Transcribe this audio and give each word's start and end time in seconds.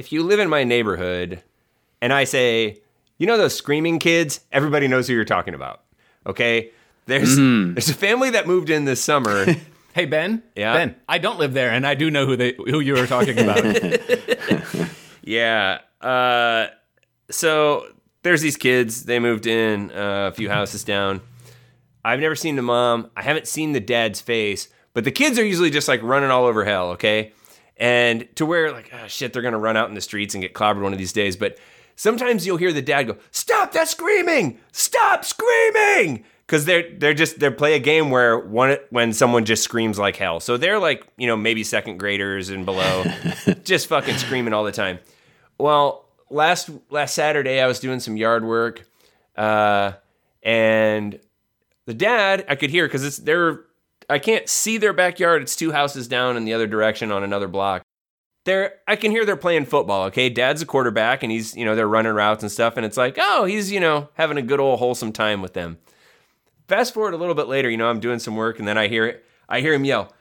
if 0.00 0.12
you 0.12 0.22
live 0.22 0.40
in 0.40 0.48
my 0.48 0.64
neighborhood 0.64 1.42
and 2.00 2.10
I 2.10 2.24
say, 2.24 2.80
you 3.18 3.26
know 3.26 3.36
those 3.36 3.54
screaming 3.54 3.98
kids, 3.98 4.40
everybody 4.50 4.88
knows 4.88 5.06
who 5.06 5.12
you're 5.12 5.26
talking 5.26 5.52
about. 5.52 5.82
Okay? 6.26 6.70
There's 7.04 7.36
there's 7.36 7.90
a 7.90 7.94
family 7.94 8.30
that 8.30 8.46
moved 8.46 8.70
in 8.70 8.84
this 8.84 9.02
summer. 9.02 9.46
Hey 9.92 10.04
Ben. 10.04 10.44
Yeah? 10.54 10.72
Ben. 10.74 10.94
I 11.08 11.18
don't 11.18 11.40
live 11.40 11.52
there, 11.52 11.72
and 11.72 11.84
I 11.84 11.96
do 11.96 12.12
know 12.12 12.24
who 12.24 12.36
they 12.36 12.54
who 12.56 12.78
you 12.78 12.94
were 12.94 13.08
talking 13.08 13.36
about. 13.36 13.64
yeah. 15.24 15.78
Uh 16.00 16.68
so 17.28 17.86
there's 18.22 18.40
these 18.40 18.56
kids, 18.56 19.02
they 19.02 19.18
moved 19.18 19.48
in 19.48 19.90
uh, 19.90 20.30
a 20.32 20.32
few 20.32 20.48
houses 20.48 20.84
down. 20.84 21.20
I've 22.04 22.20
never 22.20 22.36
seen 22.36 22.54
the 22.54 22.62
mom. 22.62 23.10
I 23.16 23.22
haven't 23.22 23.48
seen 23.48 23.72
the 23.72 23.80
dad's 23.80 24.20
face, 24.20 24.68
but 24.94 25.02
the 25.02 25.10
kids 25.10 25.40
are 25.40 25.44
usually 25.44 25.70
just 25.70 25.88
like 25.88 26.00
running 26.04 26.30
all 26.30 26.44
over 26.44 26.64
hell, 26.64 26.90
okay? 26.90 27.32
And 27.80 28.28
to 28.36 28.44
where 28.44 28.70
like, 28.70 28.90
oh 28.92 29.06
shit, 29.08 29.32
they're 29.32 29.42
gonna 29.42 29.58
run 29.58 29.76
out 29.76 29.88
in 29.88 29.94
the 29.94 30.02
streets 30.02 30.34
and 30.34 30.42
get 30.42 30.52
clobbered 30.52 30.82
one 30.82 30.92
of 30.92 30.98
these 30.98 31.14
days. 31.14 31.34
But 31.34 31.58
sometimes 31.96 32.46
you'll 32.46 32.58
hear 32.58 32.74
the 32.74 32.82
dad 32.82 33.04
go, 33.04 33.16
"Stop 33.30 33.72
that 33.72 33.88
screaming! 33.88 34.58
Stop 34.70 35.24
screaming!" 35.24 36.24
Because 36.46 36.66
they're 36.66 36.94
they're 36.98 37.14
just 37.14 37.40
they 37.40 37.48
play 37.48 37.74
a 37.74 37.78
game 37.78 38.10
where 38.10 38.38
one 38.38 38.76
when 38.90 39.14
someone 39.14 39.46
just 39.46 39.64
screams 39.64 39.98
like 39.98 40.16
hell. 40.16 40.40
So 40.40 40.58
they're 40.58 40.78
like 40.78 41.06
you 41.16 41.26
know 41.26 41.36
maybe 41.36 41.64
second 41.64 41.96
graders 41.96 42.50
and 42.50 42.66
below, 42.66 43.04
just 43.64 43.86
fucking 43.86 44.18
screaming 44.18 44.52
all 44.52 44.64
the 44.64 44.72
time. 44.72 44.98
Well, 45.56 46.04
last 46.28 46.68
last 46.90 47.14
Saturday 47.14 47.60
I 47.60 47.66
was 47.66 47.80
doing 47.80 47.98
some 47.98 48.18
yard 48.18 48.44
work, 48.44 48.86
uh, 49.36 49.92
and 50.42 51.18
the 51.86 51.94
dad 51.94 52.44
I 52.46 52.56
could 52.56 52.68
hear 52.68 52.86
because 52.86 53.06
it's 53.06 53.16
they're 53.16 53.64
I 54.10 54.18
can't 54.18 54.48
see 54.48 54.76
their 54.76 54.92
backyard. 54.92 55.42
It's 55.42 55.56
two 55.56 55.72
houses 55.72 56.08
down 56.08 56.36
in 56.36 56.44
the 56.44 56.52
other 56.52 56.66
direction 56.66 57.12
on 57.12 57.22
another 57.22 57.48
block. 57.48 57.82
They're 58.44 58.74
I 58.88 58.96
can 58.96 59.10
hear 59.10 59.24
they're 59.24 59.36
playing 59.36 59.66
football. 59.66 60.04
Okay, 60.06 60.28
dad's 60.28 60.62
a 60.62 60.66
quarterback 60.66 61.22
and 61.22 61.30
he's 61.30 61.56
you 61.56 61.64
know 61.64 61.76
they're 61.76 61.86
running 61.86 62.12
routes 62.12 62.42
and 62.42 62.50
stuff, 62.50 62.76
and 62.76 62.84
it's 62.84 62.96
like 62.96 63.16
oh 63.20 63.44
he's 63.44 63.70
you 63.70 63.80
know 63.80 64.08
having 64.14 64.38
a 64.38 64.42
good 64.42 64.60
old 64.60 64.78
wholesome 64.78 65.12
time 65.12 65.42
with 65.42 65.52
them. 65.52 65.78
Fast 66.66 66.94
forward 66.94 67.14
a 67.14 67.18
little 67.18 67.34
bit 67.34 67.48
later, 67.48 67.70
you 67.70 67.76
know 67.76 67.88
I'm 67.88 68.00
doing 68.00 68.18
some 68.18 68.36
work 68.36 68.58
and 68.58 68.66
then 68.66 68.78
I 68.78 68.88
hear 68.88 69.06
it. 69.06 69.24
I 69.48 69.60
hear 69.60 69.74
him 69.74 69.84
yell, 69.84 70.12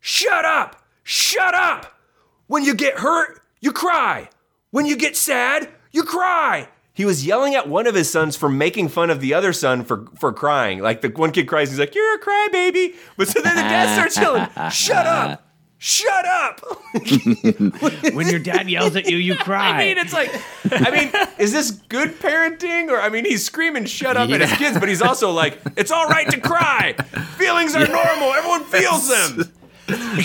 "Shut 0.00 0.44
up! 0.44 0.82
Shut 1.02 1.54
up! 1.54 1.98
When 2.46 2.64
you 2.64 2.74
get 2.74 2.98
hurt, 2.98 3.40
you 3.60 3.72
cry. 3.72 4.30
When 4.70 4.86
you 4.86 4.96
get 4.96 5.16
sad, 5.16 5.68
you 5.90 6.04
cry." 6.04 6.68
He 6.94 7.06
was 7.06 7.24
yelling 7.24 7.54
at 7.54 7.68
one 7.68 7.86
of 7.86 7.94
his 7.94 8.10
sons 8.10 8.36
for 8.36 8.50
making 8.50 8.88
fun 8.88 9.08
of 9.08 9.20
the 9.20 9.32
other 9.32 9.52
son 9.52 9.82
for 9.84 10.06
for 10.18 10.32
crying. 10.32 10.80
Like 10.80 11.00
the 11.00 11.08
one 11.08 11.32
kid 11.32 11.48
cries, 11.48 11.70
he's 11.70 11.78
like, 11.78 11.94
"You're 11.94 12.16
a 12.16 12.20
crybaby," 12.20 12.94
but 13.16 13.28
so 13.28 13.40
then 13.40 13.56
the 13.56 13.62
dad 13.62 13.94
starts 13.94 14.16
yelling, 14.18 14.46
"Shut 14.70 15.06
up! 15.06 15.46
Shut 15.78 16.26
up!" 16.26 16.60
when 18.14 18.28
your 18.28 18.38
dad 18.38 18.68
yells 18.68 18.94
at 18.94 19.08
you, 19.08 19.16
you 19.16 19.34
cry. 19.38 19.70
I 19.70 19.78
mean, 19.78 19.96
it's 19.96 20.12
like, 20.12 20.30
I 20.70 20.90
mean, 20.90 21.10
is 21.38 21.50
this 21.50 21.70
good 21.70 22.10
parenting? 22.20 22.90
Or, 22.90 23.00
I 23.00 23.08
mean, 23.08 23.24
he's 23.24 23.42
screaming 23.44 23.86
shut 23.86 24.18
up 24.18 24.28
at 24.28 24.40
his 24.42 24.52
kids, 24.52 24.78
but 24.78 24.88
he's 24.88 25.02
also 25.02 25.30
like, 25.30 25.58
it's 25.76 25.90
all 25.90 26.06
right 26.08 26.28
to 26.30 26.38
cry. 26.40 26.92
Feelings 27.38 27.74
are 27.74 27.86
normal. 27.86 28.34
Everyone 28.34 28.64
feels 28.64 29.08
them. 29.08 29.52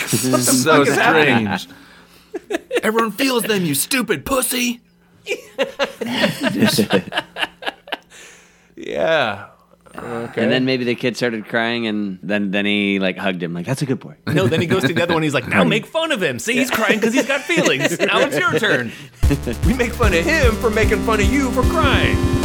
so 0.08 0.38
fuck 0.38 0.88
is 0.88 0.96
happening? 0.96 1.58
strange. 1.58 1.70
Everyone 2.84 3.12
feels 3.12 3.44
them, 3.44 3.66
you 3.66 3.74
stupid 3.74 4.26
pussy. 4.26 4.82
Yeah. 8.78 9.50
Okay. 9.96 10.44
And 10.44 10.52
then 10.52 10.66
maybe 10.66 10.84
the 10.84 10.94
kid 10.94 11.18
started 11.18 11.46
crying, 11.46 11.88
and 11.88 12.20
then 12.22 12.52
then 12.52 12.66
he 12.66 13.00
like 13.00 13.18
hugged 13.18 13.42
him, 13.42 13.54
like 13.54 13.66
that's 13.66 13.82
a 13.82 13.86
good 13.86 14.00
boy. 14.00 14.16
no, 14.28 14.46
then 14.48 14.62
he 14.62 14.68
goes 14.68 14.84
to 14.84 14.94
the 14.94 15.02
other 15.02 15.16
one. 15.16 15.24
He's 15.24 15.34
like, 15.34 15.48
now 15.48 15.64
make 15.64 15.88
fun 15.88 16.12
of 16.12 16.22
him. 16.22 16.38
See, 16.38 16.54
he's 16.54 16.70
crying 16.70 17.00
because 17.00 17.14
he's 17.16 17.26
got 17.26 17.42
feelings. 17.42 18.00
Now 18.00 18.20
it's 18.20 18.38
your 18.38 18.60
turn. 18.60 18.92
we 19.66 19.74
make 19.74 19.94
fun 19.94 20.14
of 20.14 20.24
him 20.24 20.56
for 20.58 20.70
making 20.70 21.02
fun 21.04 21.20
of 21.20 21.26
you 21.26 21.52
for 21.52 21.64
crying. 21.64 22.37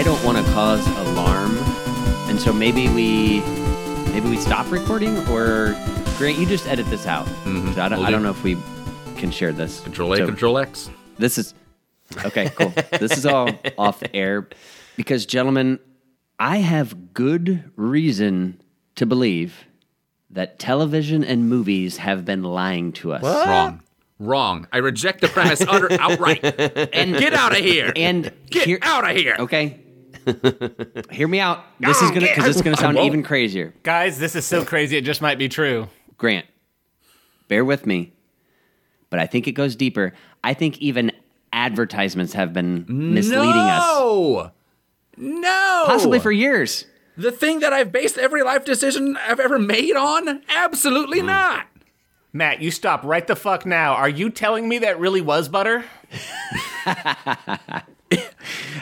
I 0.00 0.02
don't 0.02 0.24
want 0.24 0.38
to 0.38 0.52
cause 0.54 0.86
alarm, 1.08 1.54
and 2.30 2.40
so 2.40 2.54
maybe 2.54 2.88
we 2.88 3.40
maybe 4.14 4.30
we 4.30 4.38
stop 4.38 4.70
recording, 4.72 5.14
or 5.28 5.76
Grant, 6.16 6.38
you 6.38 6.46
just 6.46 6.66
edit 6.66 6.86
this 6.86 7.06
out. 7.06 7.26
Mhm, 7.44 7.74
So 7.74 7.82
I, 7.82 7.88
don't, 7.90 7.98
will 7.98 8.06
I 8.06 8.10
don't 8.10 8.22
know 8.22 8.30
if 8.30 8.42
we 8.42 8.56
can 9.16 9.30
share 9.30 9.52
this. 9.52 9.80
Control 9.80 10.14
A, 10.14 10.16
So 10.16 10.24
Control 10.26 10.56
X. 10.56 10.88
This 11.18 11.36
is 11.36 11.52
okay. 12.24 12.48
Cool. 12.48 12.72
this 12.98 13.18
is 13.18 13.26
all 13.26 13.50
off 13.78 14.00
the 14.00 14.14
air 14.16 14.48
because, 14.96 15.26
gentlemen, 15.26 15.78
I 16.38 16.58
have 16.58 17.12
good 17.12 17.70
reason 17.76 18.58
to 18.94 19.04
believe 19.04 19.66
that 20.30 20.58
television 20.58 21.22
and 21.22 21.50
movies 21.50 21.98
have 21.98 22.24
been 22.24 22.42
lying 22.42 22.92
to 22.94 23.12
us. 23.12 23.22
Wrong. 23.22 23.82
Wrong. 24.18 24.66
I 24.72 24.78
reject 24.78 25.20
the 25.22 25.28
premise 25.28 25.60
utter 25.62 25.88
outright. 26.00 26.42
And 26.94 27.16
Get 27.16 27.32
out 27.34 27.52
of 27.52 27.58
here. 27.64 27.92
And 27.96 28.30
Get 28.48 28.66
here- 28.66 28.78
out 28.82 29.08
of 29.08 29.14
here. 29.16 29.36
Okay. 29.38 29.79
Hear 31.10 31.28
me 31.28 31.40
out. 31.40 31.64
This 31.78 32.00
is 32.02 32.10
gonna 32.10 32.26
because 32.26 32.44
this 32.44 32.56
is 32.56 32.62
gonna 32.62 32.76
sound 32.76 32.98
even 32.98 33.22
crazier. 33.22 33.74
Guys, 33.82 34.18
this 34.18 34.34
is 34.36 34.44
so 34.44 34.64
crazy. 34.64 34.96
It 34.96 35.04
just 35.04 35.22
might 35.22 35.38
be 35.38 35.48
true. 35.48 35.88
Grant, 36.18 36.46
bear 37.48 37.64
with 37.64 37.86
me, 37.86 38.12
but 39.08 39.18
I 39.18 39.26
think 39.26 39.48
it 39.48 39.52
goes 39.52 39.76
deeper. 39.76 40.12
I 40.44 40.54
think 40.54 40.78
even 40.78 41.12
advertisements 41.52 42.32
have 42.34 42.52
been 42.52 42.84
misleading 42.88 43.50
us, 43.50 43.82
no. 43.82 44.50
No. 45.16 45.84
possibly 45.86 46.18
for 46.18 46.30
years. 46.30 46.86
the 47.16 47.32
thing 47.32 47.60
that 47.60 47.72
I've 47.72 47.92
based 47.92 48.16
every 48.16 48.42
life 48.42 48.64
decision 48.64 49.16
I've 49.16 49.40
ever 49.40 49.58
made 49.58 49.96
on? 49.96 50.42
Absolutely 50.48 51.20
hmm. 51.20 51.26
not. 51.26 51.66
Matt, 52.32 52.62
you 52.62 52.70
stop 52.70 53.04
right 53.04 53.26
the 53.26 53.34
fuck 53.34 53.66
now. 53.66 53.94
Are 53.94 54.08
you 54.08 54.30
telling 54.30 54.68
me 54.68 54.78
that 54.78 55.00
really 55.00 55.20
was 55.20 55.48
butter? 55.48 55.84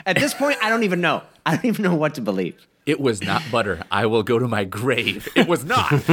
At 0.05 0.17
this 0.17 0.33
point, 0.33 0.57
I 0.61 0.69
don't 0.69 0.83
even 0.83 1.01
know. 1.01 1.23
I 1.45 1.55
don't 1.55 1.65
even 1.65 1.83
know 1.83 1.95
what 1.95 2.15
to 2.15 2.21
believe. 2.21 2.67
It 2.85 2.99
was 2.99 3.21
not 3.21 3.43
butter. 3.51 3.83
I 3.91 4.07
will 4.07 4.23
go 4.23 4.39
to 4.39 4.47
my 4.47 4.63
grave. 4.63 5.27
It 5.35 5.47
was 5.47 5.63
not. 5.63 5.91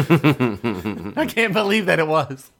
I 1.16 1.26
can't 1.26 1.52
believe 1.52 1.86
that 1.86 1.98
it 1.98 2.06
was. 2.06 2.50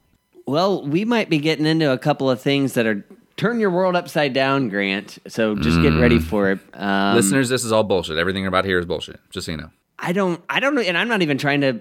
Well, 0.47 0.87
we 0.87 1.05
might 1.05 1.29
be 1.29 1.39
getting 1.39 1.67
into 1.67 1.93
a 1.93 1.99
couple 1.99 2.31
of 2.31 2.41
things 2.41 2.75
that 2.75 2.87
are 2.87 3.05
turn 3.37 3.61
your 3.61 3.71
world 3.71 3.95
upside 3.97 4.33
down, 4.33 4.69
Grant. 4.69 5.19
So 5.29 5.55
just 5.55 5.83
get 5.83 5.91
ready 6.01 6.19
for 6.19 6.53
it. 6.53 6.61
Um, 6.73 7.17
Listeners, 7.17 7.49
this 7.49 7.65
is 7.65 7.73
all 7.73 7.85
bullshit. 7.85 8.17
Everything 8.17 8.47
about 8.47 8.65
here 8.65 8.79
is 8.79 8.87
bullshit. 8.87 9.21
Just 9.31 9.47
so 9.47 9.53
you 9.53 9.59
know. 9.59 9.71
I 9.99 10.13
don't, 10.13 10.43
I 10.49 10.61
don't 10.61 10.75
know, 10.75 10.83
and 10.83 10.97
I'm 10.97 11.09
not 11.09 11.23
even 11.23 11.39
trying 11.39 11.61
to 11.63 11.81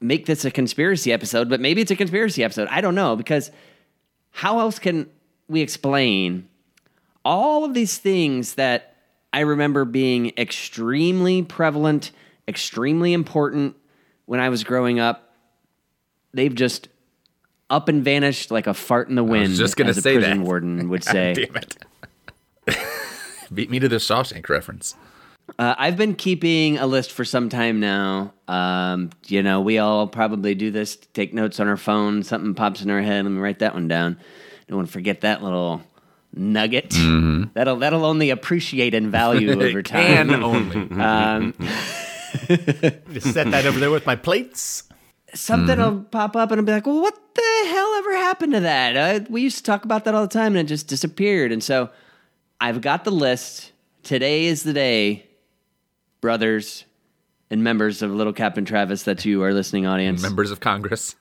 make 0.00 0.26
this 0.26 0.44
a 0.44 0.50
conspiracy 0.50 1.12
episode, 1.12 1.48
but 1.48 1.60
maybe 1.60 1.80
it's 1.80 1.90
a 1.90 1.96
conspiracy 1.96 2.44
episode. 2.44 2.68
I 2.68 2.80
don't 2.80 2.94
know 2.94 3.16
because 3.16 3.50
how 4.30 4.58
else 4.60 4.78
can 4.78 5.08
we 5.48 5.60
explain 5.60 6.48
all 7.24 7.64
of 7.64 7.74
these 7.74 7.98
things 7.98 8.54
that 8.54 8.96
I 9.32 9.40
remember 9.40 9.84
being 9.84 10.32
extremely 10.36 11.42
prevalent, 11.42 12.10
extremely 12.46 13.12
important 13.12 13.76
when 14.26 14.40
I 14.40 14.48
was 14.48 14.64
growing 14.64 15.00
up? 15.00 15.34
They've 16.32 16.54
just 16.54 16.88
up 17.70 17.88
and 17.88 18.04
vanished 18.04 18.50
like 18.50 18.66
a 18.66 18.74
fart 18.74 19.08
in 19.08 19.14
the 19.14 19.24
wind. 19.24 19.54
just 19.54 19.76
gonna 19.76 19.94
say 19.94 20.14
prison 20.14 20.38
that. 20.38 20.46
warden 20.46 20.88
would 20.90 21.04
say. 21.04 21.34
Damn 21.34 21.56
it. 21.56 21.76
Beat 23.54 23.70
me 23.70 23.78
to 23.78 23.88
the 23.88 23.96
Shawshank 23.96 24.48
reference. 24.48 24.94
Uh, 25.58 25.74
I've 25.76 25.96
been 25.96 26.14
keeping 26.14 26.78
a 26.78 26.86
list 26.86 27.12
for 27.12 27.24
some 27.24 27.48
time 27.48 27.78
now. 27.78 28.32
Um, 28.48 29.10
you 29.26 29.42
know, 29.42 29.60
we 29.60 29.78
all 29.78 30.06
probably 30.06 30.54
do 30.54 30.70
this. 30.70 30.96
Take 30.96 31.34
notes 31.34 31.60
on 31.60 31.68
our 31.68 31.76
phone. 31.76 32.22
Something 32.22 32.54
pops 32.54 32.82
in 32.82 32.90
our 32.90 33.02
head. 33.02 33.24
Let 33.24 33.30
me 33.30 33.40
write 33.40 33.58
that 33.58 33.74
one 33.74 33.86
down. 33.86 34.18
Don't 34.66 34.78
want 34.78 34.88
to 34.88 34.92
forget 34.92 35.20
that 35.20 35.42
little 35.42 35.82
nugget. 36.34 36.90
That'll 37.54 37.76
that'll 37.76 38.04
only 38.04 38.30
appreciate 38.30 38.94
in 38.94 39.10
value 39.10 39.50
over 39.62 39.82
time. 39.82 40.28
Can 40.28 40.42
only. 40.42 40.88
Um, 41.00 41.54
Just 43.12 43.32
set 43.32 43.50
that 43.52 43.64
over 43.64 43.78
there 43.78 43.90
with 43.92 44.06
my 44.06 44.16
plates. 44.16 44.82
something 45.34 45.78
will 45.78 46.02
pop 46.02 46.34
up 46.34 46.50
and 46.50 46.60
I'll 46.60 46.64
be 46.66 46.72
like, 46.72 46.86
"Well, 46.86 47.00
what 47.00 47.14
the 47.34 47.64
hell 47.68 47.94
ever 47.98 48.16
happened 48.16 48.52
to 48.54 48.60
that?" 48.60 48.96
Uh, 48.96 49.24
we 49.30 49.42
used 49.42 49.58
to 49.58 49.62
talk 49.62 49.84
about 49.84 50.04
that 50.04 50.14
all 50.14 50.22
the 50.22 50.28
time, 50.28 50.56
and 50.56 50.66
it 50.66 50.68
just 50.68 50.88
disappeared. 50.88 51.52
And 51.52 51.62
so, 51.62 51.90
I've 52.60 52.80
got 52.80 53.04
the 53.04 53.12
list. 53.12 53.72
Today 54.02 54.46
is 54.46 54.64
the 54.64 54.72
day, 54.72 55.26
brothers 56.20 56.84
and 57.50 57.62
members 57.62 58.02
of 58.02 58.10
Little 58.10 58.32
Captain 58.32 58.64
Travis. 58.64 59.04
That's 59.04 59.24
you, 59.24 59.42
our 59.42 59.54
listening 59.54 59.86
audience. 59.86 60.22
Members 60.22 60.50
of 60.50 60.60
Congress 60.60 61.14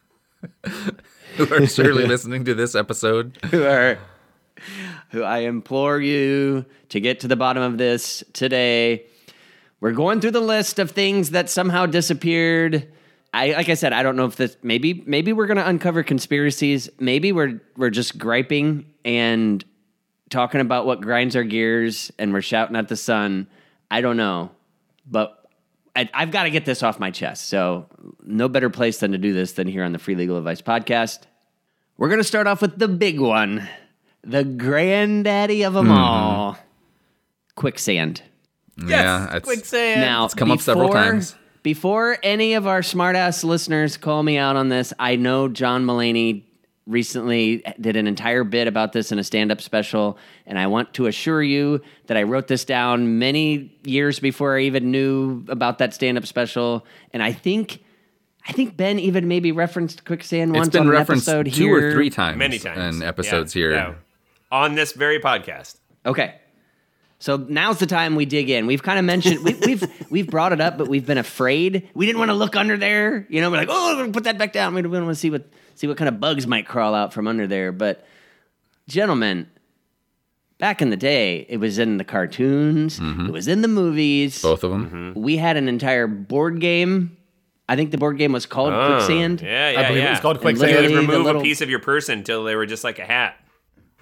who 1.38 1.54
are 1.54 1.66
surely 1.68 2.06
listening 2.06 2.46
to 2.46 2.54
this 2.54 2.76
episode. 2.76 3.38
who 3.52 3.64
are 3.64 3.98
who 5.14 5.24
I 5.24 5.40
implore 5.40 6.02
you 6.02 6.66
to 6.90 7.00
get 7.00 7.22
to 7.22 7.28
the 7.28 7.36
bottom 7.36 7.64
of 7.64 7.78
this 7.78 8.24
today. 8.34 9.06
We're 9.80 9.92
going 9.92 10.20
through 10.20 10.32
the 10.32 10.42
list 10.42 10.80
of 10.80 10.92
things 10.92 11.30
that 11.30 11.50
somehow 11.50 11.86
disappeared. 11.86 12.92
I 13.34 13.54
like 13.54 13.70
I 13.70 13.76
said, 13.76 13.94
I 13.94 14.04
don't 14.04 14.16
know 14.16 14.26
if 14.26 14.36
this 14.36 14.58
maybe 14.64 15.04
maybe 15.06 15.32
we're 15.32 15.48
gonna 15.48 15.66
uncover 15.66 16.04
conspiracies. 16.04 16.90
Maybe 17.00 17.32
we're 17.32 17.62
we're 17.78 17.90
just 17.92 18.18
griping 18.18 18.86
and 19.06 19.64
talking 20.30 20.62
about 20.62 20.86
what 20.86 21.00
grinds 21.00 21.36
our 21.36 21.44
gears 21.44 22.12
and 22.18 22.34
we're 22.34 22.42
shouting 22.42 22.76
at 22.76 22.88
the 22.88 22.98
sun. 22.98 23.48
I 23.92 24.02
don't 24.02 24.18
know, 24.18 24.52
but 25.06 25.48
I, 25.96 26.10
I've 26.14 26.32
got 26.32 26.44
to 26.44 26.50
get 26.50 26.66
this 26.66 26.82
off 26.82 27.00
my 27.00 27.12
chest. 27.12 27.50
So, 27.50 27.86
no 28.24 28.50
better 28.50 28.72
place 28.72 28.98
than 28.98 29.12
to 29.12 29.20
do 29.20 29.32
this 29.32 29.54
than 29.54 29.68
here 29.68 29.84
on 29.84 29.92
the 29.92 30.00
Free 30.00 30.16
Legal 30.16 30.38
Advice 30.38 30.62
podcast. 30.62 31.20
We're 31.98 32.08
going 32.08 32.20
to 32.20 32.24
start 32.24 32.48
off 32.48 32.62
with 32.62 32.80
the 32.80 32.88
big 32.88 33.20
one, 33.20 33.70
the 34.24 34.44
granddaddy 34.44 35.64
of 35.64 35.74
them 35.74 35.88
mm-hmm. 35.88 35.98
all 35.98 36.58
quicksand. 37.56 38.22
yeah, 38.86 39.36
it's, 39.36 39.46
quicksand. 39.46 40.02
Now, 40.02 40.26
it's 40.26 40.34
come 40.34 40.52
up 40.52 40.62
several 40.62 40.90
times. 40.90 41.36
Before 41.62 42.18
any 42.24 42.56
of 42.56 42.68
our 42.68 42.82
smartass 42.82 43.44
listeners 43.44 43.96
call 43.96 44.22
me 44.24 44.38
out 44.38 44.56
on 44.56 44.70
this, 44.70 44.92
I 45.00 45.16
know 45.16 45.48
John 45.48 45.86
Mulaney 45.86 46.44
recently 46.86 47.64
did 47.80 47.96
an 47.96 48.08
entire 48.08 48.44
bit 48.44 48.68
about 48.68 48.92
this 48.92 49.14
in 49.14 49.20
a 49.20 49.24
stand-up 49.24 49.62
special, 49.62 50.18
and 50.46 50.60
I 50.60 50.68
want 50.68 50.94
to 50.96 51.06
assure 51.06 51.42
you 51.42 51.82
that 52.08 52.18
I 52.18 52.24
wrote 52.24 52.48
this 52.48 52.66
down 52.66 53.18
many 53.20 53.78
years 53.86 54.20
before 54.20 54.58
I 54.58 54.64
even 54.64 54.92
knew 54.92 55.46
about 55.48 55.78
that 55.78 55.94
stand-up 55.94 56.26
special, 56.26 56.86
and 57.12 57.24
I 57.24 57.32
think. 57.32 57.84
I 58.46 58.52
think 58.52 58.76
Ben 58.76 59.00
even 59.00 59.30
maybe 59.30 59.54
referenced 59.54 60.04
quicksand 60.04 60.52
it's 60.52 60.58
once 60.58 60.70
been 60.74 60.82
on 60.82 60.88
an 60.88 60.92
referenced 60.92 61.30
episode 61.30 61.46
two 61.54 61.64
here. 61.64 61.92
or 61.92 61.92
three 61.94 62.10
times, 62.10 62.38
Many 62.38 62.60
times. 62.60 62.98
in 62.98 63.02
episodes 63.02 63.56
Yeah, 63.56 63.60
here. 63.62 63.72
yeah. 63.72 63.94
On 64.54 64.76
this 64.76 64.94
very 64.94 65.20
podcast. 65.20 65.78
Okay. 66.06 66.36
So 67.18 67.38
now's 67.38 67.80
the 67.80 67.86
time 67.88 68.16
we 68.16 68.26
dig 68.26 68.50
in. 68.50 68.68
We've 68.68 68.84
kind 68.84 69.00
of 69.00 69.06
mentioned 69.06 69.44
we, 69.44 69.54
we've 69.66 70.12
we've 70.12 70.28
brought 70.28 70.52
it 70.54 70.62
up, 70.62 70.78
but 70.78 70.88
we've 70.88 71.06
been 71.06 71.18
afraid. 71.18 71.90
We 71.96 72.06
didn't 72.06 72.20
want 72.20 72.30
to 72.30 72.36
look 72.36 72.56
under 72.56 72.78
there. 72.78 73.26
You 73.30 73.42
know, 73.42 73.50
we're 73.50 73.58
like, 73.58 73.70
oh, 73.72 73.96
we're 73.96 74.02
gonna 74.04 74.12
put 74.14 74.26
that 74.26 74.38
back 74.38 74.54
down. 74.54 74.74
We 74.76 74.82
don't 74.82 74.92
want 74.92 75.08
to 75.08 75.16
see 75.16 75.30
what 75.32 75.46
see 75.76 75.88
what 75.88 75.98
kind 75.98 76.08
of 76.10 76.20
bugs 76.20 76.46
might 76.46 76.68
crawl 76.68 76.94
out 76.94 77.14
from 77.14 77.28
under 77.28 77.48
there. 77.48 77.72
But 77.72 78.06
gentlemen, 78.88 79.50
back 80.60 80.82
in 80.82 80.90
the 80.90 80.98
day, 80.98 81.46
it 81.50 81.58
was 81.58 81.80
in 81.80 81.98
the 81.98 82.04
cartoons. 82.04 83.00
Mm-hmm. 83.00 83.28
It 83.28 83.32
was 83.32 83.48
in 83.48 83.62
the 83.62 83.68
movies. 83.68 84.42
Both 84.42 84.64
of 84.64 84.72
them. 84.72 84.86
Mm-hmm. 85.14 85.22
We 85.22 85.38
had 85.38 85.58
an 85.58 85.68
entire 85.68 86.08
board 86.08 86.60
game. 86.60 87.18
I 87.70 87.78
think 87.78 87.92
the 87.92 87.98
board 87.98 88.18
game 88.18 88.34
was 88.34 88.46
called 88.46 88.74
Oh, 88.74 88.88
Quicksand. 88.98 89.42
Yeah, 89.42 89.70
yeah, 89.72 89.80
I 89.80 89.84
believe 89.88 90.04
yeah. 90.04 90.08
it 90.10 90.12
was 90.12 90.20
called 90.20 90.36
And 90.36 90.42
quicksand. 90.42 90.70
They 90.70 90.76
would 90.76 90.82
literally 90.90 91.06
the 91.06 91.12
remove 91.14 91.26
little- 91.26 91.42
a 91.42 91.44
piece 91.44 91.62
of 91.62 91.70
your 91.70 91.80
person 91.80 92.20
until 92.20 92.44
they 92.44 92.56
were 92.56 92.66
just 92.66 92.84
like 92.84 93.00
a 93.00 93.06
hat. 93.06 93.38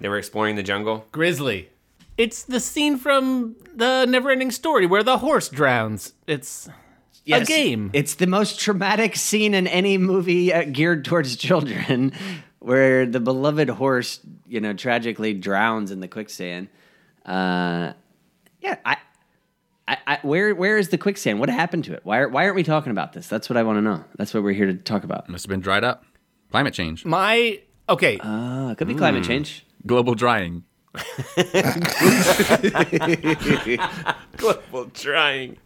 They 0.00 0.08
were 0.08 0.18
exploring 0.18 0.56
the 0.56 0.62
jungle. 0.62 1.06
Grizzly. 1.12 1.70
It's 2.18 2.42
the 2.42 2.60
scene 2.60 2.98
from 2.98 3.56
the 3.74 4.04
Neverending 4.08 4.52
Story 4.52 4.86
where 4.86 5.02
the 5.02 5.18
horse 5.18 5.48
drowns. 5.48 6.12
It's 6.26 6.68
Yes. 7.24 7.42
a 7.42 7.46
game. 7.46 7.90
It's 7.92 8.14
the 8.16 8.26
most 8.26 8.58
traumatic 8.58 9.14
scene 9.16 9.54
in 9.54 9.66
any 9.68 9.96
movie 9.96 10.52
uh, 10.52 10.64
geared 10.64 11.04
towards 11.04 11.36
children, 11.36 12.12
where 12.58 13.06
the 13.06 13.20
beloved 13.20 13.68
horse, 13.68 14.18
you 14.48 14.60
know, 14.60 14.72
tragically 14.72 15.32
drowns 15.32 15.92
in 15.92 16.00
the 16.00 16.08
quicksand. 16.08 16.68
Uh, 17.24 17.92
yeah, 18.60 18.76
I, 18.84 18.96
I, 19.86 19.98
I, 20.06 20.18
where, 20.22 20.52
where 20.54 20.78
is 20.78 20.88
the 20.88 20.98
quicksand? 20.98 21.38
What 21.38 21.48
happened 21.48 21.84
to 21.84 21.94
it? 21.94 22.00
Why, 22.02 22.18
are, 22.18 22.28
why 22.28 22.42
aren't 22.44 22.56
we 22.56 22.64
talking 22.64 22.90
about 22.90 23.12
this? 23.12 23.28
That's 23.28 23.48
what 23.48 23.56
I 23.56 23.62
want 23.62 23.76
to 23.78 23.82
know. 23.82 24.04
That's 24.16 24.34
what 24.34 24.42
we're 24.42 24.52
here 24.52 24.66
to 24.66 24.74
talk 24.74 25.04
about. 25.04 25.28
Must 25.28 25.44
have 25.44 25.48
been 25.50 25.60
dried 25.60 25.84
up. 25.84 26.04
Climate 26.50 26.74
change. 26.74 27.04
My 27.04 27.60
okay. 27.88 28.18
Uh, 28.18 28.70
it 28.72 28.78
could 28.78 28.88
be 28.88 28.94
climate 28.96 29.24
change. 29.24 29.64
Global 29.86 30.14
drying. 30.14 30.64
global 34.36 34.84
drying. 34.92 35.56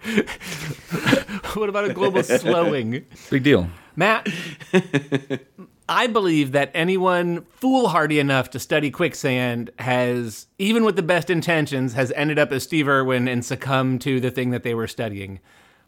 what 1.55 1.69
about 1.69 1.85
a 1.85 1.93
global 1.93 2.23
slowing? 2.23 3.05
Big 3.31 3.43
deal. 3.43 3.69
Matt, 3.97 4.29
I 5.89 6.07
believe 6.07 6.53
that 6.53 6.71
anyone 6.75 7.45
foolhardy 7.51 8.19
enough 8.19 8.51
to 8.51 8.59
study 8.59 8.91
quicksand 8.91 9.71
has, 9.79 10.47
even 10.59 10.85
with 10.85 10.97
the 10.97 11.03
best 11.03 11.31
intentions, 11.31 11.95
has 11.95 12.13
ended 12.13 12.39
up 12.39 12.53
as 12.53 12.63
Steve 12.65 12.89
Irwin 12.89 13.27
and 13.27 13.45
succumbed 13.45 14.01
to 14.03 14.21
the 14.21 14.31
thing 14.31 14.51
that 14.51 14.63
they 14.63 14.75
were 14.75 14.87
studying. 14.87 15.41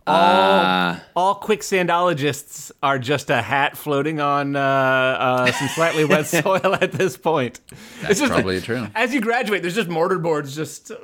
All, 0.09 1.01
all 1.17 1.41
quicksandologists 1.41 2.71
are 2.83 2.99
just 2.99 3.31
a 3.31 3.41
hat 3.43 3.77
floating 3.77 4.21
on 4.21 4.57
uh, 4.57 4.61
uh, 4.61 5.53
some 5.53 5.69
slightly 5.69 6.05
wet 6.05 6.27
soil 6.27 6.75
at 6.81 6.93
this 6.93 7.17
point. 7.17 7.61
That's 8.03 8.21
probably 8.27 8.61
true. 8.61 8.87
As 8.95 9.13
you 9.15 9.21
graduate, 9.21 9.63
there's 9.63 9.75
just 9.75 9.89
mortar 9.89 10.19
boards 10.19 10.55
just 10.55 10.91
uh, 10.91 10.97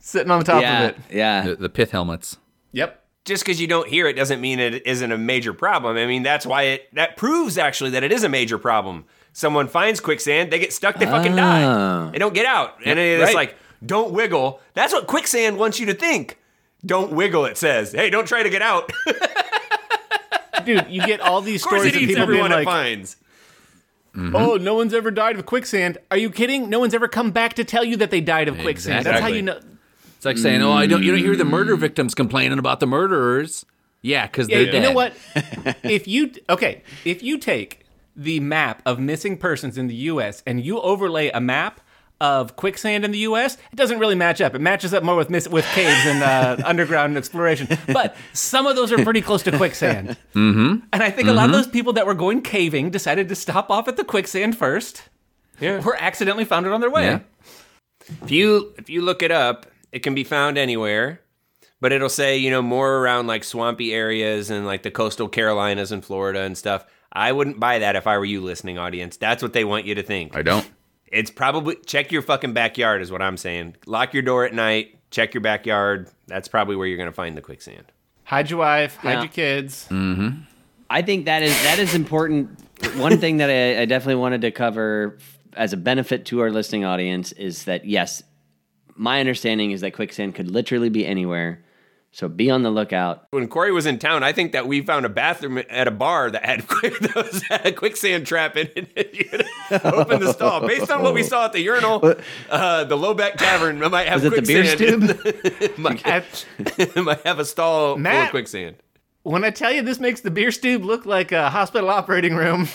sitting 0.00 0.30
on 0.30 0.40
the 0.40 0.44
top 0.44 0.62
yeah, 0.62 0.82
of 0.82 0.90
it. 0.90 0.96
yeah. 1.10 1.42
The, 1.46 1.56
the 1.56 1.68
pith 1.68 1.90
helmets. 1.90 2.36
Yep. 2.72 3.04
Just 3.24 3.44
because 3.44 3.60
you 3.60 3.66
don't 3.66 3.88
hear 3.88 4.06
it 4.06 4.14
doesn't 4.14 4.40
mean 4.40 4.58
it 4.58 4.86
isn't 4.86 5.12
a 5.12 5.18
major 5.18 5.52
problem. 5.52 5.96
I 5.96 6.06
mean, 6.06 6.22
that's 6.22 6.46
why 6.46 6.62
it 6.62 6.94
that 6.94 7.16
proves 7.16 7.58
actually 7.58 7.90
that 7.90 8.02
it 8.02 8.10
is 8.12 8.24
a 8.24 8.28
major 8.28 8.56
problem. 8.58 9.04
Someone 9.34 9.68
finds 9.68 10.00
quicksand, 10.00 10.50
they 10.50 10.58
get 10.58 10.72
stuck, 10.72 10.96
they 10.98 11.04
fucking 11.06 11.32
Oh. 11.34 11.36
die. 11.36 12.10
They 12.10 12.18
don't 12.18 12.34
get 12.34 12.46
out. 12.46 12.76
And 12.84 12.98
it's 12.98 13.22
right. 13.22 13.34
like, 13.34 13.56
don't 13.84 14.12
wiggle. 14.12 14.60
That's 14.74 14.92
what 14.92 15.06
quicksand 15.06 15.58
wants 15.58 15.78
you 15.78 15.86
to 15.86 15.94
think. 15.94 16.38
Don't 16.84 17.12
wiggle, 17.12 17.44
it 17.44 17.56
says. 17.56 17.92
Hey, 17.92 18.10
don't 18.10 18.26
try 18.26 18.42
to 18.42 18.50
get 18.50 18.62
out. 18.62 18.90
Dude, 20.64 20.86
you 20.88 21.04
get 21.04 21.20
all 21.20 21.40
these 21.40 21.62
course 21.62 21.80
stories 21.80 21.94
it 21.94 21.96
of 21.96 22.02
eats 22.02 22.10
people 22.10 22.26
being 22.26 22.40
everyone 22.40 22.52
it 22.52 22.56
like, 22.56 22.66
finds. 22.66 23.16
Oh, 24.16 24.56
no 24.56 24.74
one's 24.74 24.94
ever 24.94 25.10
died 25.10 25.38
of 25.38 25.46
quicksand. 25.46 25.98
Are 26.10 26.16
you 26.16 26.30
kidding? 26.30 26.68
No 26.68 26.80
one's 26.80 26.94
ever 26.94 27.06
come 27.06 27.30
back 27.30 27.54
to 27.54 27.64
tell 27.64 27.84
you 27.84 27.96
that 27.98 28.10
they 28.10 28.20
died 28.20 28.48
of 28.48 28.58
quicksand. 28.58 29.06
That's 29.06 29.20
how 29.20 29.28
Exactly. 29.28 29.36
you 29.36 29.42
know. 29.42 29.60
It's 30.16 30.24
like 30.24 30.38
saying, 30.38 30.60
"Oh, 30.62 30.72
I 30.72 30.86
don't." 30.86 31.04
You 31.04 31.12
don't 31.12 31.20
hear 31.20 31.36
the 31.36 31.44
murder 31.44 31.76
mm. 31.76 31.80
victims 31.80 32.16
complaining 32.16 32.58
about 32.58 32.80
the 32.80 32.86
murderers. 32.86 33.64
Yeah, 34.02 34.26
because 34.26 34.48
Yeah, 34.48 34.56
they're 34.56 34.66
you 34.66 34.72
dead. 34.72 34.82
know 34.82 34.92
what? 34.92 35.12
if 35.84 36.08
you 36.08 36.32
okay, 36.48 36.82
if 37.04 37.22
you 37.22 37.38
take 37.38 37.84
the 38.16 38.40
map 38.40 38.82
of 38.84 38.98
missing 38.98 39.36
persons 39.36 39.78
in 39.78 39.86
the 39.86 39.94
U.S. 39.94 40.42
and 40.44 40.64
you 40.64 40.80
overlay 40.80 41.30
a 41.30 41.40
map 41.40 41.80
of 42.20 42.56
quicksand 42.56 43.04
in 43.04 43.12
the 43.12 43.18
U.S., 43.18 43.56
it 43.72 43.76
doesn't 43.76 43.98
really 43.98 44.14
match 44.14 44.40
up. 44.40 44.54
It 44.54 44.60
matches 44.60 44.92
up 44.92 45.02
more 45.02 45.16
with 45.16 45.30
miss, 45.30 45.48
with 45.48 45.64
caves 45.66 46.06
and 46.06 46.22
uh, 46.22 46.56
underground 46.64 47.16
exploration. 47.16 47.68
But 47.86 48.16
some 48.32 48.66
of 48.66 48.76
those 48.76 48.92
are 48.92 49.02
pretty 49.04 49.20
close 49.20 49.42
to 49.44 49.56
quicksand. 49.56 50.16
Mm-hmm. 50.34 50.86
And 50.92 51.02
I 51.02 51.10
think 51.10 51.28
a 51.28 51.32
lot 51.32 51.46
of 51.46 51.52
those 51.52 51.68
people 51.68 51.92
that 51.94 52.06
were 52.06 52.14
going 52.14 52.42
caving 52.42 52.90
decided 52.90 53.28
to 53.28 53.34
stop 53.34 53.70
off 53.70 53.88
at 53.88 53.96
the 53.96 54.04
quicksand 54.04 54.56
first. 54.56 55.02
Yeah. 55.60 55.82
Or 55.84 55.96
accidentally 55.96 56.44
found 56.44 56.66
it 56.66 56.72
on 56.72 56.80
their 56.80 56.90
way. 56.90 57.04
Yeah. 57.04 57.20
If 58.22 58.30
you 58.30 58.74
if 58.78 58.88
you 58.88 59.02
look 59.02 59.22
it 59.22 59.30
up, 59.30 59.66
it 59.92 60.00
can 60.00 60.14
be 60.14 60.24
found 60.24 60.56
anywhere, 60.56 61.20
but 61.80 61.92
it'll 61.92 62.08
say 62.08 62.38
you 62.38 62.50
know 62.50 62.62
more 62.62 62.98
around 62.98 63.26
like 63.26 63.44
swampy 63.44 63.92
areas 63.92 64.50
and 64.50 64.66
like 64.66 64.82
the 64.82 64.90
coastal 64.90 65.28
Carolinas 65.28 65.92
and 65.92 66.04
Florida 66.04 66.40
and 66.40 66.56
stuff. 66.56 66.86
I 67.12 67.32
wouldn't 67.32 67.58
buy 67.58 67.80
that 67.80 67.96
if 67.96 68.06
I 68.06 68.18
were 68.18 68.24
you, 68.24 68.40
listening 68.40 68.78
audience. 68.78 69.16
That's 69.16 69.42
what 69.42 69.52
they 69.52 69.64
want 69.64 69.86
you 69.86 69.94
to 69.96 70.02
think. 70.02 70.36
I 70.36 70.42
don't. 70.42 70.68
It's 71.12 71.30
probably 71.30 71.76
check 71.86 72.12
your 72.12 72.22
fucking 72.22 72.52
backyard 72.52 73.02
is 73.02 73.10
what 73.10 73.22
I'm 73.22 73.36
saying. 73.36 73.76
Lock 73.86 74.12
your 74.14 74.22
door 74.22 74.44
at 74.44 74.54
night. 74.54 74.98
Check 75.10 75.34
your 75.34 75.40
backyard. 75.40 76.10
That's 76.26 76.48
probably 76.48 76.76
where 76.76 76.86
you're 76.86 76.98
gonna 76.98 77.12
find 77.12 77.36
the 77.36 77.40
quicksand. 77.40 77.84
Hide 78.24 78.50
your 78.50 78.58
wife, 78.58 78.96
hide 78.96 79.12
Yeah. 79.12 79.18
your 79.22 79.28
kids. 79.32 79.86
Mm-hmm. 79.90 80.40
I 80.90 81.02
think 81.02 81.24
that 81.26 81.42
is 81.42 81.52
that 81.64 81.78
is 81.78 81.94
important. 81.94 82.58
One 82.96 83.18
thing 83.18 83.38
that 83.38 83.50
I, 83.50 83.82
I 83.82 83.84
definitely 83.86 84.16
wanted 84.20 84.42
to 84.42 84.50
cover 84.50 85.18
as 85.54 85.72
a 85.72 85.76
benefit 85.76 86.26
to 86.26 86.40
our 86.40 86.50
listening 86.50 86.84
audience 86.84 87.32
is 87.32 87.64
that 87.64 87.84
yes, 87.86 88.22
my 88.94 89.20
understanding 89.20 89.70
is 89.70 89.80
that 89.80 89.92
quicksand 89.94 90.34
could 90.34 90.50
literally 90.50 90.88
be 90.88 91.06
anywhere. 91.06 91.62
So 92.10 92.26
be 92.28 92.50
on 92.50 92.62
the 92.62 92.70
lookout. 92.70 93.26
When 93.30 93.46
Corey 93.48 93.70
was 93.70 93.84
in 93.86 93.98
town, 93.98 94.22
I 94.22 94.32
think 94.32 94.52
that 94.52 94.66
we 94.66 94.80
found 94.80 95.04
a 95.04 95.08
bathroom 95.10 95.58
at 95.68 95.86
a 95.86 95.90
bar 95.90 96.30
that 96.30 96.44
had, 96.44 96.66
quick, 96.68 96.98
that 97.00 97.42
had 97.48 97.66
a 97.66 97.72
quicksand 97.72 98.26
trap 98.26 98.56
in 98.56 98.68
it. 98.74 99.46
Open 99.84 100.20
the 100.20 100.32
stall. 100.32 100.66
Based 100.66 100.90
on 100.90 101.02
what 101.02 101.12
we 101.14 101.22
saw 101.22 101.44
at 101.44 101.52
the 101.52 101.60
urinal, 101.60 102.14
uh, 102.50 102.84
the 102.84 102.96
Lowback 102.96 103.34
Tavern 103.36 103.78
might 103.78 104.08
have 104.08 104.24
Was 104.24 104.32
it 104.32 104.36
the 104.36 104.42
beer 104.42 104.64
quicksand. 104.76 105.20
stube? 105.60 105.78
might, 105.78 106.04
At- 106.06 106.46
might 106.96 107.20
have 107.26 107.38
a 107.38 107.44
stall 107.44 107.94
full 107.96 108.06
of 108.06 108.30
quicksand. 108.30 108.76
when 109.22 109.44
I 109.44 109.50
tell 109.50 109.70
you 109.70 109.82
this 109.82 110.00
makes 110.00 110.22
the 110.22 110.30
beer 110.30 110.50
stube 110.50 110.84
look 110.84 111.04
like 111.06 111.30
a 111.30 111.50
hospital 111.50 111.90
operating 111.90 112.34
room. 112.34 112.68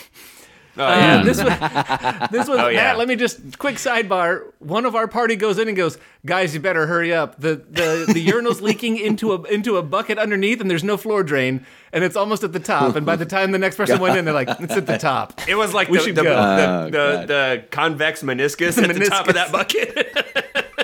Oh, 0.75 0.83
Uh, 0.83 0.89
yeah. 0.95 1.23
this 1.23 1.37
was 1.37 2.29
this 2.31 2.47
was 2.47 2.59
Oh, 2.59 2.67
yeah. 2.67 2.77
Matt. 2.83 2.97
Let 2.97 3.07
me 3.07 3.15
just 3.15 3.59
quick 3.59 3.75
sidebar. 3.75 4.51
One 4.59 4.85
of 4.85 4.95
our 4.95 5.07
party 5.07 5.35
goes 5.35 5.59
in 5.59 5.67
and 5.67 5.77
goes, 5.77 5.97
"Guys, 6.25 6.53
you 6.55 6.59
better 6.59 6.87
hurry 6.87 7.13
up. 7.13 7.39
The 7.39 7.55
the 7.69 8.05
the 8.11 8.19
urinal's 8.19 8.59
leaking 8.61 8.97
into 8.97 9.33
a 9.33 9.41
into 9.43 9.77
a 9.77 9.83
bucket 9.83 10.17
underneath, 10.17 10.61
and 10.61 10.71
there's 10.71 10.83
no 10.83 10.97
floor 10.97 11.21
drain, 11.23 11.63
and 11.91 12.03
it's 12.03 12.15
almost 12.15 12.43
at 12.43 12.53
the 12.53 12.59
top. 12.59 12.95
And 12.95 13.05
by 13.05 13.15
the 13.15 13.25
time 13.25 13.51
the 13.51 13.59
next 13.59 13.75
person 13.75 13.99
went 13.99 14.17
in, 14.17 14.25
they're 14.25 14.33
like, 14.33 14.49
it's 14.59 14.73
at 14.73 14.87
the 14.87 14.97
top. 14.97 15.41
It 15.47 15.55
was 15.55 15.73
like 15.75 15.89
We 15.89 15.99
the, 15.99 16.03
should 16.05 16.15
the, 16.15 16.23
go. 16.23 16.33
the, 16.35 16.67
Oh, 16.67 16.85
the, 16.85 16.91
God. 16.91 17.27
the 17.27 17.63
convex 17.69 18.23
meniscus 18.23 18.77
at 18.83 18.93
the 18.95 19.05
top 19.05 19.27
of 19.27 19.35
that 19.35 19.51
bucket. 19.51 19.93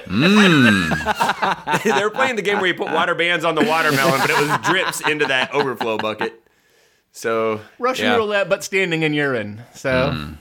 they 1.83 2.03
were 2.03 2.09
playing 2.09 2.35
the 2.35 2.41
game 2.41 2.57
where 2.57 2.67
you 2.67 2.73
put 2.73 2.91
water 2.91 3.15
bands 3.15 3.45
on 3.45 3.55
the 3.55 3.63
watermelon, 3.63 4.19
but 4.19 4.29
it 4.29 4.37
was 4.39 4.57
drips 4.67 5.01
into 5.07 5.25
that 5.25 5.53
overflow 5.53 5.97
bucket. 5.97 6.43
So 7.19 7.59
Russian 7.79 8.05
yeah, 8.05 8.15
roulette, 8.15 8.47
but 8.47 8.63
standing 8.63 9.03
in 9.03 9.13
urine. 9.13 9.63
So 9.73 10.11
hmm. 10.11 10.33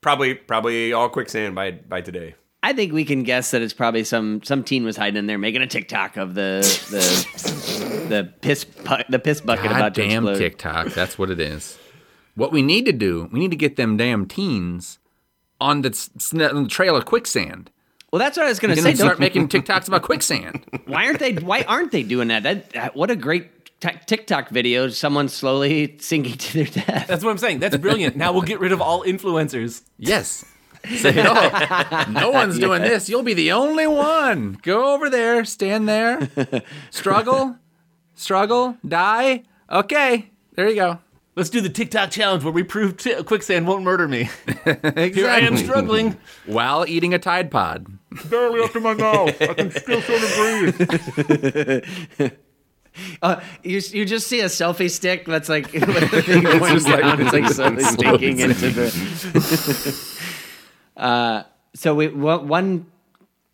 probably 0.00 0.34
probably 0.34 0.92
all 0.94 1.10
quicksand 1.10 1.54
by 1.54 1.72
by 1.72 2.00
today. 2.00 2.34
I 2.62 2.72
think 2.72 2.94
we 2.94 3.04
can 3.04 3.24
guess 3.24 3.50
that 3.50 3.60
it's 3.60 3.74
probably 3.74 4.04
some 4.04 4.42
some 4.42 4.64
teen 4.64 4.84
was 4.84 4.96
hiding 4.96 5.18
in 5.18 5.26
there 5.26 5.36
making 5.36 5.60
a 5.60 5.66
TikTok 5.66 6.16
of 6.16 6.32
the 6.32 6.60
the 6.90 8.06
the 8.08 8.32
piss 8.40 8.64
bu- 8.64 9.04
the 9.10 9.18
piss 9.18 9.42
bucket 9.42 9.66
about 9.66 9.94
to 9.96 10.00
Goddamn 10.00 10.26
explode. 10.26 10.38
TikTok. 10.38 10.86
That's 10.94 11.18
what 11.18 11.28
it 11.28 11.40
is. 11.40 11.78
What 12.36 12.52
we 12.52 12.62
need 12.62 12.86
to 12.86 12.92
do, 12.92 13.28
we 13.30 13.38
need 13.38 13.50
to 13.50 13.56
get 13.56 13.76
them 13.76 13.98
damn 13.98 14.26
teens 14.26 14.98
on 15.60 15.82
the, 15.82 16.50
on 16.52 16.64
the 16.64 16.68
trail 16.68 16.96
of 16.96 17.04
quicksand. 17.04 17.70
Well, 18.10 18.18
that's 18.18 18.36
what 18.36 18.46
I 18.46 18.48
was 18.48 18.58
going 18.58 18.74
to 18.74 18.78
And 18.78 18.82
say. 18.82 18.90
then 18.90 18.96
start 18.96 19.20
making 19.20 19.48
TikToks 19.48 19.88
about 19.88 20.02
quicksand. 20.02 20.64
why 20.86 21.06
aren't 21.06 21.18
they? 21.18 21.34
Why 21.34 21.62
aren't 21.62 21.92
they 21.92 22.02
doing 22.02 22.28
that? 22.28 22.44
That, 22.44 22.70
that 22.70 22.96
what 22.96 23.10
a 23.10 23.16
great 23.16 23.50
t- 23.50 23.53
TikTok 24.06 24.48
videos, 24.50 24.94
Someone 24.94 25.28
slowly 25.28 25.96
sinking 26.00 26.36
to 26.38 26.52
their 26.64 26.84
death. 26.84 27.06
That's 27.06 27.24
what 27.24 27.30
I'm 27.30 27.38
saying. 27.38 27.60
That's 27.60 27.76
brilliant. 27.76 28.16
Now 28.16 28.32
we'll 28.32 28.42
get 28.42 28.60
rid 28.60 28.72
of 28.72 28.80
all 28.80 29.02
influencers. 29.04 29.82
Yes. 29.98 30.44
Say, 30.96 31.14
no, 31.14 31.32
no 32.10 32.30
one's 32.30 32.58
doing 32.58 32.82
this. 32.82 33.08
You'll 33.08 33.22
be 33.22 33.32
the 33.32 33.52
only 33.52 33.86
one. 33.86 34.58
Go 34.62 34.92
over 34.92 35.08
there, 35.08 35.42
stand 35.46 35.88
there, 35.88 36.28
struggle, 36.90 37.56
struggle, 38.14 38.76
die. 38.86 39.44
Okay, 39.70 40.28
there 40.56 40.68
you 40.68 40.74
go. 40.74 40.98
Let's 41.36 41.48
do 41.48 41.60
the 41.62 41.70
TikTok 41.70 42.10
challenge 42.10 42.44
where 42.44 42.52
we 42.52 42.62
prove 42.62 42.98
t- 42.98 43.22
quicksand 43.24 43.66
won't 43.66 43.82
murder 43.82 44.06
me. 44.06 44.28
Exactly. 44.66 45.12
Here 45.12 45.28
I 45.28 45.40
am 45.40 45.56
struggling. 45.58 46.16
While 46.46 46.86
eating 46.88 47.12
a 47.12 47.18
Tide 47.18 47.50
Pod. 47.50 47.86
Barely 48.30 48.60
up 48.62 48.72
to 48.72 48.80
my 48.80 48.94
mouth. 48.94 49.40
I 49.42 49.52
can 49.54 49.70
still 49.70 50.00
sort 50.00 50.22
of 50.22 50.34
breathe. 52.18 52.32
Uh, 53.22 53.40
you 53.62 53.80
you 53.90 54.04
just 54.04 54.26
see 54.28 54.40
a 54.40 54.46
selfie 54.46 54.90
stick 54.90 55.24
that's 55.24 55.48
like 55.48 55.72
with 55.72 56.10
the 56.10 56.22
thing 56.22 56.42
going 56.42 57.20
it's 57.20 57.32
like 57.32 57.48
slowly 57.48 57.82
sinking 57.82 58.38
into 58.38 58.70
the. 58.70 60.20
uh, 60.96 61.42
so 61.74 61.94
we 61.94 62.08
one, 62.08 62.46
one 62.46 62.86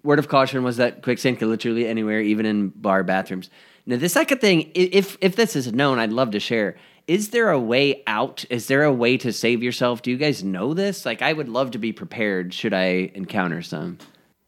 word 0.02 0.18
of 0.18 0.28
caution 0.28 0.62
was 0.62 0.76
that 0.76 1.02
quicksand 1.02 1.38
could 1.38 1.48
literally 1.48 1.86
anywhere, 1.86 2.20
even 2.20 2.44
in 2.44 2.68
bar 2.68 3.02
bathrooms. 3.02 3.48
Now 3.86 3.96
the 3.96 4.08
second 4.08 4.38
thing, 4.42 4.70
if 4.74 5.16
if 5.20 5.36
this 5.36 5.56
is 5.56 5.72
known, 5.72 5.98
I'd 5.98 6.12
love 6.12 6.32
to 6.32 6.40
share. 6.40 6.76
Is 7.06 7.30
there 7.30 7.50
a 7.50 7.58
way 7.58 8.02
out? 8.06 8.44
Is 8.50 8.68
there 8.68 8.84
a 8.84 8.92
way 8.92 9.16
to 9.16 9.32
save 9.32 9.64
yourself? 9.64 10.00
Do 10.02 10.12
you 10.12 10.16
guys 10.16 10.44
know 10.44 10.74
this? 10.74 11.04
Like, 11.04 11.22
I 11.22 11.32
would 11.32 11.48
love 11.48 11.72
to 11.72 11.78
be 11.78 11.92
prepared 11.92 12.54
should 12.54 12.72
I 12.72 13.10
encounter 13.14 13.62
some. 13.62 13.98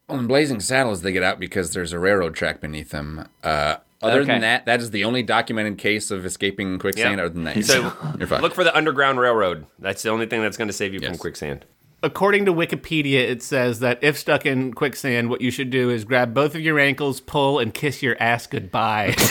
Well, 0.07 0.19
in 0.19 0.27
Blazing 0.27 0.61
Saddles, 0.61 1.01
they 1.01 1.11
get 1.11 1.23
out 1.23 1.39
because 1.39 1.73
there's 1.73 1.91
a 1.91 1.99
railroad 1.99 2.35
track 2.35 2.61
beneath 2.61 2.91
them. 2.91 3.27
Uh, 3.43 3.77
other 4.03 4.19
Okay. 4.21 4.33
than 4.33 4.41
that, 4.41 4.65
that 4.65 4.81
is 4.81 4.91
the 4.91 5.03
only 5.05 5.23
documented 5.23 5.77
case 5.77 6.11
of 6.11 6.25
escaping 6.25 6.77
quicksand. 6.79 7.17
Yeah. 7.17 7.25
Other 7.25 7.33
than 7.33 7.43
that, 7.45 7.63
So 7.65 7.81
you're 8.17 8.27
fucked. 8.27 8.41
look 8.43 8.55
for 8.55 8.63
the 8.63 8.75
Underground 8.75 9.19
Railroad. 9.19 9.65
That's 9.79 10.01
the 10.03 10.09
only 10.09 10.25
thing 10.25 10.41
that's 10.41 10.57
going 10.57 10.67
to 10.69 10.73
save 10.73 10.93
you 10.93 10.99
from 10.99 11.17
quicksand. 11.17 11.65
According 12.05 12.43
to 12.45 12.53
Wikipedia, 12.53 13.19
it 13.29 13.41
says 13.41 13.79
that 13.79 13.99
if 14.03 14.17
stuck 14.17 14.45
in 14.45 14.73
quicksand, 14.73 15.29
what 15.29 15.39
you 15.39 15.49
should 15.51 15.69
do 15.69 15.89
is 15.89 16.03
grab 16.03 16.33
both 16.33 16.53
of 16.53 16.59
your 16.59 16.77
ankles, 16.77 17.21
pull, 17.21 17.59
and 17.59 17.73
kiss 17.73 18.03
your 18.03 18.21
ass 18.21 18.45
goodbye. 18.45 19.15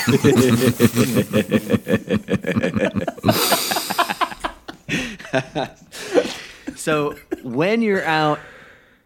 So 6.76 7.16
when 7.42 7.82
you're 7.82 8.04
out, 8.04 8.40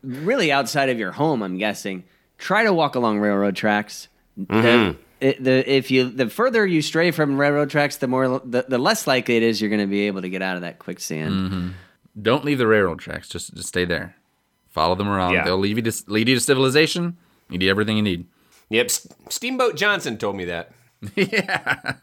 really 0.03 0.53
outside 0.53 0.89
of 0.89 0.99
your 0.99 1.13
home, 1.13 1.43
I'm 1.43 1.59
guessing, 1.59 2.05
try 2.39 2.65
to 2.65 2.73
walk 2.73 2.95
along 2.95 3.19
railroad 3.19 3.57
tracks. 3.57 4.09
The, 4.37 4.97
it, 5.21 5.43
the 5.43 5.71
if 5.71 5.91
you 5.91 6.09
the 6.11 6.29
further 6.29 6.67
you 6.67 6.83
stray 6.83 7.11
from 7.11 7.39
railroad 7.39 7.71
tracks, 7.71 7.97
the 7.97 8.07
more 8.09 8.41
the, 8.45 8.65
the 8.69 8.79
less 8.79 9.07
likely 9.07 9.37
it 9.37 9.43
is 9.43 9.61
you're 9.61 9.71
going 9.71 9.81
to 9.81 9.87
be 9.87 10.07
able 10.07 10.23
to 10.23 10.29
get 10.29 10.43
out 10.43 10.57
of 10.57 10.63
that 10.63 10.79
quicksand. 10.79 11.75
Don't 12.21 12.45
leave 12.45 12.59
the 12.59 12.67
railroad 12.67 12.99
tracks. 12.99 13.29
Just 13.29 13.55
just 13.55 13.69
stay 13.69 13.85
there. 13.85 14.15
Follow 14.71 14.95
them 14.95 15.09
around. 15.09 15.33
Yeah. 15.35 15.45
They'll 15.45 15.59
lead 15.59 15.77
you 15.77 15.83
to 15.83 15.93
lead 16.07 16.29
you 16.29 16.35
to 16.35 16.41
civilization. 16.41 17.17
You 17.51 17.59
need 17.59 17.69
everything 17.69 17.97
you 17.97 18.03
need. 18.03 18.27
Yep, 18.69 18.87
S- 18.87 19.07
Steamboat 19.29 19.77
Johnson 19.77 20.19
told 20.19 20.37
me 20.37 20.45
that. 20.47 20.73
yeah. 21.15 21.95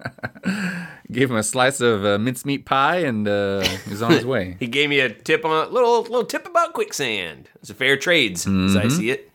Gave 1.11 1.29
him 1.29 1.35
a 1.37 1.43
slice 1.43 1.81
of 1.81 2.05
uh, 2.05 2.17
mincemeat 2.17 2.65
pie, 2.65 2.97
and 2.99 3.27
uh, 3.27 3.61
he's 3.87 4.01
on 4.01 4.11
his 4.11 4.25
way. 4.33 4.55
He 4.59 4.67
gave 4.67 4.89
me 4.89 4.99
a 4.99 5.09
tip 5.09 5.43
on 5.45 5.67
a 5.67 5.69
little 5.69 6.01
little 6.03 6.25
tip 6.25 6.45
about 6.47 6.73
quicksand. 6.73 7.49
It's 7.61 7.69
a 7.69 7.73
fair 7.73 7.97
trades 7.97 8.47
as 8.47 8.75
I 8.75 8.87
see 8.87 9.09
it. 9.11 9.29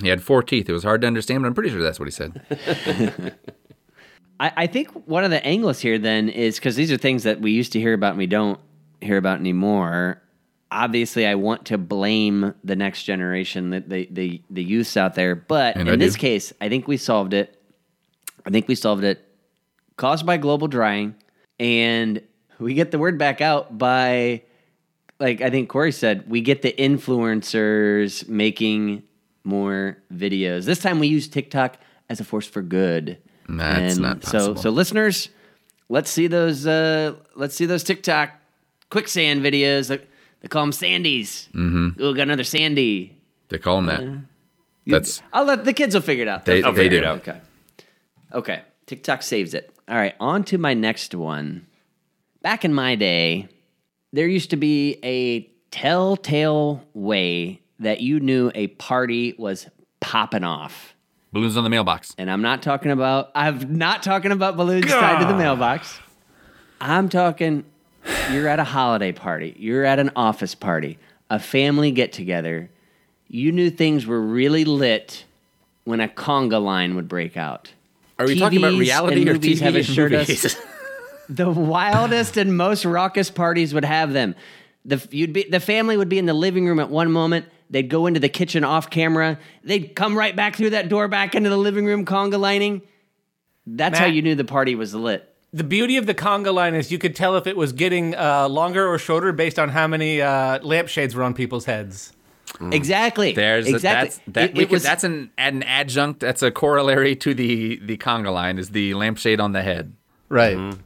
He 0.00 0.08
had 0.08 0.22
four 0.22 0.42
teeth. 0.42 0.68
It 0.68 0.72
was 0.72 0.84
hard 0.84 1.00
to 1.02 1.06
understand, 1.06 1.42
but 1.42 1.48
I'm 1.48 1.54
pretty 1.54 1.70
sure 1.70 1.82
that's 1.82 1.98
what 2.00 2.06
he 2.06 2.12
said. 2.12 2.40
I, 4.40 4.52
I 4.56 4.66
think 4.66 4.88
one 5.06 5.24
of 5.24 5.30
the 5.30 5.44
angles 5.46 5.80
here 5.80 5.98
then 5.98 6.28
is 6.28 6.56
because 6.56 6.76
these 6.76 6.90
are 6.90 6.96
things 6.96 7.22
that 7.24 7.40
we 7.40 7.52
used 7.52 7.72
to 7.72 7.80
hear 7.80 7.94
about 7.94 8.10
and 8.10 8.18
we 8.18 8.26
don't 8.26 8.58
hear 9.00 9.16
about 9.16 9.38
anymore. 9.38 10.20
Obviously, 10.70 11.26
I 11.26 11.34
want 11.34 11.66
to 11.66 11.78
blame 11.78 12.54
the 12.64 12.74
next 12.74 13.04
generation, 13.04 13.70
the 13.70 13.80
the 13.80 14.08
the, 14.10 14.42
the 14.50 14.62
youths 14.64 14.96
out 14.96 15.14
there, 15.14 15.34
but 15.34 15.76
And 15.76 15.88
in 15.88 15.94
I 15.94 15.96
this 15.96 16.14
do. 16.14 16.20
case, 16.20 16.52
I 16.60 16.68
think 16.68 16.88
we 16.88 16.96
solved 16.96 17.34
it. 17.34 17.60
I 18.46 18.50
think 18.50 18.66
we 18.68 18.74
solved 18.74 19.04
it 19.04 19.28
caused 19.96 20.24
by 20.26 20.38
global 20.38 20.66
drying, 20.68 21.14
and 21.60 22.22
we 22.58 22.74
get 22.74 22.90
the 22.90 22.98
word 22.98 23.18
back 23.18 23.40
out 23.40 23.76
by, 23.76 24.42
like 25.20 25.42
I 25.42 25.50
think 25.50 25.68
Corey 25.68 25.92
said, 25.92 26.28
we 26.28 26.40
get 26.40 26.62
the 26.62 26.72
influencers 26.72 28.26
making 28.28 29.02
more 29.44 29.98
videos. 30.12 30.64
This 30.64 30.78
time 30.78 30.98
we 30.98 31.06
use 31.08 31.28
TikTok 31.28 31.76
as 32.08 32.20
a 32.20 32.24
force 32.24 32.46
for 32.46 32.62
good. 32.62 33.18
That's 33.48 33.94
And 33.94 34.02
not 34.02 34.24
so 34.24 34.30
possible. 34.38 34.56
so 34.56 34.62
so 34.62 34.70
listeners, 34.70 35.28
let's 35.88 36.10
see 36.10 36.26
those 36.26 36.66
uh 36.66 37.14
let's 37.34 37.54
see 37.54 37.66
those 37.66 37.82
TikTok 37.84 38.30
quicksand 38.90 39.42
videos. 39.42 39.88
They, 39.88 39.98
they 40.40 40.48
call 40.48 40.62
them 40.62 40.72
Sandies. 40.72 41.48
Mm-hmm. 41.52 41.88
Oh, 42.02 42.14
got 42.14 42.22
another 42.22 42.44
Sandy. 42.44 43.16
They 43.48 43.58
call 43.58 43.82
them 43.82 43.86
that. 43.86 44.22
That's 44.86 45.22
I'll 45.32 45.44
let 45.44 45.64
the 45.64 45.72
kids 45.72 45.94
will 45.94 46.02
figure 46.02 46.22
it 46.22 46.28
out. 46.28 46.44
They- 46.44 46.62
I'll 46.62 46.72
they 46.72 46.88
do. 46.88 46.98
it 46.98 47.04
out. 47.04 47.18
Okay. 47.18 47.40
Okay. 48.32 48.62
TikTok 48.86 49.22
saves 49.22 49.54
it. 49.54 49.70
All 49.88 49.96
right, 49.96 50.14
on 50.20 50.44
to 50.44 50.58
my 50.58 50.74
next 50.74 51.14
one. 51.14 51.66
Back 52.42 52.64
in 52.64 52.72
my 52.74 52.94
day, 52.96 53.48
there 54.12 54.26
used 54.26 54.50
to 54.50 54.56
be 54.56 54.98
a 55.04 55.42
telltale 55.70 56.82
way 56.94 57.61
that 57.82 58.00
you 58.00 58.20
knew 58.20 58.50
a 58.54 58.68
party 58.68 59.34
was 59.38 59.68
popping 60.00 60.44
off. 60.44 60.94
balloons 61.32 61.56
on 61.56 61.64
the 61.64 61.70
mailbox. 61.70 62.14
And 62.18 62.30
I'm 62.30 62.42
not 62.42 62.62
talking 62.62 62.90
about 62.90 63.30
I'm 63.34 63.76
not 63.78 64.02
talking 64.02 64.32
about 64.32 64.56
balloons 64.56 64.86
tied 64.86 65.20
to 65.20 65.26
the 65.26 65.36
mailbox. 65.36 66.00
I'm 66.80 67.08
talking 67.08 67.64
you're 68.32 68.48
at 68.48 68.58
a 68.58 68.64
holiday 68.64 69.12
party, 69.12 69.54
you're 69.58 69.84
at 69.84 69.98
an 69.98 70.10
office 70.16 70.54
party, 70.54 70.98
a 71.30 71.38
family 71.38 71.90
get 71.90 72.12
together. 72.12 72.70
You 73.28 73.52
knew 73.52 73.70
things 73.70 74.06
were 74.06 74.20
really 74.20 74.64
lit 74.64 75.24
when 75.84 76.00
a 76.00 76.08
conga 76.08 76.62
line 76.62 76.96
would 76.96 77.08
break 77.08 77.36
out. 77.36 77.72
Are 78.18 78.26
we 78.26 78.38
talking 78.38 78.58
about 78.58 78.78
reality 78.78 79.28
or 79.28 79.34
movies 79.34 79.60
TV 79.60 79.62
have 79.62 79.76
assured 79.76 80.12
us 80.12 80.56
the 81.28 81.50
wildest 81.50 82.36
and 82.36 82.56
most 82.56 82.84
raucous 82.84 83.30
parties 83.30 83.72
would 83.74 83.84
have 83.84 84.12
them. 84.12 84.34
The 84.84 85.06
you'd 85.10 85.32
be 85.32 85.44
the 85.48 85.60
family 85.60 85.96
would 85.96 86.08
be 86.08 86.18
in 86.18 86.26
the 86.26 86.34
living 86.34 86.66
room 86.66 86.80
at 86.80 86.90
one 86.90 87.10
moment. 87.10 87.46
They'd 87.72 87.88
go 87.88 88.06
into 88.06 88.20
the 88.20 88.28
kitchen 88.28 88.62
off 88.64 88.88
camera. 88.90 89.38
They'd 89.64 89.96
come 89.96 90.16
right 90.16 90.36
back 90.36 90.54
through 90.56 90.70
that 90.70 90.88
door 90.88 91.08
back 91.08 91.34
into 91.34 91.50
the 91.50 91.56
living 91.56 91.84
room 91.86 92.04
conga 92.04 92.38
lining. 92.38 92.82
That's 93.66 93.98
how 93.98 94.06
you 94.06 94.22
knew 94.22 94.34
the 94.36 94.44
party 94.44 94.74
was 94.76 94.94
lit. 94.94 95.28
the 95.52 95.64
beauty 95.64 95.96
of 95.96 96.06
the 96.06 96.14
conga 96.14 96.52
line 96.54 96.74
is 96.74 96.92
you 96.92 96.98
could 96.98 97.16
tell 97.16 97.36
if 97.36 97.46
it 97.46 97.56
was 97.56 97.72
getting 97.72 98.14
uh, 98.14 98.48
longer 98.48 98.86
or 98.86 98.98
shorter 98.98 99.32
based 99.32 99.58
on 99.58 99.68
how 99.70 99.86
many 99.88 100.20
uh, 100.22 100.58
lampshades 100.62 101.14
were 101.14 101.22
on 101.24 101.34
people's 101.34 101.64
heads. 101.64 102.12
Exactly. 102.70 103.32
There's 103.32 103.66
exactly. 103.66 104.08
that's 104.08 104.20
that 104.28 104.44
It- 104.50 104.50
it 104.50 104.60
could, 104.66 104.70
was- 104.70 104.82
that's 104.82 105.04
an 105.04 105.30
an 105.38 105.62
adjunct. 105.62 106.20
That's 106.20 106.42
a 106.42 106.50
corollary 106.50 107.16
to 107.16 107.32
the 107.34 107.76
the 107.76 107.96
conga 107.96 108.32
line 108.32 108.58
is 108.58 108.70
the 108.70 108.94
lampshade 108.94 109.40
on 109.40 109.52
the 109.52 109.62
head. 109.62 109.94
Right. 110.28 110.76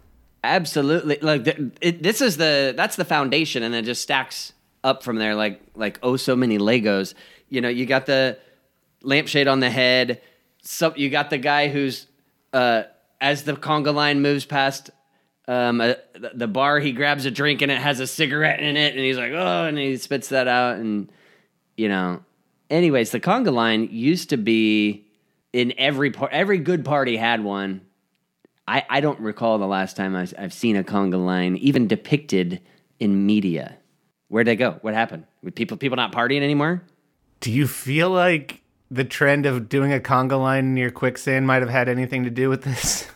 Absolutely. 0.44 1.18
Like 1.22 1.44
the, 1.44 1.72
it, 1.80 2.02
this 2.02 2.20
is 2.20 2.36
the 2.36 2.72
that's 2.76 2.94
the 2.96 3.04
foundation, 3.04 3.62
and 3.64 3.74
it 3.74 3.84
just 3.84 4.02
stacks 4.02 4.52
up 4.86 5.02
from 5.02 5.16
there 5.16 5.34
like 5.34 5.60
like 5.74 5.98
oh 6.02 6.16
so 6.16 6.36
many 6.36 6.58
Legos. 6.58 7.14
You 7.48 7.60
know, 7.60 7.68
you 7.68 7.86
got 7.86 8.06
the 8.06 8.38
lampshade 9.02 9.48
on 9.48 9.60
the 9.60 9.70
head. 9.70 10.22
So 10.62 10.94
you 10.96 11.10
got 11.10 11.30
the 11.30 11.38
guy 11.38 11.68
who's 11.68 12.06
uh, 12.52 12.84
as 13.20 13.42
the 13.42 13.52
conga 13.54 13.92
line 13.92 14.22
moves 14.22 14.44
past 14.44 14.90
um, 15.48 15.78
the- 15.78 16.48
bar, 16.48 16.80
he 16.80 16.92
grabs 16.92 17.24
a 17.24 17.30
drink 17.30 17.62
and 17.62 17.70
it 17.70 17.78
has 17.78 18.00
a 18.00 18.06
cigarette 18.06 18.60
in 18.60 18.76
it, 18.76 18.94
and 18.94 19.04
he's 19.04 19.16
like, 19.16 19.32
oh, 19.32 19.64
and 19.64 19.78
he 19.78 19.96
spits 19.96 20.28
that 20.30 20.48
out, 20.48 20.76
and 20.76 21.10
you 21.76 21.88
know. 21.88 22.22
Anyways, 22.68 23.12
the 23.12 23.20
conga 23.20 23.52
line 23.52 23.88
used 23.92 24.30
to 24.30 24.36
be 24.36 25.06
in 25.52 25.72
every 25.78 26.10
par- 26.10 26.30
every 26.32 26.58
good 26.58 26.84
party 26.84 27.16
had 27.16 27.44
one. 27.44 27.82
I, 28.66 28.84
I 28.90 29.00
don't 29.00 29.20
recall 29.20 29.58
the 29.58 29.68
last 29.68 29.96
time 29.96 30.16
I've 30.16 30.52
seen 30.52 30.74
a 30.74 30.82
conga 30.82 31.24
line 31.24 31.56
even 31.58 31.86
depicted 31.86 32.60
in 32.98 33.24
media. 33.24 33.76
Where'd 34.28 34.46
they 34.46 34.56
go? 34.56 34.78
What 34.82 34.94
happened? 34.94 35.24
With 35.42 35.54
people 35.54 35.76
people 35.76 35.96
not 35.96 36.12
partying 36.12 36.42
anymore? 36.42 36.82
Do 37.40 37.52
you 37.52 37.66
feel 37.66 38.10
like 38.10 38.62
the 38.90 39.04
trend 39.04 39.46
of 39.46 39.68
doing 39.68 39.92
a 39.92 40.00
conga 40.00 40.38
line 40.40 40.74
near 40.74 40.90
quicksand 40.90 41.46
might 41.46 41.62
have 41.62 41.70
had 41.70 41.88
anything 41.88 42.24
to 42.24 42.30
do 42.30 42.48
with 42.48 42.62
this? 42.62 43.08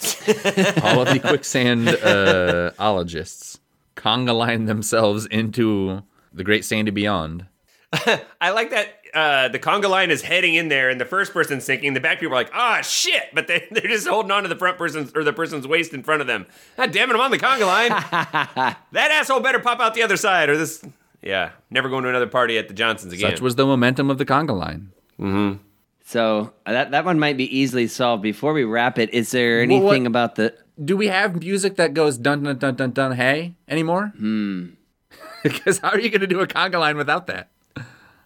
All 0.82 1.00
of 1.00 1.12
the 1.12 1.20
quicksand 1.20 1.88
uh, 1.88 2.70
ologists 2.78 3.58
conga 3.96 4.36
line 4.36 4.66
themselves 4.66 5.26
into 5.26 6.02
the 6.32 6.44
great 6.44 6.64
sandy 6.64 6.90
beyond. 6.90 7.46
I 8.40 8.50
like 8.50 8.70
that 8.70 9.03
uh, 9.14 9.48
the 9.48 9.58
conga 9.58 9.88
line 9.88 10.10
is 10.10 10.22
heading 10.22 10.54
in 10.54 10.68
there, 10.68 10.90
and 10.90 11.00
the 11.00 11.04
first 11.04 11.32
person's 11.32 11.64
sinking. 11.64 11.94
The 11.94 12.00
back 12.00 12.20
people 12.20 12.32
are 12.34 12.40
like, 12.40 12.50
"Ah, 12.52 12.80
shit!" 12.82 13.24
But 13.32 13.46
they 13.46 13.66
they're 13.70 13.82
just 13.90 14.06
holding 14.06 14.30
on 14.30 14.42
to 14.42 14.48
the 14.48 14.56
front 14.56 14.76
person's 14.78 15.12
or 15.14 15.24
the 15.24 15.32
person's 15.32 15.66
waist 15.66 15.92
in 15.94 16.02
front 16.02 16.20
of 16.20 16.26
them. 16.26 16.46
God 16.76 16.92
damn 16.92 17.10
it! 17.10 17.14
I'm 17.14 17.20
on 17.20 17.30
the 17.30 17.38
conga 17.38 17.66
line. 17.66 17.90
that 18.92 19.10
asshole 19.10 19.40
better 19.40 19.58
pop 19.60 19.80
out 19.80 19.94
the 19.94 20.02
other 20.02 20.16
side, 20.16 20.48
or 20.48 20.56
this. 20.56 20.84
Yeah, 21.22 21.52
never 21.70 21.88
going 21.88 22.02
to 22.02 22.10
another 22.10 22.26
party 22.26 22.58
at 22.58 22.68
the 22.68 22.74
Johnsons 22.74 23.12
again. 23.12 23.30
Such 23.30 23.40
was 23.40 23.56
the 23.56 23.64
momentum 23.64 24.10
of 24.10 24.18
the 24.18 24.26
conga 24.26 24.58
line. 24.58 24.90
Mm-hmm. 25.18 25.62
So 26.04 26.52
uh, 26.66 26.72
that 26.72 26.90
that 26.90 27.04
one 27.04 27.18
might 27.18 27.36
be 27.36 27.56
easily 27.56 27.86
solved. 27.86 28.22
Before 28.22 28.52
we 28.52 28.64
wrap 28.64 28.98
it, 28.98 29.12
is 29.14 29.30
there 29.30 29.66
Well, 29.66 29.80
what- 29.80 29.90
anything 29.92 30.06
about 30.06 30.34
the? 30.34 30.54
Do 30.84 30.96
we 30.96 31.06
have 31.06 31.40
music 31.40 31.76
that 31.76 31.94
goes 31.94 32.18
dun 32.18 32.42
dun 32.42 32.58
dun 32.58 32.74
dun 32.74 32.90
dun 32.90 33.12
hey 33.12 33.54
anymore? 33.68 34.12
Hmm. 34.16 34.66
because 35.44 35.78
how 35.78 35.90
are 35.90 36.00
you 36.00 36.10
going 36.10 36.20
to 36.20 36.26
do 36.26 36.40
a 36.40 36.46
conga 36.46 36.80
line 36.80 36.96
without 36.96 37.26
that? 37.28 37.48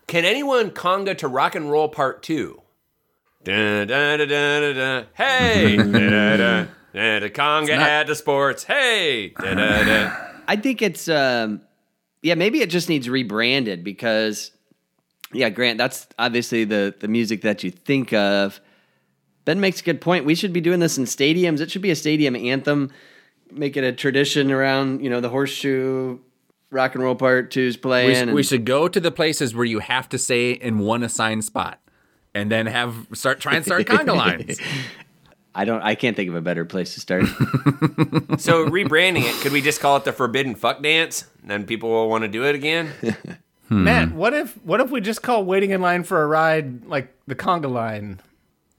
Can 0.08 0.24
anyone 0.24 0.70
conga 0.70 1.16
to 1.18 1.28
rock 1.28 1.54
and 1.54 1.70
roll 1.70 1.88
part 1.88 2.22
two? 2.22 2.62
Hey! 3.44 3.84
dun, 3.86 3.86
dun, 3.86 4.18
dun, 4.18 4.74
dun, 4.74 5.06
dun, 6.94 7.30
conga 7.30 7.76
not- 7.76 7.88
at 7.88 8.06
the 8.06 8.14
sports. 8.14 8.64
Hey! 8.64 9.34
Dun, 9.38 9.58
dun, 9.58 9.86
dun. 9.86 10.16
I 10.48 10.56
think 10.56 10.80
it's 10.80 11.08
um, 11.10 11.60
yeah, 12.22 12.34
maybe 12.34 12.62
it 12.62 12.70
just 12.70 12.88
needs 12.88 13.08
rebranded 13.08 13.84
because 13.84 14.50
yeah, 15.34 15.50
Grant, 15.50 15.76
that's 15.76 16.06
obviously 16.18 16.64
the 16.64 16.94
the 16.98 17.08
music 17.08 17.42
that 17.42 17.62
you 17.62 17.70
think 17.70 18.14
of. 18.14 18.60
Ben 19.44 19.60
makes 19.60 19.80
a 19.80 19.84
good 19.84 20.00
point. 20.00 20.24
We 20.24 20.34
should 20.34 20.54
be 20.54 20.62
doing 20.62 20.80
this 20.80 20.96
in 20.96 21.04
stadiums. 21.04 21.60
It 21.60 21.70
should 21.70 21.82
be 21.82 21.90
a 21.90 21.96
stadium 21.96 22.34
anthem. 22.34 22.90
Make 23.52 23.76
it 23.76 23.84
a 23.84 23.92
tradition 23.92 24.50
around, 24.50 25.02
you 25.02 25.10
know, 25.10 25.20
the 25.20 25.28
horseshoe 25.30 26.18
rock 26.70 26.94
and 26.94 27.02
roll 27.04 27.14
part 27.14 27.50
two's 27.50 27.76
We, 27.76 27.80
playing. 27.82 28.14
sh- 28.14 28.18
and- 28.18 28.34
we 28.34 28.42
should 28.42 28.64
go 28.64 28.88
to 28.88 29.00
the 29.00 29.10
places 29.10 29.54
where 29.54 29.64
you 29.64 29.78
have 29.80 30.08
to 30.10 30.18
say 30.18 30.50
in 30.52 30.78
one 30.78 31.02
assigned 31.02 31.44
spot, 31.44 31.80
and 32.34 32.50
then 32.50 32.66
have 32.66 33.06
start 33.14 33.40
try 33.40 33.54
and 33.56 33.64
start 33.64 33.86
conga 33.86 34.14
lines. 34.16 34.60
I 35.54 35.64
don't 35.64 35.82
I 35.82 35.94
can't 35.96 36.14
think 36.14 36.28
of 36.28 36.36
a 36.36 36.40
better 36.40 36.64
place 36.64 36.94
to 36.94 37.00
start. 37.00 37.24
So 38.38 38.64
rebranding 38.68 39.24
it, 39.24 39.34
could 39.42 39.50
we 39.52 39.60
just 39.60 39.80
call 39.80 39.96
it 39.96 40.04
the 40.04 40.12
Forbidden 40.12 40.54
Fuck 40.54 40.82
Dance? 40.82 41.24
Then 41.42 41.66
people 41.66 41.88
will 41.90 42.08
want 42.08 42.22
to 42.22 42.28
do 42.28 42.44
it 42.44 42.54
again. 42.54 42.92
Hmm. 43.68 43.84
Matt, 43.84 44.12
what 44.12 44.32
if 44.32 44.54
what 44.64 44.80
if 44.80 44.90
we 44.90 45.02
just 45.02 45.20
call 45.22 45.44
waiting 45.44 45.72
in 45.72 45.82
line 45.82 46.02
for 46.02 46.22
a 46.22 46.26
ride 46.26 46.86
like 46.86 47.12
the 47.26 47.34
conga 47.34 47.70
line? 47.70 48.18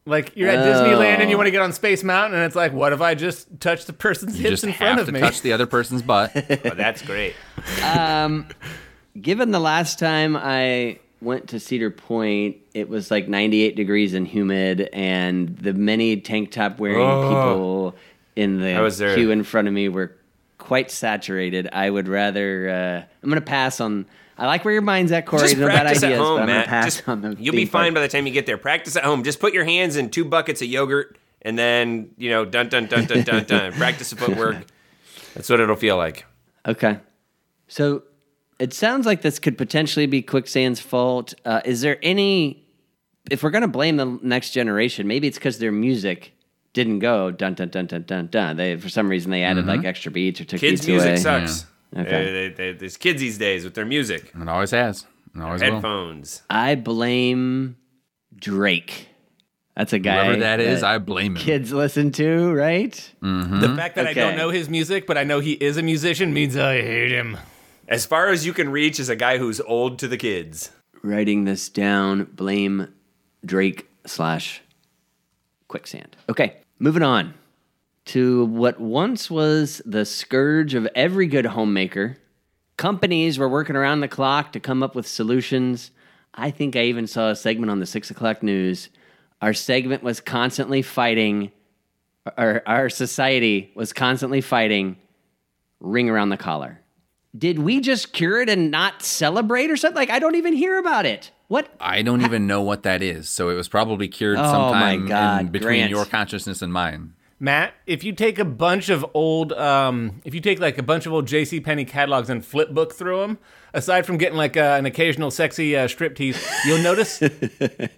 Like 0.05 0.35
you're 0.35 0.49
at 0.49 0.65
Disneyland 0.65 1.19
and 1.19 1.29
you 1.29 1.35
oh. 1.35 1.37
want 1.37 1.47
to 1.47 1.51
get 1.51 1.61
on 1.61 1.73
Space 1.73 2.03
Mountain, 2.03 2.35
and 2.39 2.45
it's 2.45 2.55
like, 2.55 2.73
what 2.73 2.93
if 2.93 3.01
I 3.01 3.15
just 3.15 3.59
touch 3.59 3.85
the 3.85 3.93
person's 3.93 4.37
You 4.37 4.43
hips 4.43 4.61
just 4.61 4.63
in 4.63 4.73
front 4.73 4.91
have 4.91 4.99
of 5.01 5.05
to 5.07 5.11
me? 5.11 5.19
touch 5.19 5.41
the 5.41 5.53
other 5.53 5.67
person's 5.67 6.01
butt. 6.01 6.31
Oh, 6.65 6.75
that's 6.75 7.01
great. 7.01 7.35
Um, 7.83 8.47
given 9.19 9.51
the 9.51 9.59
last 9.59 9.99
time 9.99 10.35
I 10.35 10.99
went 11.21 11.49
to 11.49 11.59
Cedar 11.59 11.91
Point, 11.91 12.57
it 12.73 12.89
was 12.89 13.11
like 13.11 13.27
98 13.27 13.75
degrees 13.75 14.13
and 14.13 14.27
humid, 14.27 14.89
and 14.93 15.57
the 15.57 15.73
many 15.73 16.17
tank 16.17 16.51
top 16.51 16.79
wearing 16.79 17.01
oh. 17.01 17.29
people 17.29 17.95
in 18.35 18.59
the 18.61 18.73
I 18.73 18.81
was 18.81 18.97
there. 18.97 19.15
queue 19.15 19.31
in 19.31 19.43
front 19.43 19.67
of 19.67 19.73
me 19.73 19.89
were 19.89 20.15
quite 20.69 20.91
saturated. 20.91 21.67
I 21.73 21.89
would 21.89 22.07
rather. 22.07 22.69
Uh, 22.69 23.13
I'm 23.23 23.29
going 23.29 23.41
to 23.41 23.45
pass 23.45 23.81
on. 23.81 24.05
I 24.38 24.45
like 24.45 24.63
where 24.63 24.71
your 24.71 24.83
mind's 24.83 25.11
at, 25.11 25.25
Corey. 25.25 25.41
Just 25.41 25.57
no 25.57 25.67
bad 25.67 25.81
practice 25.81 26.03
ideas, 26.03 26.19
at 26.19 26.23
home, 26.23 26.45
Matt. 26.45 26.67
pass 26.67 27.01
Just- 27.01 27.39
you'll 27.39 27.55
be 27.55 27.65
fine 27.65 27.95
by 27.95 28.01
the 28.01 28.07
time 28.07 28.27
you 28.27 28.31
get 28.31 28.45
there. 28.45 28.59
Practice 28.59 28.95
at 28.95 29.03
home. 29.03 29.23
Just 29.23 29.39
put 29.39 29.51
your 29.51 29.65
hands 29.65 29.97
in 29.97 30.11
two 30.11 30.23
buckets 30.23 30.61
of 30.61 30.67
yogurt, 30.67 31.17
and 31.41 31.57
then 31.57 32.11
you 32.17 32.29
know, 32.29 32.45
dun 32.45 32.69
dun 32.69 32.85
dun 32.85 33.05
dun 33.05 33.23
dun 33.23 33.45
dun. 33.45 33.73
Practice 33.83 34.11
the 34.11 34.15
footwork. 34.15 34.57
That's 35.33 35.49
what 35.49 35.59
it'll 35.59 35.75
feel 35.75 35.97
like. 35.97 36.25
Okay. 36.67 36.99
So 37.67 38.03
it 38.59 38.71
sounds 38.71 39.07
like 39.07 39.23
this 39.23 39.39
could 39.39 39.57
potentially 39.57 40.05
be 40.05 40.21
Quicksand's 40.21 40.79
fault. 40.79 41.33
Uh, 41.45 41.61
is 41.65 41.81
there 41.81 41.97
any, 42.03 42.63
if 43.31 43.41
we're 43.41 43.49
going 43.49 43.63
to 43.63 43.67
blame 43.67 43.97
the 43.97 44.19
next 44.21 44.51
generation, 44.51 45.07
maybe 45.07 45.27
it's 45.27 45.39
because 45.39 45.57
their 45.57 45.71
music 45.71 46.33
didn't 46.73 46.99
go 46.99 47.31
dun 47.31 47.53
dun 47.55 47.69
dun 47.69 47.85
dun 47.88 48.03
dun 48.03 48.27
dun. 48.27 48.57
They 48.57 48.75
for 48.77 48.89
some 48.89 49.09
reason 49.09 49.31
they 49.31 49.43
added 49.43 49.65
like 49.65 49.79
mm-hmm. 49.79 49.88
extra 49.88 50.11
beats 50.11 50.39
or 50.41 50.45
took 50.45 50.59
Kids' 50.59 50.81
beats 50.81 50.88
music 50.88 51.09
away. 51.09 51.17
sucks. 51.17 51.65
Yeah. 51.93 52.01
Okay. 52.01 52.09
They- 52.11 52.31
they- 52.31 52.49
they- 52.71 52.77
there's 52.77 52.97
kids 52.97 53.19
these 53.19 53.38
days 53.38 53.63
with 53.63 53.73
their 53.73 53.85
music, 53.85 54.31
It 54.39 54.47
always 54.47 54.71
has. 54.71 55.05
It 55.35 55.41
always 55.41 55.61
will. 55.61 55.71
headphones. 55.73 56.43
I 56.49 56.75
blame 56.75 57.77
Drake. 58.35 59.07
That's 59.75 59.93
a 59.93 59.99
guy 59.99 60.25
Whoever 60.25 60.39
that 60.41 60.59
is, 60.59 60.83
I 60.83 60.97
blame 60.97 61.35
him. 61.38 61.41
kids 61.41 61.71
listen 61.71 62.11
to, 62.13 62.51
right? 62.53 62.93
Mm-hmm. 63.23 63.59
The 63.61 63.75
fact 63.75 63.95
that 63.95 64.07
I 64.07 64.13
don't 64.13 64.36
know 64.36 64.49
his 64.49 64.69
music, 64.69 65.08
but 65.08 65.17
I 65.17 65.23
know 65.23 65.39
he 65.39 65.53
is 65.53 65.77
a 65.77 65.82
musician, 65.82 66.34
means 66.34 66.58
I 66.58 66.82
hate 66.82 67.12
him. 67.12 67.38
As 67.88 68.05
far 68.05 68.27
as 68.29 68.45
you 68.45 68.51
can 68.53 68.69
reach 68.69 68.99
is 68.99 69.08
a 69.10 69.15
guy 69.15 69.38
who's 69.38 69.62
old 69.62 69.97
to 69.99 70.08
the 70.08 70.17
kids. 70.17 70.71
writing 71.01 71.45
this 71.45 71.69
down. 71.69 72.25
Blame 72.25 72.89
Drake 73.45 73.88
slash 74.05 74.62
quicksand. 75.69 76.17
Okay, 76.27 76.58
moving 76.79 77.03
on 77.03 77.34
to 78.05 78.45
what 78.45 78.82
once 78.82 79.32
was 79.32 79.82
the 79.86 80.03
scourge 80.03 80.73
of 80.73 80.88
every 80.95 81.27
good 81.27 81.45
homemaker. 81.45 82.17
Companies 82.75 83.39
were 83.39 83.47
working 83.47 83.75
around 83.77 84.01
the 84.01 84.08
clock 84.08 84.51
to 84.53 84.60
come 84.60 84.84
up 84.84 84.95
with 84.95 85.08
solutions. 85.08 85.91
I 86.34 86.51
think 86.51 86.75
I 86.75 86.82
even 86.84 87.08
saw 87.08 87.29
a 87.29 87.36
segment 87.36 87.71
on 87.71 87.79
the 87.79 87.86
six 87.86 88.10
o'clock 88.10 88.43
news. 88.43 88.89
Our 89.41 89.53
segment 89.53 90.03
was 90.03 90.19
constantly 90.19 90.82
fighting, 90.82 91.51
or 92.38 92.62
our 92.65 92.89
society 92.89 93.71
was 93.75 93.93
constantly 93.93 94.41
fighting 94.41 94.97
ring 95.79 96.10
around 96.10 96.29
the 96.29 96.38
collar. 96.38 96.82
Did 97.38 97.60
we 97.60 97.79
just 97.79 98.12
cure 98.12 98.41
it 98.41 98.49
and 98.49 98.71
not 98.71 99.03
celebrate 99.03 99.69
or 99.69 99.77
something? 99.77 99.95
Like, 99.95 100.10
I 100.10 100.19
don't 100.19 100.36
even 100.36 100.53
hear 100.53 100.77
about 100.77 101.05
it. 101.05 101.32
What? 101.49 101.67
I 101.79 102.01
don't 102.03 102.21
even 102.21 102.47
know 102.47 102.62
what 102.62 102.83
that 102.83 103.01
is. 103.03 103.27
So 103.27 103.49
it 103.49 103.55
was 103.55 103.67
probably 103.67 104.07
cured 104.07 104.38
Oh, 104.38 104.43
my 104.43 104.49
sometime 104.51 105.05
God, 105.07 105.41
in 105.41 105.47
between 105.47 105.79
Grant. 105.79 105.89
your 105.91 106.05
consciousness 106.05 106.62
and 106.62 106.71
mine. 106.71 107.13
Matt, 107.41 107.73
if 107.88 108.03
you 108.03 108.12
take 108.13 108.38
a 108.38 108.45
bunch 108.45 108.89
of 108.89 109.05
old, 109.13 109.53
um, 109.53 110.21
if 110.25 110.33
you 110.35 110.41
take 110.41 110.59
like 110.59 110.77
a 110.77 110.83
bunch 110.83 111.05
of 111.05 111.13
old 111.13 111.25
J.C. 111.25 111.59
Penney 111.62 111.85
catalogs 111.85 112.29
and 112.29 112.45
flip 112.45 112.69
book 112.71 112.93
through 112.93 113.21
them, 113.21 113.38
aside 113.73 114.05
from 114.05 114.17
getting 114.17 114.38
like 114.38 114.57
uh, 114.57 114.75
an 114.77 114.85
occasional 114.85 115.31
sexy 115.31 115.75
uh, 115.75 115.88
striptease, 115.88 116.38
you'll 116.65 116.83
notice, 116.83 117.21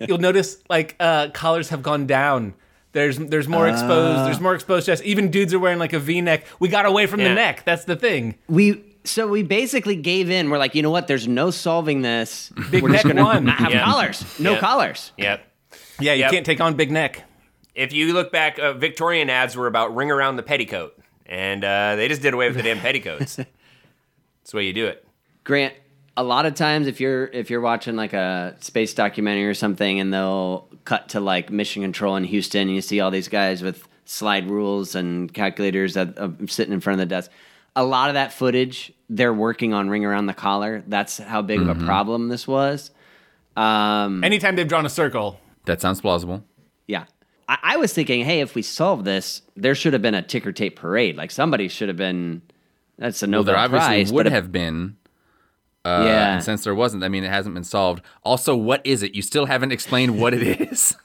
you'll 0.08 0.20
notice 0.20 0.60
like 0.70 0.96
uh, 1.00 1.30
collars 1.30 1.70
have 1.70 1.82
gone 1.84 2.06
down. 2.08 2.54
There's 2.94 3.18
there's 3.18 3.48
more 3.48 3.68
exposed. 3.68 4.28
There's 4.28 4.40
more 4.40 4.54
exposed 4.54 4.86
chest. 4.86 5.02
Even 5.04 5.32
dudes 5.32 5.54
are 5.54 5.60
wearing 5.60 5.80
like 5.80 5.94
a 5.94 6.00
V-neck. 6.00 6.46
We 6.60 6.68
got 6.70 6.86
away 6.86 7.06
from 7.08 7.20
Yeah. 7.22 7.30
the 7.30 7.36
neck. 7.36 7.64
That's 7.66 7.86
the 7.86 7.96
thing. 7.96 8.36
We 8.48 8.84
so 9.04 9.28
we 9.28 9.44
basically 9.44 9.96
gave 9.96 10.30
in. 10.30 10.50
We're 10.50 10.58
like, 10.58 10.76
you 10.76 10.82
know 10.82 10.90
what? 10.92 11.08
There's 11.08 11.28
no 11.28 11.52
solving 11.52 12.02
this. 12.02 12.52
Big 12.70 12.84
We're 12.84 12.90
neck 12.90 13.04
just 13.04 13.08
gonna 13.16 13.24
won. 13.24 13.46
not 13.46 13.58
have 13.58 13.72
Yeah. 13.72 13.84
collars. 13.86 14.40
No 14.40 14.54
Yeah. 14.54 14.60
collars. 14.60 15.12
Yep. 15.18 15.48
Yeah, 16.00 16.14
you 16.14 16.20
Yep. 16.22 16.32
can't 16.32 16.46
take 16.46 16.62
on 16.62 16.76
big 16.76 16.92
neck. 16.92 17.24
If 17.76 17.94
you 17.94 18.14
look 18.14 18.32
back, 18.32 18.60
uh, 18.60 18.74
Victorian 18.74 19.30
ads 19.30 19.56
were 19.56 19.68
about 19.68 19.96
ring 19.96 20.12
around 20.12 20.36
the 20.36 20.44
petticoat, 20.44 20.98
and 21.26 21.64
uh, 21.64 21.96
they 21.96 22.08
just 22.08 22.22
did 22.22 22.34
away 22.34 22.48
with 22.48 22.58
the 22.58 22.64
damn 22.64 22.80
petticoats. 22.80 23.36
That's 24.42 24.52
the 24.52 24.58
way 24.58 24.66
you 24.66 24.74
do 24.74 24.88
it. 24.88 25.06
Grant, 25.44 25.74
a 26.18 26.24
lot 26.24 26.46
of 26.46 26.54
times 26.56 26.88
if 26.88 27.00
you're 27.00 27.26
if 27.28 27.50
you're 27.50 27.62
watching 27.62 27.96
like 27.96 28.14
a 28.14 28.56
space 28.60 28.94
documentary 28.94 29.46
or 29.48 29.54
something, 29.54 30.00
and 30.00 30.14
they'll 30.14 30.68
cut 30.84 31.10
to 31.10 31.20
like 31.20 31.50
mission 31.50 31.82
control 31.82 32.16
in 32.18 32.24
Houston, 32.26 32.64
and 32.64 32.72
you 32.76 32.82
see 32.82 33.00
all 33.00 33.10
these 33.12 33.28
guys 33.30 33.62
with 33.64 33.88
slide 34.06 34.50
rules 34.50 34.94
and 34.96 35.34
calculators 35.34 35.94
that 35.94 36.18
uh, 36.18 36.30
sitting 36.48 36.74
in 36.74 36.82
front 36.82 37.00
of 37.02 37.08
the 37.08 37.16
desk. 37.16 37.32
A 37.76 37.84
lot 37.86 38.10
of 38.10 38.16
that 38.16 38.34
footage, 38.34 38.92
they're 39.10 39.34
working 39.34 39.74
on 39.74 39.90
ring 39.90 40.04
around 40.06 40.26
the 40.26 40.34
collar. 40.34 40.84
That's 40.88 41.18
how 41.18 41.42
big 41.42 41.62
of 41.62 41.70
a 41.70 41.76
problem 41.86 42.28
this 42.30 42.48
was. 42.48 42.92
Um, 43.56 44.24
Anytime 44.24 44.56
they've 44.56 44.68
drawn 44.68 44.86
a 44.86 44.90
circle, 44.90 45.40
That 45.66 45.80
sounds 45.82 46.02
plausible. 46.02 46.44
Yeah. 46.88 47.06
I, 47.48 47.58
I 47.64 47.78
was 47.78 47.94
thinking, 47.94 48.26
hey, 48.26 48.42
if 48.42 48.56
we 48.56 48.62
solve 48.62 49.04
this, 49.06 49.42
there 49.56 49.76
should 49.76 49.94
have 49.94 50.02
been 50.02 50.16
a 50.16 50.22
ticker 50.22 50.52
tape 50.52 50.76
parade. 50.78 51.16
Like 51.18 51.32
somebody 51.32 51.68
should 51.68 51.88
have 51.88 51.98
been. 51.98 52.42
That's 52.98 53.22
a 53.24 53.28
Well, 53.30 53.44
there 53.44 53.58
obviously 53.58 53.88
Prize. 53.88 54.12
would 54.14 54.20
but 54.24 54.28
if- 54.28 54.34
have 54.34 54.52
been. 54.52 54.98
Uh, 55.84 56.04
Yeah. 56.06 56.34
And 56.36 56.44
since 56.44 56.64
there 56.64 56.76
wasn't, 56.76 57.04
I 57.04 57.10
mean, 57.10 57.24
it 57.24 57.30
hasn't 57.32 57.56
been 57.56 57.64
solved. 57.64 58.04
Also, 58.24 58.56
what 58.56 58.82
is 58.86 59.02
it? 59.02 59.16
You 59.16 59.22
still 59.22 59.46
haven't 59.48 59.72
explained 59.72 60.20
what 60.20 60.34
it 60.34 60.44
is. 60.72 60.96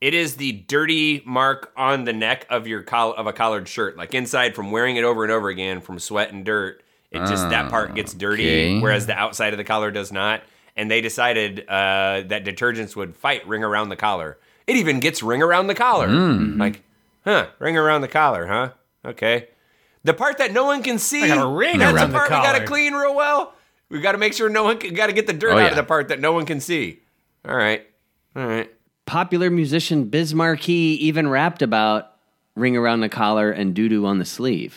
It 0.00 0.12
is 0.14 0.36
the 0.36 0.52
dirty 0.52 1.22
mark 1.24 1.72
on 1.76 2.04
the 2.04 2.12
neck 2.12 2.46
of 2.50 2.66
your 2.66 2.82
coll- 2.82 3.14
of 3.14 3.26
a 3.26 3.32
collared 3.32 3.66
shirt, 3.68 3.96
like 3.96 4.14
inside 4.14 4.54
from 4.54 4.70
wearing 4.70 4.96
it 4.96 5.04
over 5.04 5.22
and 5.22 5.32
over 5.32 5.48
again 5.48 5.80
from 5.80 5.98
sweat 5.98 6.32
and 6.32 6.44
dirt. 6.44 6.82
It 7.10 7.20
just 7.20 7.48
that 7.48 7.70
part 7.70 7.94
gets 7.94 8.12
dirty, 8.12 8.44
okay. 8.48 8.80
whereas 8.80 9.06
the 9.06 9.14
outside 9.14 9.54
of 9.54 9.56
the 9.58 9.64
collar 9.64 9.90
does 9.90 10.12
not. 10.12 10.42
And 10.76 10.90
they 10.90 11.00
decided 11.00 11.60
uh, 11.60 12.24
that 12.26 12.44
detergents 12.44 12.94
would 12.94 13.16
fight 13.16 13.46
ring 13.48 13.64
around 13.64 13.88
the 13.88 13.96
collar. 13.96 14.36
It 14.66 14.76
even 14.76 15.00
gets 15.00 15.22
ring 15.22 15.42
around 15.42 15.68
the 15.68 15.74
collar. 15.74 16.08
Like, 16.08 16.82
huh? 17.24 17.46
Ring 17.58 17.78
around 17.78 18.02
the 18.02 18.08
collar, 18.08 18.46
huh? 18.46 18.70
Okay. 19.04 19.48
The 20.04 20.12
part 20.12 20.36
that 20.38 20.52
no 20.52 20.66
one 20.66 20.82
can 20.82 20.98
see. 20.98 21.26
got 21.26 21.38
a 21.38 21.48
ring 21.48 21.78
that's 21.78 21.94
around 21.94 22.10
the 22.10 22.12
the 22.12 22.18
part 22.18 22.30
we 22.30 22.36
got 22.36 22.58
to 22.58 22.66
clean 22.66 22.92
real 22.92 23.14
well. 23.14 23.54
We 23.88 24.00
got 24.00 24.12
to 24.12 24.18
make 24.18 24.34
sure 24.34 24.50
no 24.50 24.64
one 24.64 24.78
got 24.78 25.06
to 25.06 25.12
get 25.14 25.26
the 25.26 25.32
dirt 25.32 25.52
Oh, 25.52 25.58
out 25.58 25.58
yeah. 25.62 25.66
of 25.70 25.76
the 25.76 25.84
part 25.84 26.08
that 26.08 26.20
no 26.20 26.32
one 26.32 26.44
can 26.44 26.60
see. 26.60 27.00
All 27.48 27.56
right. 27.56 27.86
All 28.34 28.46
right. 28.46 28.70
Popular 29.06 29.50
musician 29.50 30.04
Biz 30.04 30.34
Markie 30.34 30.72
even 31.06 31.28
rapped 31.28 31.62
about 31.62 32.12
ring 32.54 32.76
around 32.76 33.00
the 33.00 33.08
collar 33.08 33.50
and 33.50 33.74
doo 33.74 33.88
doo 33.88 34.04
on 34.06 34.18
the 34.18 34.24
sleeve. 34.24 34.76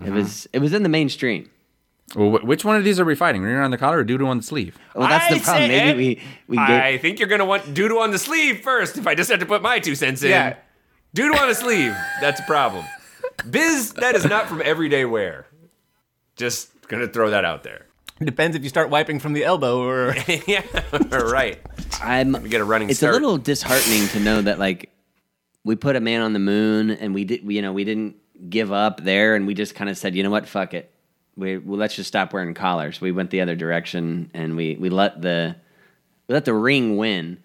Mm-hmm. 0.00 0.12
It 0.12 0.14
was 0.20 0.48
it 0.52 0.58
was 0.58 0.72
in 0.72 0.82
the 0.82 0.88
mainstream. 0.88 1.50
well, 2.14 2.30
which 2.30 2.64
one 2.64 2.76
of 2.76 2.84
these 2.84 2.98
are 3.00 3.04
we 3.04 3.14
fighting? 3.14 3.42
Ring 3.42 3.54
around 3.54 3.70
the 3.70 3.78
collar 3.78 3.98
or 3.98 4.04
doodoo 4.04 4.26
on 4.26 4.36
the 4.38 4.42
sleeve? 4.42 4.78
Well, 4.94 5.08
that's 5.08 5.30
I 5.30 5.34
the 5.38 5.44
problem. 5.44 5.68
say- 5.70 5.84
Maybe 5.84 5.98
we 5.98 6.20
we 6.48 6.56
get. 6.56 6.82
I 6.82 6.98
think 6.98 7.18
you're 7.18 7.28
gonna 7.28 7.44
want 7.44 7.74
doodle 7.74 7.98
on 7.98 8.10
the 8.10 8.18
sleeve 8.18 8.60
first. 8.60 8.96
If 8.98 9.06
I 9.06 9.14
just 9.14 9.30
have 9.30 9.40
to 9.40 9.46
put 9.46 9.62
my 9.62 9.78
two 9.78 9.94
cents 9.94 10.22
in, 10.22 10.30
Yeah. 10.30 10.56
doodle 11.14 11.38
on 11.38 11.48
the 11.48 11.54
sleeve. 11.54 11.94
That's 12.20 12.40
a 12.40 12.44
problem. 12.44 12.84
Biz, 13.48 13.92
that 13.94 14.14
is 14.16 14.24
not 14.24 14.46
from 14.48 14.62
everyday 14.64 15.04
wear. 15.04 15.46
Just 16.36 16.70
gonna 16.88 17.06
throw 17.08 17.30
that 17.30 17.44
out 17.44 17.62
there. 17.62 17.86
Depends 18.20 18.56
if 18.56 18.62
you 18.62 18.68
start 18.68 18.90
wiping 18.90 19.20
from 19.20 19.32
the 19.32 19.44
elbow 19.44 19.80
or. 19.82 20.14
yeah, 20.46 20.62
right. 21.10 21.60
I'm. 22.02 22.32
We 22.32 22.48
get 22.48 22.60
a 22.60 22.64
running 22.64 22.90
It's 22.90 22.98
start. 22.98 23.14
a 23.14 23.18
little 23.18 23.38
disheartening 23.38 24.08
to 24.08 24.20
know 24.20 24.42
that 24.42 24.58
like 24.58 24.90
we 25.64 25.76
put 25.76 25.94
a 25.96 26.00
man 26.00 26.22
on 26.22 26.32
the 26.32 26.38
moon 26.38 26.90
and 26.90 27.14
we 27.14 27.24
did. 27.24 27.50
You 27.50 27.62
know, 27.62 27.72
we 27.72 27.84
didn't 27.84 28.16
give 28.50 28.72
up 28.72 29.02
there, 29.04 29.34
and 29.36 29.46
we 29.46 29.54
just 29.54 29.74
kind 29.74 29.88
of 29.88 29.96
said, 29.96 30.14
you 30.14 30.22
know 30.22 30.30
what, 30.30 30.48
fuck 30.48 30.74
it. 30.74 30.92
We 31.36 31.58
well, 31.58 31.78
let's 31.78 31.94
just 31.94 32.08
stop 32.08 32.32
wearing 32.32 32.54
collars. 32.54 33.00
We 33.00 33.12
went 33.12 33.30
the 33.30 33.40
other 33.40 33.54
direction, 33.54 34.30
and 34.34 34.56
we 34.56 34.76
we 34.76 34.90
let 34.90 35.22
the 35.22 35.54
we 36.26 36.34
let 36.34 36.44
the 36.44 36.54
ring 36.54 36.96
win. 36.96 37.38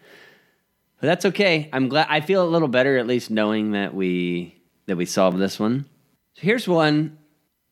But 0.99 1.07
that's 1.07 1.25
okay. 1.25 1.69
I'm 1.71 1.89
glad. 1.89 2.07
I 2.09 2.21
feel 2.21 2.43
a 2.43 2.49
little 2.49 2.67
better 2.67 2.97
at 2.97 3.05
least 3.05 3.29
knowing 3.29 3.73
that 3.73 3.93
we 3.93 4.59
that 4.87 4.95
we 4.95 5.05
solved 5.05 5.37
this 5.37 5.59
one. 5.59 5.85
So 6.33 6.41
here's 6.41 6.67
one. 6.67 7.19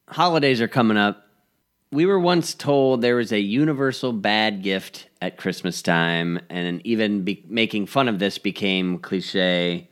Holidays 0.08 0.62
are 0.62 0.68
coming 0.68 0.98
up. 0.98 1.26
We 1.92 2.06
were 2.06 2.20
once 2.20 2.54
told 2.54 3.02
there 3.02 3.18
was 3.18 3.34
a 3.34 3.40
universal 3.42 4.14
bad 4.14 4.64
gift 4.64 5.10
at 5.22 5.36
Christmas 5.38 5.82
time, 5.82 6.40
and 6.50 6.82
even 6.86 7.24
be- 7.24 7.44
making 7.50 7.88
fun 7.88 8.08
of 8.08 8.18
this 8.18 8.38
became 8.38 8.98
cliche. 8.98 9.90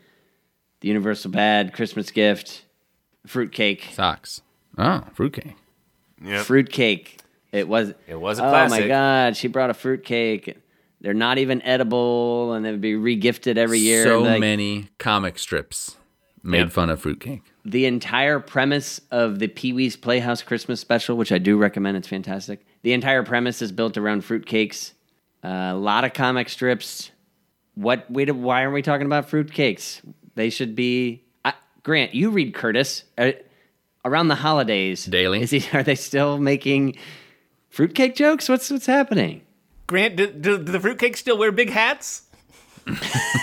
The 0.79 0.87
universal 0.87 1.29
bad 1.29 1.73
Christmas 1.73 2.09
gift, 2.11 2.63
fruitcake. 3.27 3.89
Socks. 3.91 4.41
Oh, 4.77 5.03
fruitcake. 5.13 5.55
Yep. 6.23 6.45
Fruitcake. 6.45 7.17
It 7.51 7.67
was. 7.67 7.93
It 8.07 8.19
was 8.19 8.39
a 8.39 8.45
Oh 8.45 8.67
my 8.69 8.87
god, 8.87 9.35
she 9.35 9.49
brought 9.49 9.69
a 9.69 9.73
fruitcake. 9.73 10.55
They're 11.01 11.13
not 11.13 11.37
even 11.37 11.61
edible, 11.63 12.53
and 12.53 12.63
they 12.63 12.71
would 12.71 12.79
be 12.81 12.93
regifted 12.93 13.57
every 13.57 13.79
year. 13.79 14.03
So 14.05 14.21
Like, 14.21 14.39
many 14.39 14.87
comic 14.99 15.37
strips 15.37 15.97
made 16.43 16.59
Yep. 16.59 16.71
fun 16.71 16.89
of 16.89 17.01
fruitcake. 17.01 17.41
The 17.69 17.85
entire 17.85 18.39
premise 18.39 18.99
of 19.11 19.39
the 19.39 19.47
Pee 19.47 19.73
Wee's 19.73 19.95
Playhouse 19.95 20.41
Christmas 20.41 20.79
special, 20.79 21.17
which 21.17 21.31
I 21.31 21.37
do 21.37 21.57
recommend, 21.57 21.97
it's 21.97 22.07
fantastic. 22.07 22.65
The 22.81 22.93
entire 22.93 23.23
premise 23.23 23.61
is 23.61 23.71
built 23.71 23.97
around 23.97 24.23
fruitcakes. 24.23 24.93
Uh, 25.43 25.47
a 25.47 25.75
lot 25.75 26.03
of 26.03 26.13
comic 26.13 26.49
strips. 26.49 27.11
What? 27.75 28.09
Wait, 28.09 28.31
why 28.31 28.61
aren't 28.61 28.73
we 28.73 28.81
talking 28.81 29.05
about 29.05 29.29
fruitcakes? 29.29 30.01
They 30.35 30.49
should 30.49 30.75
be. 30.75 31.23
Uh, 31.45 31.51
Grant, 31.83 32.13
you 32.13 32.31
read 32.31 32.53
Curtis. 32.53 33.03
Uh, 33.17 33.31
around 34.03 34.29
the 34.29 34.35
holidays, 34.35 35.05
Daily. 35.05 35.41
Is 35.41 35.51
he? 35.51 35.63
Are 35.73 35.83
they 35.83 35.95
still 35.95 36.37
making 36.37 36.95
fruitcake 37.69 38.15
jokes? 38.15 38.49
What's 38.49 38.69
what's 38.69 38.85
happening? 38.85 39.41
Grant, 39.87 40.15
do, 40.15 40.27
do, 40.27 40.57
do 40.57 40.71
the 40.71 40.79
fruitcakes 40.79 41.17
still 41.17 41.37
wear 41.37 41.51
big 41.51 41.69
hats? 41.69 42.23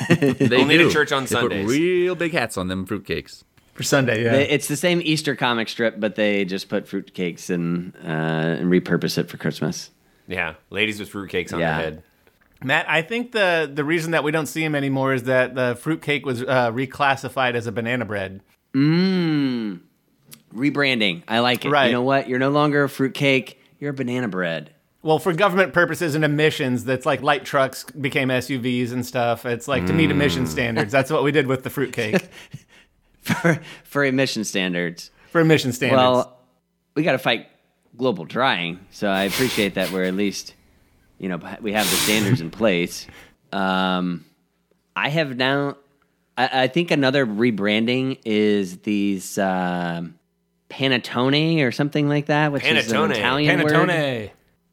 They 0.09 0.61
Only 0.61 0.79
to 0.79 0.91
church 0.91 1.13
on 1.13 1.25
they 1.25 1.29
Sundays. 1.29 1.67
Put 1.67 1.73
real 1.73 2.15
big 2.15 2.33
hats 2.33 2.57
on 2.57 2.69
them 2.69 2.87
fruitcakes. 2.87 3.43
For 3.77 3.83
Sunday, 3.83 4.25
yeah. 4.25 4.33
It's 4.35 4.69
the 4.69 4.77
same 4.77 5.01
Easter 5.05 5.37
comic 5.37 5.69
strip, 5.69 6.01
but 6.01 6.15
they 6.15 6.45
just 6.47 6.69
put 6.69 6.87
fruitcakes 6.87 7.51
and 7.51 7.95
uh, 8.03 8.09
and 8.09 8.71
repurpose 8.73 9.19
it 9.19 9.29
for 9.29 9.37
Christmas. 9.37 9.91
Yeah, 10.27 10.55
ladies 10.71 10.99
with 10.99 11.13
fruitcakes 11.13 11.53
on 11.53 11.61
Yeah. 11.61 11.75
their 11.77 11.85
head. 11.85 12.03
Matt, 12.65 12.87
I 12.89 13.03
think 13.03 13.33
the 13.33 13.71
the 13.73 13.85
reason 13.85 14.13
that 14.13 14.25
we 14.25 14.31
don't 14.33 14.47
see 14.47 14.65
him 14.65 14.75
anymore 14.75 15.13
is 15.13 15.25
that 15.25 15.55
the 15.55 15.77
fruitcake 15.79 16.25
was 16.25 16.43
uh, 16.43 16.73
reclassified 16.73 17.55
as 17.55 17.67
a 17.67 17.73
banana 17.73 18.07
bread. 18.07 18.41
Mmm. 18.75 19.81
Rebranding. 20.55 21.23
I 21.29 21.41
like 21.41 21.65
it. 21.67 21.71
Right. 21.71 21.87
You 21.87 21.93
know 21.93 22.03
what? 22.03 22.29
You're 22.29 22.39
no 22.39 22.51
longer 22.51 22.85
a 22.85 22.89
fruitcake. 22.89 23.61
You're 23.79 23.91
a 23.91 23.95
banana 23.95 24.29
bread. 24.29 24.71
Well, 25.03 25.19
for 25.19 25.33
government 25.35 25.73
purposes 25.73 26.15
and 26.15 26.25
emissions, 26.25 26.85
that's 26.85 27.05
like 27.07 27.23
light 27.23 27.45
trucks 27.45 27.85
became 27.85 28.29
SUVs 28.29 28.91
and 28.91 29.05
stuff. 29.07 29.45
It's 29.47 29.69
like 29.69 29.87
to 29.87 29.93
meet 29.93 30.11
emission 30.11 30.47
standards. 30.47 30.91
That's 30.91 31.11
what 31.13 31.23
we 31.23 31.31
did 31.31 31.47
with 31.47 31.63
the 31.63 31.71
fruitcake 31.71 32.29
For, 33.27 33.61
for 33.85 34.05
emission 34.05 34.45
standards. 34.45 35.11
for 35.33 35.41
emission 35.41 35.73
standards. 35.73 35.99
Well, 36.01 36.39
we 36.95 37.03
got 37.03 37.13
to 37.13 37.19
fight 37.19 37.49
global 37.97 38.25
drying. 38.25 38.79
So 38.91 39.09
I 39.09 39.25
appreciate 39.25 39.75
that 39.75 39.91
we're 39.91 40.05
at 40.05 40.15
least, 40.15 40.55
you 41.19 41.29
know, 41.29 41.41
we 41.61 41.73
have 41.73 41.85
the 41.91 41.97
standards 41.97 42.41
in 42.41 42.51
place. 42.51 43.07
Um, 43.53 44.25
I 44.95 45.09
have 45.09 45.37
now, 45.37 45.77
I, 46.39 46.63
I 46.65 46.67
think 46.69 46.91
another 46.91 47.27
rebranding 47.27 48.19
is 48.25 48.79
these 48.79 49.39
um 49.39 50.19
panettone 50.71 51.63
or 51.67 51.73
something 51.73 52.09
like 52.09 52.27
that, 52.27 52.53
which 52.53 52.65
is 52.65 52.91
an 52.93 52.99
Panettone. 52.99 53.11
Italian 53.17 53.63
word. 53.63 53.73
Panettone. 53.73 54.31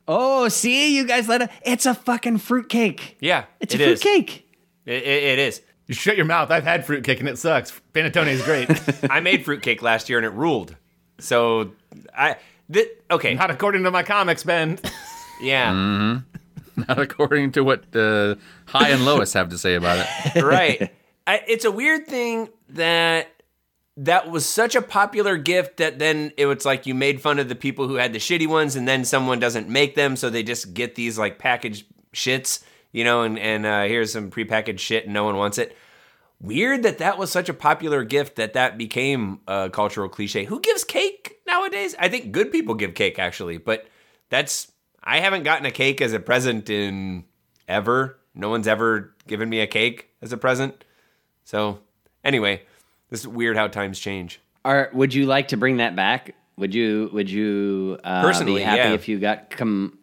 Oh, 0.07 0.47
see, 0.49 0.95
you 0.95 1.05
guys 1.07 1.27
let 1.29 1.41
it. 1.43 1.49
It's 1.63 1.85
a 1.85 1.93
fucking 1.93 2.39
fruitcake. 2.39 3.17
Yeah, 3.21 3.45
It's 3.59 3.73
it 3.73 3.81
a 3.81 3.83
is. 3.91 4.01
fruitcake. 4.03 4.45
It, 4.85 5.03
it, 5.03 5.23
it 5.23 5.39
is. 5.39 5.61
You 5.87 5.93
shut 5.93 6.15
your 6.15 6.25
mouth. 6.25 6.49
I've 6.49 6.63
had 6.63 6.85
fruitcake 6.85 7.19
and 7.19 7.27
it 7.27 7.37
sucks. 7.37 7.73
Panettone 7.93 8.27
is 8.27 8.41
great. 8.43 8.69
I 9.11 9.19
made 9.19 9.43
fruitcake 9.43 9.81
last 9.81 10.09
year 10.09 10.17
and 10.17 10.25
it 10.25 10.33
ruled. 10.33 10.75
So 11.19 11.71
I 12.17 12.37
th- 12.71 12.89
okay, 13.11 13.33
Not 13.33 13.51
according 13.51 13.83
to 13.83 13.91
my 13.91 14.03
comics, 14.03 14.43
Ben. 14.43 14.79
yeah, 15.41 15.71
Not 16.75 16.99
according 16.99 17.51
to 17.53 17.63
what 17.63 17.95
uh, 17.95 18.35
Hi 18.67 18.89
and 18.89 19.05
Lois 19.05 19.33
have 19.33 19.49
to 19.49 19.57
say 19.57 19.75
about 19.75 20.05
it. 20.35 20.41
right. 20.43 20.91
I, 21.27 21.41
it's 21.47 21.65
a 21.65 21.71
weird 21.71 22.07
thing 22.07 22.49
that 22.69 23.29
that 23.97 24.29
was 24.31 24.45
such 24.45 24.75
a 24.75 24.81
popular 24.81 25.37
gift 25.37 25.77
that 25.77 25.99
then 25.99 26.31
it 26.35 26.47
was 26.47 26.65
like 26.65 26.87
you 26.87 26.95
made 26.95 27.21
fun 27.21 27.37
of 27.37 27.47
the 27.47 27.55
people 27.55 27.87
who 27.87 27.95
had 27.95 28.11
the 28.11 28.19
shitty 28.19 28.47
ones, 28.47 28.75
and 28.75 28.87
then 28.87 29.05
someone 29.05 29.39
doesn't 29.39 29.69
make 29.69 29.95
them, 29.95 30.15
so 30.15 30.29
they 30.29 30.41
just 30.43 30.73
get 30.73 30.95
these 30.95 31.17
like 31.19 31.37
packaged 31.37 31.85
shits, 32.13 32.63
you 32.93 33.03
know, 33.03 33.23
and 33.23 33.37
and 33.37 33.65
uh, 33.65 33.83
here's 33.83 34.13
some 34.13 34.31
prepackaged 34.31 34.79
shit, 34.79 35.03
and 35.03 35.13
no 35.13 35.25
one 35.25 35.35
wants 35.35 35.57
it. 35.57 35.75
Weird 36.39 36.83
that 36.83 36.99
that 36.99 37.17
was 37.17 37.31
such 37.31 37.49
a 37.49 37.53
popular 37.53 38.03
gift 38.03 38.37
that 38.37 38.53
that 38.53 38.77
became 38.77 39.39
a 39.47 39.69
cultural 39.69 40.07
cliche. 40.07 40.45
Who 40.45 40.61
gives 40.61 40.83
cake 40.83 41.39
nowadays? 41.47 41.95
I 41.99 42.07
think 42.07 42.31
good 42.31 42.51
people 42.51 42.75
give 42.75 42.93
cake 42.93 43.19
actually, 43.19 43.57
but 43.57 43.87
that's 44.29 44.71
I 45.03 45.19
haven't 45.19 45.43
gotten 45.43 45.65
a 45.65 45.71
cake 45.71 46.01
as 46.01 46.13
a 46.13 46.19
present 46.19 46.69
in 46.69 47.25
ever. 47.67 48.17
No 48.35 48.49
one's 48.49 48.67
ever 48.67 49.13
given 49.27 49.49
me 49.49 49.59
a 49.59 49.67
cake 49.67 50.09
as 50.21 50.31
a 50.33 50.37
present. 50.37 50.83
So, 51.45 51.79
anyway, 52.23 52.63
this 53.09 53.21
is 53.21 53.27
weird 53.27 53.57
how 53.57 53.67
times 53.67 53.99
change. 53.99 54.39
Are 54.65 54.89
would 54.93 55.13
you 55.13 55.25
like 55.25 55.49
to 55.49 55.57
bring 55.57 55.77
that 55.77 55.95
back? 55.95 56.35
Would 56.57 56.73
you 56.75 57.09
would 57.13 57.29
you 57.29 57.99
uh, 58.03 58.21
Personally, 58.21 58.61
be 58.61 58.63
happy 58.63 58.89
yeah. 58.89 58.93
if 58.93 59.07
you 59.07 59.19
got 59.19 59.49
com- 59.49 59.97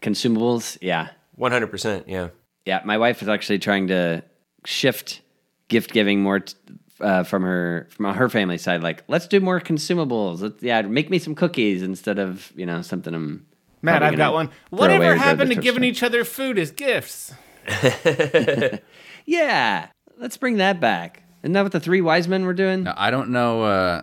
consumables? 0.00 0.78
Yeah, 0.80 1.08
100%, 1.38 2.04
yeah. 2.06 2.28
yeah. 2.64 2.80
My 2.84 2.98
wife 2.98 3.22
is 3.22 3.28
actually 3.28 3.58
trying 3.58 3.88
to 3.88 4.22
shift 4.64 5.20
gift 5.68 5.92
giving 5.92 6.22
more 6.22 6.40
t- 6.40 6.54
uh, 7.00 7.22
from 7.22 7.42
her 7.42 7.86
from 7.90 8.12
her 8.12 8.28
family 8.28 8.58
side. 8.58 8.82
Like, 8.82 9.04
let's 9.08 9.28
do 9.28 9.40
more 9.40 9.60
consumables. 9.60 10.40
Let's, 10.40 10.62
yeah, 10.62 10.82
make 10.82 11.10
me 11.10 11.18
some 11.18 11.34
cookies 11.34 11.82
instead 11.82 12.18
of 12.18 12.52
you 12.56 12.66
know 12.66 12.82
something 12.82 13.14
I'm. 13.14 13.46
Matt, 13.82 14.02
I've 14.02 14.16
got 14.16 14.32
one. 14.32 14.50
Whatever 14.70 15.14
happened 15.14 15.52
the 15.52 15.54
to 15.54 15.60
giving 15.60 15.82
store. 15.82 15.90
each 15.90 16.02
other 16.02 16.24
food 16.24 16.58
as 16.58 16.72
gifts? 16.72 17.32
Yeah, 19.28 19.88
let's 20.16 20.38
bring 20.38 20.56
that 20.56 20.80
back. 20.80 21.22
Isn't 21.42 21.52
that 21.52 21.62
what 21.62 21.72
the 21.72 21.80
three 21.80 22.00
wise 22.00 22.26
men 22.26 22.46
were 22.46 22.54
doing? 22.54 22.84
Now, 22.84 22.94
I 22.96 23.10
don't 23.10 23.28
know. 23.28 23.62
Uh, 23.62 24.00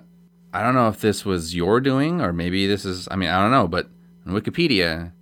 I 0.54 0.62
don't 0.62 0.76
know 0.76 0.88
if 0.88 1.02
this 1.02 1.26
was 1.26 1.56
your 1.56 1.82
doing 1.82 2.22
or 2.22 2.32
maybe 2.32 2.68
this 2.68 2.86
is. 2.86 3.08
I 3.10 3.16
mean, 3.16 3.30
I 3.30 3.42
don't 3.42 3.50
know. 3.50 3.68
But 3.68 3.90
on 4.28 4.34
Wikipedia, 4.34 5.14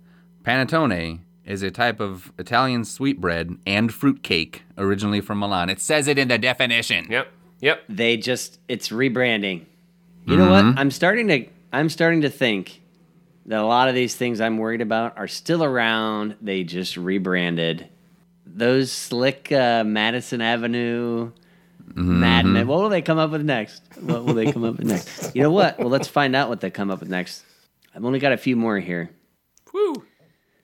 panettone 0.42 1.20
is 1.44 1.62
a 1.62 1.70
type 1.70 2.00
of 2.00 2.32
Italian 2.38 2.84
sweetbread 2.84 3.58
and 3.66 3.92
fruitcake 3.92 4.62
originally 4.78 5.20
from 5.20 5.38
Milan. 5.38 5.68
It 5.70 5.80
says 5.80 6.08
it 6.08 6.18
in 6.18 6.28
the 6.28 6.38
definition. 6.38 7.06
Yep, 7.10 7.28
yep. 7.60 7.82
they 7.88 8.16
just 8.16 8.58
it's 8.68 8.88
rebranding. 8.88 9.66
You 10.26 10.36
know 10.36 10.50
what? 10.50 10.64
I'm 10.64 10.90
starting 10.90 11.28
to 11.28 11.46
I'm 11.72 11.88
starting 11.88 12.22
to 12.22 12.30
think 12.30 12.80
that 13.46 13.60
a 13.60 13.66
lot 13.66 13.88
of 13.88 13.94
these 13.94 14.14
things 14.14 14.40
I'm 14.40 14.58
worried 14.58 14.80
about 14.80 15.18
are 15.18 15.28
still 15.28 15.62
around. 15.62 16.36
They 16.40 16.64
just 16.64 16.96
rebranded. 16.96 17.88
Those 18.46 18.90
slick 18.90 19.52
uh, 19.52 19.84
Madison 19.84 20.40
Avenue 20.40 21.32
Madden. 21.94 22.66
What 22.66 22.80
will 22.80 22.88
they 22.88 23.02
come 23.02 23.18
up 23.18 23.30
with 23.30 23.44
next? 23.44 23.82
What 24.00 24.24
will 24.24 24.34
they 24.34 24.50
come 24.50 24.64
up 24.64 24.78
with 24.78 24.86
next? 24.86 25.34
You 25.34 25.42
know 25.42 25.50
what? 25.50 25.78
Well, 25.78 25.88
let's 25.88 26.08
find 26.08 26.34
out 26.34 26.48
what 26.48 26.60
they 26.60 26.70
come 26.70 26.90
up 26.90 27.00
with 27.00 27.08
next. 27.08 27.44
I've 27.94 28.04
only 28.04 28.18
got 28.18 28.32
a 28.32 28.36
few 28.36 28.56
more 28.56 28.78
here. 28.78 29.10
Woo. 29.72 30.04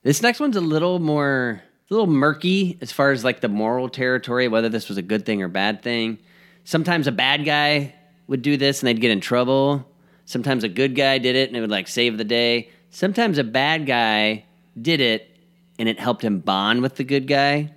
This 0.03 0.23
next 0.23 0.41
one's 0.41 0.57
a 0.57 0.63
little 0.63 0.99
more, 0.99 1.63
a 1.91 1.95
little 1.95 2.07
murky 2.07 2.79
as 2.81 2.91
far 2.91 3.13
as 3.13 3.23
like 3.23 3.41
the 3.41 3.49
moral 3.49 3.91
territory, 3.91 4.49
whether 4.49 4.71
this 4.71 4.89
was 4.89 4.97
a 4.97 5.03
good 5.03 5.27
thing 5.27 5.43
or 5.43 5.49
bad 5.49 5.83
thing. 5.83 6.19
Sometimes 6.65 7.07
a 7.07 7.13
bad 7.13 7.45
guy 7.45 7.95
would 8.27 8.41
do 8.41 8.57
this 8.57 8.81
and 8.81 8.89
they'd 8.89 9.01
get 9.01 9.11
in 9.11 9.21
trouble. 9.21 9.87
Sometimes 10.25 10.65
a 10.65 10.69
good 10.69 10.95
guy 10.95 11.19
did 11.19 11.37
it 11.37 11.51
and 11.51 11.57
it 11.57 11.61
would 11.61 11.71
like 11.71 11.87
save 11.87 12.17
the 12.17 12.25
day. 12.25 12.71
Sometimes 12.89 13.37
a 13.37 13.45
bad 13.45 13.87
guy 13.87 14.45
did 14.81 15.03
it 15.03 15.37
and 15.79 15.87
it 15.87 16.01
helped 16.01 16.23
him 16.23 16.41
bond 16.41 16.81
with 16.81 16.97
the 16.97 17.05
good 17.05 17.27
guy. 17.27 17.73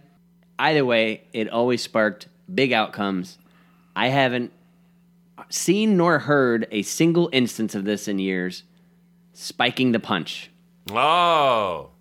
Either 0.57 0.85
way, 0.85 1.23
it 1.33 1.49
always 1.49 1.81
sparked 1.81 2.29
big 2.53 2.71
outcomes. 2.71 3.37
I 3.97 4.07
haven't 4.07 4.53
seen 5.49 5.97
nor 5.97 6.19
heard 6.19 6.67
a 6.71 6.83
single 6.83 7.29
instance 7.33 7.75
of 7.75 7.83
this 7.83 8.07
in 8.07 8.19
years. 8.19 8.63
Spiking 9.33 9.91
the 9.91 9.99
punch. 9.99 10.51
Oh, 10.91 11.92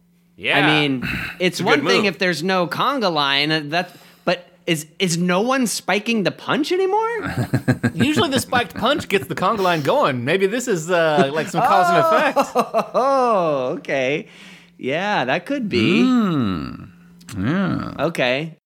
yeah. 0.42 0.58
I 0.66 0.80
mean, 0.80 1.02
it's 1.38 1.60
a 1.60 1.64
one 1.64 1.86
thing 1.86 2.04
if 2.06 2.18
there's 2.18 2.42
no 2.42 2.66
conga 2.66 3.12
line. 3.12 3.50
uh, 3.52 3.60
That, 3.66 3.96
but 4.24 4.48
is 4.66 4.86
is 4.98 5.16
no 5.16 5.40
one 5.40 5.66
spiking 5.66 6.22
the 6.24 6.30
punch 6.30 6.72
anymore? 6.72 7.34
Usually 7.94 8.30
the 8.30 8.40
spiked 8.40 8.74
punch 8.74 9.08
gets 9.08 9.26
the 9.26 9.34
conga 9.34 9.60
line 9.60 9.82
going. 9.82 10.24
Maybe 10.24 10.46
this 10.46 10.68
is 10.68 10.90
uh, 10.90 11.30
like 11.32 11.48
some 11.48 11.62
cause 11.62 11.88
and 11.88 11.98
effect. 11.98 12.52
oh, 12.94 13.74
okay. 13.78 14.28
Yeah, 14.78 15.24
that 15.24 15.46
could 15.46 15.68
be. 15.68 16.02
Hmm. 16.02 16.84
Yeah. 17.38 17.94
Okay. 17.98 18.58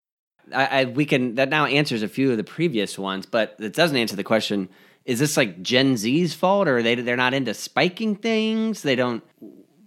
I, 0.55 0.67
I 0.81 0.85
we 0.85 1.05
can 1.05 1.35
that 1.37 1.49
now 1.49 1.67
answers 1.67 2.03
a 2.03 2.09
few 2.09 2.31
of 2.31 2.37
the 2.37 2.45
previous 2.45 2.99
ones, 2.99 3.27
but 3.27 3.57
it 3.59 3.75
doesn't 3.75 3.97
answer 3.97 4.17
the 4.17 4.25
question. 4.25 4.69
Is 5.05 5.19
this 5.19 5.37
like 5.37 5.63
Gen 5.63 5.97
Z's 5.97 6.35
fault, 6.35 6.67
or 6.69 6.79
are 6.79 6.83
they 6.83 6.95
they're 6.97 7.17
not 7.17 7.35
into 7.35 7.55
spiking 7.55 8.17
things? 8.17 8.83
They 8.83 8.97
don't. 8.97 9.23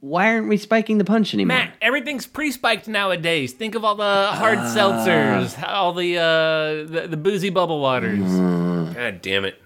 Why 0.02 0.34
aren't 0.34 0.48
we 0.48 0.58
spiking 0.58 0.98
the 0.98 1.04
punch 1.04 1.34
anymore? 1.34 1.58
Matt, 1.58 1.74
everything's 1.82 2.26
pre-spiked 2.26 2.88
nowadays. 2.88 3.52
Think 3.54 3.76
of 3.76 3.84
all 3.84 3.96
the 3.96 4.28
hard 4.32 4.60
seltzers, 4.60 5.62
all 5.68 5.94
the, 5.94 6.18
uh, 6.18 6.24
the 6.90 7.08
the 7.10 7.18
boozy 7.18 7.50
bubble 7.50 7.82
waters. 7.82 8.20
God 8.96 9.22
damn 9.22 9.46
it. 9.46 9.62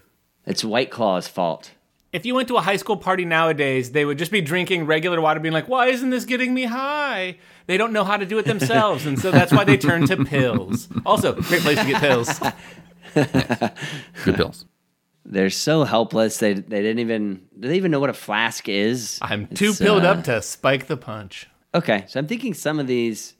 It's 0.46 0.64
White 0.64 0.90
Claw's 0.90 1.28
fault. 1.28 1.70
If 2.12 2.24
you 2.24 2.34
went 2.34 2.48
to 2.48 2.56
a 2.56 2.60
high 2.60 2.76
school 2.76 2.96
party 2.96 3.24
nowadays, 3.24 3.90
they 3.90 4.04
would 4.04 4.18
just 4.18 4.30
be 4.30 4.40
drinking 4.40 4.86
regular 4.86 5.20
water, 5.20 5.40
being 5.40 5.52
like, 5.54 5.68
"Why 5.68 5.86
isn't 5.88 6.10
this 6.10 6.24
getting 6.24 6.54
me 6.54 6.64
high?" 6.64 7.38
They 7.66 7.76
don't 7.76 7.92
know 7.92 8.04
how 8.04 8.16
to 8.16 8.26
do 8.26 8.38
it 8.38 8.44
themselves, 8.44 9.06
and 9.06 9.18
so 9.18 9.30
that's 9.30 9.52
why 9.52 9.64
they 9.64 9.76
turn 9.76 10.06
to 10.06 10.24
pills. 10.24 10.88
Also, 11.06 11.32
great 11.32 11.62
place 11.62 11.78
to 11.78 11.84
get 11.86 12.00
pills. 12.00 12.40
Good 13.14 14.34
pills. 14.36 14.64
They're 15.26 15.50
so 15.50 15.84
helpless. 15.84 16.38
They 16.38 16.52
they 16.54 16.82
didn't 16.82 16.98
even 16.98 17.46
do 17.58 17.68
they 17.68 17.76
even 17.76 17.90
know 17.90 18.00
what 18.00 18.10
a 18.10 18.14
flask 18.14 18.68
is? 18.68 19.18
I'm 19.22 19.46
too 19.48 19.70
It's, 19.70 19.78
pilled 19.78 20.04
uh, 20.04 20.10
up 20.10 20.24
to 20.24 20.42
spike 20.42 20.86
the 20.86 20.96
punch. 20.96 21.48
Okay, 21.74 22.04
so 22.08 22.20
I'm 22.20 22.26
thinking 22.26 22.54
some 22.54 22.78
of 22.78 22.86
these 22.86 23.34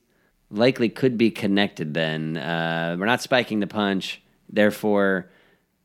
likely 0.51 0.89
could 0.89 1.17
be 1.19 1.31
connected. 1.31 1.95
Then 1.95 2.37
uh, 2.37 2.97
we're 2.99 3.07
not 3.07 3.21
spiking 3.23 3.61
the 3.61 3.67
punch, 3.67 4.23
therefore 4.49 5.31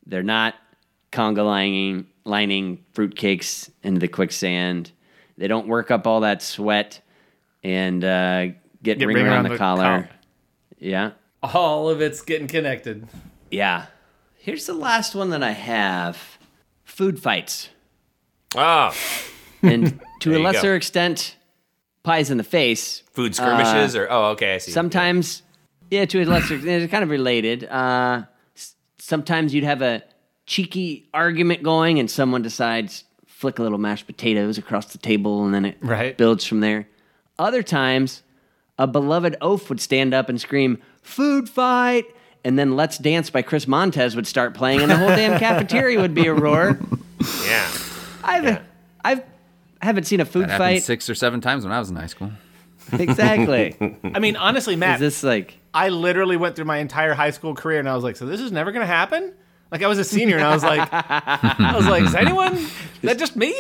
they're 0.06 0.24
not 0.24 0.56
conga 1.12 1.46
lining 1.46 2.08
lining 2.24 2.84
fruitcakes 2.94 3.70
into 3.84 4.00
the 4.00 4.08
quicksand. 4.08 4.92
They 5.38 5.48
don't 5.48 5.68
work 5.68 5.92
up 5.92 6.08
all 6.08 6.22
that 6.22 6.42
sweat 6.42 7.02
and 7.64 8.04
uh, 8.04 8.48
get, 8.84 9.00
Get 9.00 9.06
ring, 9.06 9.18
around, 9.18 9.50
the, 9.50 9.58
collar. 9.58 10.10
Yeah, 10.80 11.12
All 11.44 11.90
of 11.90 12.02
it's 12.02 12.22
getting 12.22 12.48
connected. 12.48 13.08
yeah. 13.52 13.88
Here's 14.42 14.66
the 14.66 14.74
last 14.74 15.16
one 15.16 15.30
that 15.32 15.44
I 15.44 15.52
have: 15.52 16.38
food 16.86 17.20
fights. 17.22 17.70
Ah, 18.56 18.96
and 19.62 20.00
to 20.22 20.30
a 20.32 20.34
you 20.34 20.40
go. 20.40 20.44
lesser 20.44 20.76
extent, 20.76 21.36
pies 22.04 22.32
in 22.32 22.38
the 22.38 22.44
face. 22.44 23.04
food 23.12 23.36
skirmishes 23.36 23.96
or 23.96 24.08
oh, 24.10 24.26
okay, 24.32 24.56
I 24.56 24.58
see. 24.58 24.72
Sometimes, 24.72 25.44
yeah, 25.92 26.06
to 26.06 26.22
a 26.22 26.26
lesser 26.26 26.56
extent, 26.56 26.84
it's 26.84 26.92
kind 26.92 27.04
of 27.04 27.10
related. 27.10 27.66
Uh, 27.66 28.24
sometimes 28.98 29.54
you'd 29.54 29.66
have 29.66 29.82
a 29.82 30.04
cheeky 30.46 31.08
argument 31.14 31.62
going, 31.62 32.00
and 32.00 32.10
someone 32.10 32.42
decides 32.42 33.04
flick 33.28 33.60
a 33.60 33.62
little 33.64 33.78
mashed 33.78 34.06
potatoes 34.08 34.58
across 34.58 34.92
the 34.92 34.98
table, 34.98 35.46
and 35.46 35.54
then 35.54 35.66
it 35.66 35.78
Right. 35.82 36.18
builds 36.18 36.44
from 36.46 36.60
there. 36.62 36.88
Other 37.38 37.62
times, 37.64 38.24
a 38.78 38.88
beloved 38.88 39.36
oaf 39.42 39.70
would 39.70 39.80
stand 39.80 40.14
up 40.14 40.28
and 40.30 40.40
scream, 40.42 40.82
"Food 41.02 41.48
fight!" 41.50 42.06
And 42.46 42.58
then 42.58 42.76
"Let's 42.76 42.98
Dance" 42.98 43.30
by 43.30 43.42
Chris 43.42 43.68
Montez 43.68 44.16
would 44.16 44.26
start 44.28 44.54
playing, 44.54 44.82
and 44.82 44.90
the 44.90 44.98
whole 44.98 45.10
damn 45.10 45.38
cafeteria 45.48 46.00
would 46.00 46.14
be 46.14 46.28
a 46.28 46.34
roar. 46.34 46.80
yeah. 47.46 47.70
I've, 48.24 48.62
I've, 49.04 49.20
I 49.82 49.86
haven't 49.86 50.06
seen 50.06 50.20
a 50.22 50.26
food 50.26 50.48
That 50.50 50.58
fight. 50.58 50.84
six 50.84 51.10
or 51.10 51.16
seven 51.16 51.42
times 51.42 51.64
when 51.66 51.74
I 51.74 51.80
was 51.80 51.90
in 51.90 51.96
high 51.96 52.06
school. 52.08 52.32
Exactly. 52.94 53.76
I 54.04 54.20
mean, 54.20 54.36
honestly, 54.36 54.74
Is 54.76 54.80
Matt, 54.80 55.00
this 55.00 55.22
like? 55.24 55.58
I 55.74 55.90
literally 55.90 56.38
went 56.38 56.56
through 56.56 56.66
my 56.66 56.78
entire 56.78 57.14
high 57.14 57.32
school 57.32 57.54
career, 57.56 57.80
and 57.80 57.88
I 57.90 57.96
was 57.96 58.04
like, 58.04 58.16
"So 58.16 58.26
this 58.26 58.42
is 58.42 58.52
never 58.52 58.72
gonna 58.72 58.86
happen." 58.86 59.34
Like 59.72 59.84
I 59.84 59.88
was 59.88 60.00
a 60.00 60.04
senior, 60.04 60.38
and 60.38 60.46
I 60.46 60.54
was 60.54 60.64
like, 60.64 60.88
"I 60.92 61.74
was 61.76 61.86
like, 61.88 62.04
is 62.04 62.16
anyone? 62.16 62.58
Is 62.58 62.72
that 63.04 63.20
just 63.20 63.36
me?" 63.36 63.54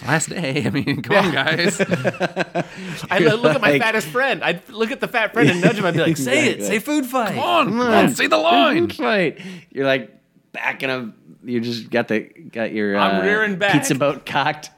It's 0.00 0.06
the 0.06 0.06
last 0.06 0.28
day. 0.30 0.64
I 0.66 0.70
mean, 0.70 1.02
come 1.02 1.16
on, 1.26 1.32
guys. 1.32 1.80
I 3.10 3.18
look 3.18 3.54
at 3.54 3.60
my 3.60 3.78
fattest 3.78 4.08
friend. 4.08 4.42
I'd 4.42 4.68
look 4.68 4.90
at 4.90 5.00
the 5.00 5.08
fat 5.08 5.32
friend 5.32 5.50
and 5.50 5.60
nudge 5.60 5.76
him. 5.78 5.84
I'd 5.84 5.94
be 5.94 6.00
like, 6.00 6.16
"Say 6.16 6.46
it, 6.50 6.56
Exactly. 6.56 6.66
say 6.66 6.78
food 6.84 7.06
fight." 7.06 7.34
Come 7.34 7.38
on, 7.44 7.66
come 7.68 7.80
on, 7.80 8.14
say 8.14 8.26
the 8.26 8.36
line. 8.38 8.88
Food 8.88 8.96
fight. 8.96 9.40
You're 9.70 9.86
like 9.86 10.10
backing 10.52 10.90
up. 10.90 11.06
You 11.44 11.60
just 11.60 11.90
got 11.90 12.08
the 12.08 12.20
got 12.20 12.72
your 12.72 12.96
I'm 12.96 13.20
uh, 13.20 13.24
rearing 13.24 13.56
back. 13.56 13.72
pizza 13.72 13.94
boat 13.94 14.26
cocked. 14.26 14.70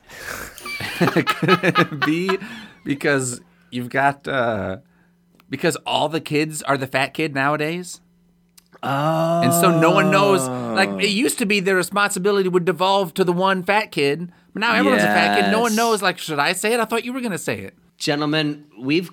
B, 2.07 2.39
because 2.85 3.41
you've 3.71 3.89
got 3.91 4.27
uh, 4.29 4.79
because 5.51 5.77
all 5.87 6.09
the 6.09 6.21
kids 6.21 6.63
are 6.63 6.77
the 6.77 6.87
fat 6.87 7.15
kid 7.15 7.35
nowadays. 7.35 8.01
Oh. 8.83 9.43
And 9.43 9.53
so 9.53 9.79
no 9.81 9.91
one 9.93 10.11
knows. 10.11 10.49
Like 10.49 10.89
it 11.03 11.11
used 11.11 11.39
to 11.39 11.47
be, 11.47 11.61
the 11.61 11.75
responsibility 11.77 12.49
would 12.49 12.65
devolve 12.65 13.15
to 13.15 13.23
the 13.25 13.33
one 13.33 13.63
fat 13.63 13.93
kid, 13.93 14.33
but 14.53 14.61
now 14.61 14.75
everyone's 14.75 15.03
a 15.03 15.07
fat 15.07 15.41
kid. 15.41 15.51
No 15.53 15.61
one 15.61 15.75
knows. 15.75 16.03
Like, 16.03 16.19
should 16.19 16.39
I 16.39 16.53
say 16.53 16.73
it? 16.75 16.81
I 16.81 16.85
thought 16.85 17.05
you 17.05 17.13
were 17.13 17.21
gonna 17.21 17.39
say 17.39 17.61
it. 17.61 17.75
Gentlemen, 17.99 18.65
we've 18.81 19.11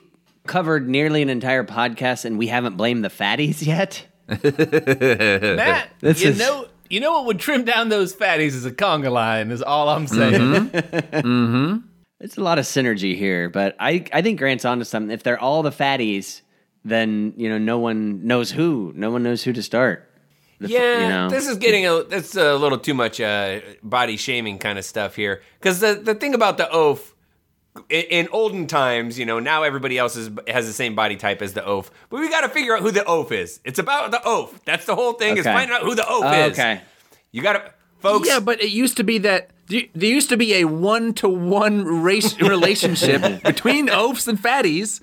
covered 0.48 0.88
nearly 0.90 1.22
an 1.22 1.30
entire 1.30 1.64
podcast 1.64 2.26
and 2.26 2.38
we 2.38 2.48
haven't 2.48 2.76
blamed 2.78 3.04
the 3.06 3.10
fatties 3.10 3.66
yet. 3.66 4.06
Matt, 4.28 5.90
This 6.00 6.22
you 6.22 6.30
is- 6.30 6.40
know, 6.40 6.68
you 6.90 7.00
know 7.00 7.14
what 7.14 7.26
would 7.28 7.40
trim 7.40 7.66
down 7.66 7.90
those 7.90 8.16
fatties 8.16 8.54
is 8.56 8.66
a 8.66 8.72
conga 8.72 9.12
line. 9.12 9.52
Is 9.52 9.62
all 9.62 9.90
I'm 9.90 10.08
saying. 10.08 10.34
Mm-hmm. 10.34 11.20
Mm-hmm. 11.20 11.78
It's 12.22 12.36
a 12.38 12.42
lot 12.42 12.60
of 12.60 12.66
synergy 12.66 13.16
here, 13.16 13.50
but 13.50 13.78
I, 13.80 14.04
I 14.12 14.22
think 14.22 14.40
Grant's 14.40 14.66
onto 14.66 14.84
something. 14.84 15.10
If 15.12 15.24
they're 15.24 15.40
all 15.40 15.64
the 15.64 15.70
fatties, 15.72 16.42
then 16.84 17.34
you 17.38 17.48
know 17.48 17.58
no 17.58 17.80
one 17.80 18.26
knows 18.28 18.52
who. 18.52 18.92
No 18.96 19.10
one 19.12 19.24
knows 19.24 19.42
who 19.44 19.54
to 19.54 19.64
start. 19.64 20.09
The 20.60 20.68
Yeah, 20.70 21.02
you 21.04 21.10
know. 21.10 21.30
this 21.30 21.48
is 21.48 21.58
getting 21.58 21.86
a 21.88 22.04
that's 22.04 22.36
a 22.36 22.56
little 22.56 22.78
too 22.78 22.94
much 22.94 23.20
uh, 23.22 23.60
body 23.84 24.18
shaming 24.18 24.60
kind 24.60 24.78
of 24.78 24.86
stuff 24.86 25.16
here. 25.16 25.42
Because 25.60 25.80
the 25.80 25.96
the 25.96 26.16
thing 26.16 26.34
about 26.34 26.58
the 26.58 26.70
oaf 26.70 27.16
in, 27.90 28.04
in 28.10 28.28
olden 28.32 28.68
times, 28.68 29.18
you 29.18 29.26
know, 29.26 29.40
now 29.40 29.64
everybody 29.64 29.98
else 29.98 30.16
is, 30.16 30.30
has 30.48 30.68
the 30.68 30.74
same 30.74 30.96
body 30.96 31.16
type 31.16 31.42
as 31.42 31.54
the 31.54 31.64
oaf, 31.66 31.90
but 32.10 32.20
we 32.20 32.30
got 32.30 32.42
to 32.42 32.50
figure 32.50 32.76
out 32.76 32.82
who 32.82 32.92
the 32.92 33.06
oaf 33.06 33.32
is. 33.32 33.60
It's 33.64 33.80
about 33.80 34.12
the 34.12 34.22
oaf. 34.26 34.60
That's 34.66 34.86
the 34.86 34.96
whole 34.96 35.14
thing 35.14 35.38
is 35.38 35.46
finding 35.46 35.76
out 35.76 35.84
who 35.84 35.96
the 35.96 36.04
oaf 36.06 36.24
Oh, 36.26 36.46
is. 36.48 36.54
okay. 36.54 36.82
You 37.32 37.42
got 37.42 37.54
to, 37.54 37.74
folks. 38.00 38.28
Yeah, 38.28 38.40
but 38.42 38.62
it 38.62 38.70
used 38.72 38.98
to 38.98 39.04
be 39.04 39.18
that 39.20 39.52
there 39.68 39.84
used 39.94 40.30
to 40.30 40.36
be 40.38 40.56
a 40.56 40.66
one 40.66 41.14
to 41.16 41.30
one 41.30 41.86
race 42.02 42.40
relationship 42.42 43.44
between 43.44 43.88
oafs 43.88 44.28
and 44.28 44.38
fatties, 44.42 45.00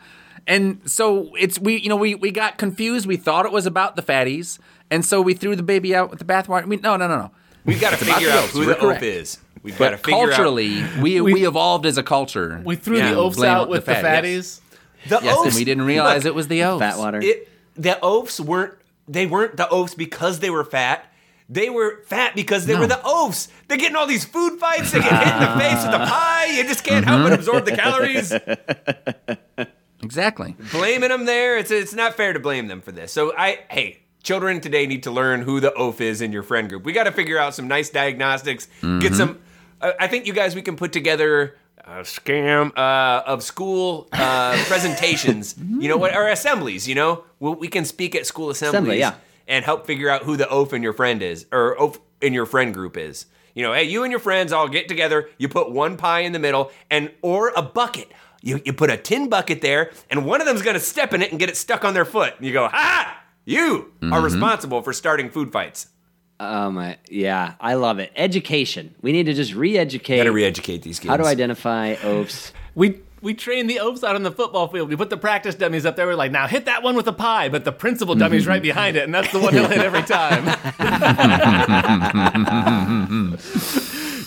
and 0.47 0.81
so 0.85 1.31
it's 1.38 1.59
we 1.59 1.77
you 1.81 1.88
know 1.88 1.97
we 1.97 2.14
we 2.16 2.31
got 2.33 2.59
confused. 2.59 3.07
We 3.07 3.16
thought 3.16 3.47
it 3.47 3.53
was 3.53 3.64
about 3.64 3.95
the 3.97 4.03
fatties, 4.03 4.59
and 4.90 5.05
so 5.05 5.20
we 5.20 5.35
threw 5.35 5.57
the 5.57 5.62
baby 5.62 5.94
out 5.94 6.11
with 6.11 6.18
the 6.18 6.25
bathwater. 6.25 6.62
I 6.62 6.66
mean, 6.66 6.81
no, 6.83 6.96
no, 6.96 7.09
no, 7.09 7.16
no. 7.16 7.31
we've 7.64 7.81
got 7.81 7.90
to 7.90 7.96
figure 7.96 8.31
out 8.31 8.49
who 8.51 8.64
the 8.64 8.75
oaf 8.75 8.81
correct. 8.81 9.03
is. 9.03 9.38
We've 9.62 9.77
got 9.77 9.90
to 9.90 9.96
But 9.96 10.05
figure 10.05 10.18
out 10.20 10.29
culturally, 10.31 10.85
we, 11.01 11.20
we 11.20 11.46
evolved 11.46 11.87
as 11.87 11.99
a 11.99 12.03
culture. 12.05 12.62
We 12.64 12.77
threw 12.77 12.99
Yeah, 12.99 13.11
the 13.11 13.16
oafs 13.16 13.42
out 13.42 13.68
with 13.68 13.85
the, 13.87 13.94
fat- 13.94 14.22
fatties. 14.25 14.61
the 15.09 15.18
Yes, 15.22 15.37
oafs. 15.37 15.46
and 15.46 15.55
we 15.57 15.64
didn't 15.64 15.85
realize 15.87 16.25
it 16.25 16.35
was 16.37 16.46
the 16.49 16.61
oafs. 16.62 16.79
Fat 16.81 16.99
water. 16.99 17.20
it 17.20 17.49
the 17.75 17.99
oafs 18.03 18.38
weren't 18.40 18.75
they 19.09 19.27
weren't 19.27 19.57
the 19.57 19.66
oafs 19.68 19.94
because 19.96 20.38
they 20.40 20.51
were 20.51 20.64
fat. 20.64 21.05
They 21.49 21.68
were 21.70 22.03
fat 22.07 22.35
because 22.35 22.66
they 22.66 22.75
were 22.77 22.87
the 22.88 23.01
oafs. 23.05 23.49
They're 23.68 23.79
getting 23.79 23.94
all 23.96 24.07
these 24.07 24.25
food 24.25 24.59
fights. 24.59 24.90
They 24.92 24.99
get 25.01 25.12
hit 25.12 25.35
in 25.35 25.40
the 25.40 25.57
face 25.61 25.83
with 25.83 25.92
the 25.92 25.99
pie. 26.07 26.46
You 26.57 26.62
just 26.64 26.83
can't 26.85 27.05
help 27.05 27.22
but 27.22 27.33
mm-hmm. 27.33 27.40
absorb 27.40 27.64
the 27.66 27.77
calories. 27.77 28.33
Exactly. 30.03 30.57
Blaming 30.72 31.09
them 31.09 31.25
there, 31.25 31.57
it's 31.59 31.70
it's 31.70 31.94
not 31.94 32.14
fair 32.14 32.33
to 32.33 32.40
blame 32.40 32.66
them 32.68 32.81
for 32.81 32.92
this. 32.92 33.12
So 33.12 33.33
I 33.37 33.61
hey, 33.70 34.01
children 34.27 34.61
today 34.61 34.87
need 34.89 35.05
to 35.05 35.11
learn 35.12 35.43
who 35.43 35.61
the 35.61 35.73
oaf 35.75 36.01
is 36.01 36.21
in 36.21 36.33
your 36.33 36.43
friend 36.43 36.69
group. 36.69 36.85
We 36.85 36.93
got 36.93 37.05
to 37.05 37.12
figure 37.12 37.39
out 37.39 37.55
some 37.55 37.69
nice 37.69 37.91
diagnostics. 37.91 38.69
Get 38.83 39.15
some. 39.15 39.39
Uh, 39.81 39.93
I 40.01 40.09
think 40.09 40.27
you 40.27 40.33
guys 40.33 40.55
we 40.55 40.62
can 40.62 40.75
put 40.75 40.93
together 40.93 41.57
a 41.79 42.01
scam 42.01 42.77
uh, 42.77 43.23
of 43.25 43.45
school 43.45 44.09
uh, 44.12 44.61
presentations. 44.67 45.55
you 45.57 45.89
know 45.89 45.97
what? 45.97 46.15
Or 46.15 46.27
assemblies. 46.29 46.89
You 46.89 46.97
know, 46.97 47.25
we 47.39 47.51
we 47.53 47.69
can 47.69 47.85
speak 47.85 48.17
at 48.17 48.27
school 48.27 48.51
assemblies 48.51 48.99
yeah. 48.99 49.15
and 49.47 49.65
help 49.65 49.87
figure 49.87 50.11
out 50.11 50.25
who 50.25 50.37
the 50.37 50.49
oaf 50.49 50.73
in 50.73 50.83
your 50.83 50.93
friend 50.93 51.23
is 51.23 51.47
or 51.53 51.81
oaf 51.81 52.01
in 52.21 52.35
your 52.35 52.47
friend 52.47 52.75
group 52.75 52.97
is. 52.97 53.27
You 53.55 53.62
know, 53.62 53.73
hey, 53.73 53.85
you 53.85 54.03
and 54.03 54.11
your 54.11 54.21
friends 54.21 54.53
all 54.53 54.69
get 54.69 54.89
together. 54.89 55.31
You 55.39 55.49
put 55.49 55.71
one 55.71 55.97
pie 55.97 56.21
in 56.21 56.33
the 56.33 56.41
middle 56.41 56.73
and 56.91 57.12
or 57.23 57.53
a 57.57 57.62
bucket. 57.62 58.11
You, 58.43 58.61
you 58.65 58.73
put 58.73 58.91
a 58.91 58.97
tin 58.97 59.29
bucket 59.29 59.61
there, 59.61 59.93
and 60.11 60.27
one 60.27 60.41
of 60.41 60.47
them's 60.47 60.62
gonna 60.62 60.81
step 60.81 61.15
in 61.15 61.23
it 61.23 61.31
and 61.31 61.39
get 61.39 61.49
it 61.49 61.57
stuck 61.57 61.85
on 61.85 61.95
their 61.95 62.05
foot. 62.05 62.35
And 62.37 62.47
you 62.47 62.53
go, 62.53 62.69
ha! 62.69 63.23
You 63.47 63.93
are 64.03 64.07
mm-hmm. 64.07 64.25
responsible 64.25 64.83
for 64.83 64.93
starting 64.93 65.31
food 65.31 65.53
fights. 65.53 65.87
Um, 66.39 66.49
oh 66.49 66.71
my, 66.73 66.99
yeah, 67.09 67.55
I 67.61 67.75
love 67.75 68.01
it. 68.01 68.13
Education. 68.17 68.95
We 69.01 69.13
need 69.13 69.27
to 69.27 69.35
just 69.35 69.55
re-educate. 69.55 70.19
Gotta 70.19 70.33
re-educate 70.33 70.83
these 70.83 70.99
kids. 70.99 71.09
how 71.09 71.17
to 71.17 71.25
identify 71.25 71.95
oafs. 71.97 72.53
We 72.75 73.01
we 73.23 73.33
trained 73.33 73.71
the 73.71 73.81
oafs 73.81 74.05
out 74.05 74.17
on 74.17 74.23
the 74.23 74.31
football 74.31 74.69
field. 74.69 74.91
We 74.91 74.97
put 74.97 75.09
the 75.09 75.17
practice 75.17 75.55
dummies 75.55 75.87
up 75.87 75.97
there. 75.97 76.07
We're 76.07 76.15
like, 76.15 76.31
now 76.31 76.47
hit 76.47 76.67
that 76.67 76.83
one 76.83 76.95
with 76.95 77.09
a 77.09 77.13
pie, 77.15 77.49
but 77.49 77.65
the 77.65 77.73
principal 77.73 78.15
mm-hmm. 78.15 78.21
dummy's 78.21 78.47
right 78.47 78.61
behind 78.61 78.99
it, 78.99 79.05
and 79.05 79.15
that's 79.15 79.33
the 79.33 79.41
one 79.41 79.55
he'll 79.55 79.67
hit 79.67 79.79
every 79.79 80.03
time. 80.03 80.45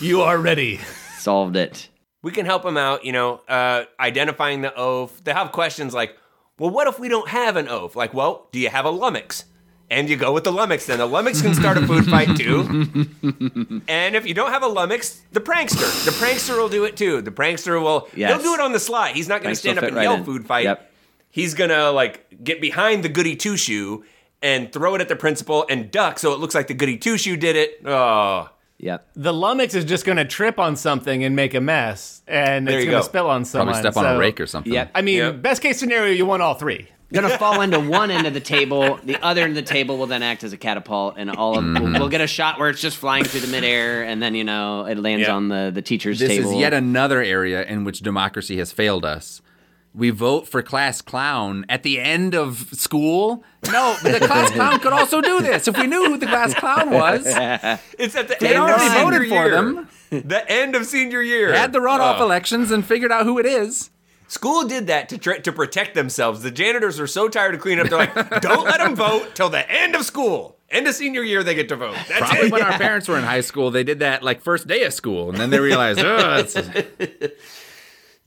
you 0.00 0.22
are 0.22 0.36
ready. 0.36 0.80
Solved 1.18 1.54
it. 1.54 1.88
we 2.22 2.32
can 2.32 2.44
help 2.44 2.64
them 2.64 2.76
out, 2.76 3.04
you 3.04 3.12
know, 3.12 3.40
uh, 3.48 3.84
identifying 4.00 4.62
the 4.62 4.76
oaf. 4.76 5.22
They 5.22 5.32
have 5.32 5.52
questions 5.52 5.94
like, 5.94 6.16
well, 6.60 6.70
what 6.70 6.86
if 6.86 6.98
we 7.00 7.08
don't 7.08 7.28
have 7.28 7.56
an 7.56 7.66
oaf? 7.66 7.96
Like, 7.96 8.14
well, 8.14 8.46
do 8.52 8.60
you 8.60 8.68
have 8.68 8.84
a 8.84 8.90
lummox? 8.90 9.44
and 9.92 10.08
you 10.08 10.14
go 10.16 10.32
with 10.32 10.44
the 10.44 10.52
lummox. 10.52 10.86
Then 10.86 10.98
the 10.98 11.06
lummox 11.06 11.42
can 11.42 11.52
start 11.52 11.76
a 11.76 11.84
food 11.84 12.04
fight 12.06 12.36
too. 12.36 12.60
and 13.88 14.14
if 14.14 14.24
you 14.24 14.34
don't 14.34 14.52
have 14.52 14.62
a 14.62 14.68
lummox, 14.68 15.20
the 15.32 15.40
prankster, 15.40 16.04
the 16.04 16.12
prankster 16.12 16.56
will 16.56 16.68
do 16.68 16.84
it 16.84 16.96
too. 16.96 17.20
The 17.22 17.32
prankster 17.32 17.82
will 17.82 18.08
Yes. 18.14 18.30
he'll 18.30 18.42
do 18.42 18.54
it 18.54 18.60
on 18.60 18.70
the 18.70 18.78
sly. 18.78 19.10
He's 19.12 19.28
not 19.28 19.42
Prankster 19.42 19.48
to 19.48 19.56
stand 19.56 19.78
up 19.78 19.84
and 19.84 19.96
right 19.96 20.02
yell 20.04 20.14
in. 20.14 20.24
food 20.24 20.46
fight. 20.46 20.62
Yep. 20.64 20.92
He's 21.30 21.54
gonna 21.54 21.90
like 21.90 22.44
get 22.44 22.60
behind 22.60 23.02
the 23.02 23.08
goody 23.08 23.34
two 23.34 23.56
shoe 23.56 24.04
and 24.40 24.72
throw 24.72 24.94
it 24.94 25.00
at 25.00 25.08
the 25.08 25.16
principal 25.16 25.66
and 25.68 25.90
duck 25.90 26.20
so 26.20 26.32
it 26.32 26.38
looks 26.38 26.54
like 26.54 26.68
the 26.68 26.74
goody 26.74 26.96
two 26.96 27.18
shoe 27.18 27.36
did 27.36 27.56
it. 27.56 27.80
Oh, 27.84 28.48
Yep. 28.82 29.08
The 29.14 29.32
lummox 29.32 29.74
is 29.74 29.84
just 29.84 30.04
going 30.06 30.16
to 30.18 30.24
trip 30.24 30.58
on 30.58 30.74
something 30.76 31.22
and 31.22 31.36
make 31.36 31.54
a 31.54 31.60
mess, 31.60 32.22
and 32.26 32.66
There 32.66 32.78
it's 32.78 32.86
going 32.86 32.96
to 32.98 33.02
spill 33.04 33.28
on 33.28 33.44
someone. 33.44 33.74
Probably 33.74 33.90
step 33.90 33.96
on 34.02 34.16
a 34.16 34.18
rake 34.18 34.40
or 34.40 34.46
something. 34.46 34.72
Yep. 34.72 34.90
I 34.94 35.02
mean, 35.02 35.18
Yep. 35.18 35.42
best 35.42 35.60
case 35.62 35.78
scenario, 35.78 36.12
you 36.12 36.24
want 36.26 36.42
all 36.42 36.54
three. 36.54 36.88
Gonna 37.12 37.28
fall 37.38 37.60
into 37.60 37.80
one 37.80 38.10
end 38.12 38.26
of 38.28 38.34
the 38.34 38.40
table. 38.40 39.00
The 39.02 39.16
other 39.20 39.42
end 39.42 39.50
of 39.50 39.56
the 39.56 39.68
table 39.68 39.98
will 39.98 40.06
then 40.06 40.22
act 40.22 40.44
as 40.44 40.52
a 40.52 40.56
catapult, 40.56 41.16
and 41.18 41.28
all 41.28 41.58
of 41.58 41.64
we'll, 41.64 41.92
we'll 41.98 42.08
get 42.08 42.20
a 42.20 42.26
shot 42.28 42.60
where 42.60 42.70
it's 42.70 42.80
just 42.80 42.96
flying 42.98 43.24
through 43.24 43.40
the 43.40 43.48
midair, 43.48 44.04
and 44.04 44.22
then 44.22 44.36
you 44.36 44.44
know 44.44 44.84
it 44.86 44.96
lands 44.96 45.26
Yeah. 45.26 45.34
on 45.34 45.48
the 45.48 45.72
the 45.74 45.82
teacher's 45.82 46.20
This 46.20 46.28
table. 46.28 46.44
This 46.50 46.54
is 46.54 46.60
yet 46.60 46.72
another 46.72 47.20
area 47.20 47.64
in 47.64 47.82
which 47.82 47.98
democracy 47.98 48.58
has 48.58 48.70
failed 48.70 49.04
us. 49.04 49.42
We 49.92 50.10
vote 50.10 50.46
for 50.46 50.62
class 50.62 51.02
clown 51.02 51.66
at 51.68 51.82
the 51.82 51.98
end 51.98 52.34
of 52.34 52.68
school. 52.72 53.42
No, 53.72 53.96
but 54.02 54.20
the 54.20 54.26
class 54.26 54.50
clown 54.52 54.78
could 54.78 54.92
also 54.92 55.20
do 55.20 55.40
this 55.40 55.66
if 55.66 55.76
we 55.76 55.86
knew 55.88 56.04
who 56.06 56.16
the 56.16 56.26
class 56.26 56.54
clown 56.54 56.90
was. 56.90 57.22
it's 57.98 58.14
at 58.14 58.28
the 58.28 58.36
They 58.40 58.54
end 58.54 58.58
of 58.58 58.62
already 58.70 58.88
senior 58.88 59.02
voted 59.04 59.28
for 59.28 59.34
year. 59.34 59.50
them. 59.50 59.88
The 60.10 60.44
end 60.50 60.76
of 60.76 60.86
senior 60.86 61.22
year. 61.22 61.52
Had 61.52 61.72
the 61.72 61.80
runoff 61.80 62.18
Oh. 62.20 62.24
elections 62.24 62.70
and 62.70 62.84
figured 62.86 63.10
out 63.10 63.24
who 63.24 63.38
it 63.38 63.46
is. 63.46 63.90
School 64.28 64.62
did 64.64 64.86
that 64.86 65.08
to 65.08 65.18
try, 65.18 65.38
to 65.38 65.50
protect 65.50 65.94
themselves. 65.96 66.42
The 66.42 66.52
janitors 66.52 67.00
are 67.00 67.08
so 67.08 67.28
tired 67.28 67.56
of 67.56 67.60
cleaning 67.60 67.84
up. 67.84 67.90
They're 67.90 67.98
like, 68.30 68.40
don't 68.40 68.64
let 68.64 68.78
them 68.78 68.94
vote 68.94 69.34
till 69.34 69.48
the 69.48 69.68
end 69.68 69.96
of 69.96 70.04
school. 70.04 70.56
End 70.70 70.86
of 70.86 70.94
senior 70.94 71.22
year, 71.24 71.42
they 71.42 71.56
get 71.56 71.68
to 71.70 71.74
vote. 71.76 71.96
That's 72.08 72.20
Probably 72.20 72.46
it. 72.46 72.52
when 72.52 72.62
our 72.62 72.78
parents 72.78 73.08
were 73.08 73.18
in 73.18 73.24
high 73.24 73.40
school, 73.40 73.72
they 73.72 73.82
did 73.82 73.98
that 73.98 74.22
like 74.22 74.40
first 74.40 74.68
day 74.68 74.84
of 74.84 74.94
school, 74.94 75.30
and 75.30 75.36
then 75.38 75.50
they 75.50 75.58
realized, 75.58 75.98
oh, 75.98 76.16
that's 76.42 76.54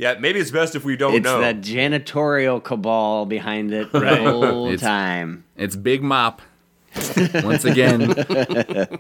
Yeah, 0.04 0.16
maybe 0.20 0.40
it's 0.42 0.52
best 0.52 0.76
if 0.76 0.84
we 0.84 0.98
don't 0.98 1.14
it's 1.16 1.24
know. 1.24 1.40
that 1.40 1.62
janitorial 1.62 2.62
cabal 2.62 3.26
behind 3.26 3.74
it 3.74 3.90
the 3.94 4.02
Right. 4.02 4.20
whole 4.22 4.66
It's- 4.68 4.82
time. 4.82 5.46
it's 5.56 5.78
Big 5.78 6.04
Mop. 6.04 6.42
Once 7.42 7.64
again, 7.64 8.14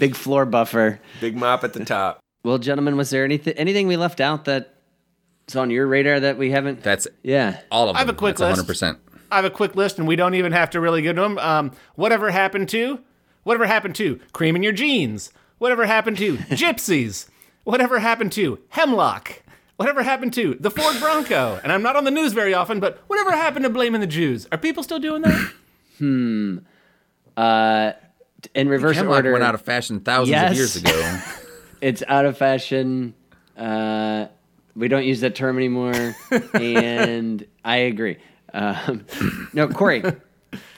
Big 0.00 0.16
floor 0.16 0.44
buffer. 0.44 1.00
Big 1.20 1.36
mop 1.36 1.62
at 1.64 1.72
the 1.74 1.84
top. 1.84 2.18
Well, 2.44 2.58
gentlemen, 2.58 2.96
was 2.96 3.10
there 3.10 3.24
anything 3.24 3.54
anything 3.54 3.86
we 3.86 3.96
left 3.96 4.20
out 4.20 4.44
that 4.46 4.74
is 5.48 5.54
on 5.56 5.70
your 5.70 5.86
radar 5.86 6.18
that 6.20 6.36
we 6.38 6.50
haven't? 6.50 6.82
that's 6.82 7.06
yeah. 7.22 7.60
all 7.70 7.84
of 7.88 7.90
them. 7.90 7.96
I 7.96 8.00
have 8.00 8.08
a 8.08 8.14
quick 8.14 8.36
that's 8.36 8.58
list. 8.68 8.82
100%. 8.82 8.98
I 9.30 9.36
have 9.36 9.44
a 9.44 9.50
quick 9.50 9.76
list, 9.76 9.98
and 9.98 10.08
we 10.08 10.16
don't 10.16 10.34
even 10.34 10.50
have 10.52 10.70
to 10.70 10.80
really 10.80 11.02
get 11.02 11.14
to 11.14 11.22
them. 11.22 11.38
Um, 11.38 11.70
whatever 11.94 12.30
happened 12.32 12.68
to? 12.70 12.98
Whatever 13.44 13.66
happened 13.66 13.94
to 13.94 14.18
cream 14.32 14.56
in 14.56 14.62
your 14.62 14.72
jeans? 14.72 15.32
Whatever 15.58 15.86
happened 15.86 16.18
to 16.18 16.36
gypsies? 16.36 17.28
Whatever 17.64 18.00
happened 18.00 18.32
to 18.32 18.58
hemlock? 18.70 19.42
Whatever 19.80 20.02
happened 20.02 20.34
to 20.34 20.58
the 20.60 20.70
Ford 20.70 20.94
Bronco? 21.00 21.58
And 21.62 21.72
I'm 21.72 21.80
not 21.82 21.96
on 21.96 22.04
the 22.04 22.10
news 22.10 22.34
very 22.34 22.52
often, 22.52 22.80
but 22.80 22.98
whatever 23.06 23.32
happened 23.32 23.62
to 23.64 23.70
blaming 23.70 24.02
the 24.02 24.06
Jews? 24.06 24.46
Are 24.52 24.58
people 24.58 24.82
still 24.82 24.98
doing 24.98 25.22
that? 25.22 25.52
Hmm. 25.98 26.58
Uh, 27.36 27.92
in 28.54 28.68
reverse 28.68 28.96
Hemlock 28.96 29.16
order, 29.16 29.32
went 29.32 29.42
out 29.44 29.54
of 29.54 29.62
fashion 29.62 30.00
thousands 30.00 30.30
Yes. 30.30 30.50
of 30.50 30.56
years 30.56 30.76
ago. 30.76 31.18
it's 31.80 32.02
out 32.08 32.24
of 32.26 32.36
fashion. 32.38 33.14
Uh, 33.56 34.26
we 34.76 34.88
don't 34.88 35.04
use 35.04 35.20
that 35.20 35.34
term 35.34 35.56
anymore, 35.58 36.14
and 36.54 37.46
I 37.64 37.76
agree. 37.76 38.16
Um, 38.54 39.04
no, 39.54 39.68
Corey, 39.68 40.02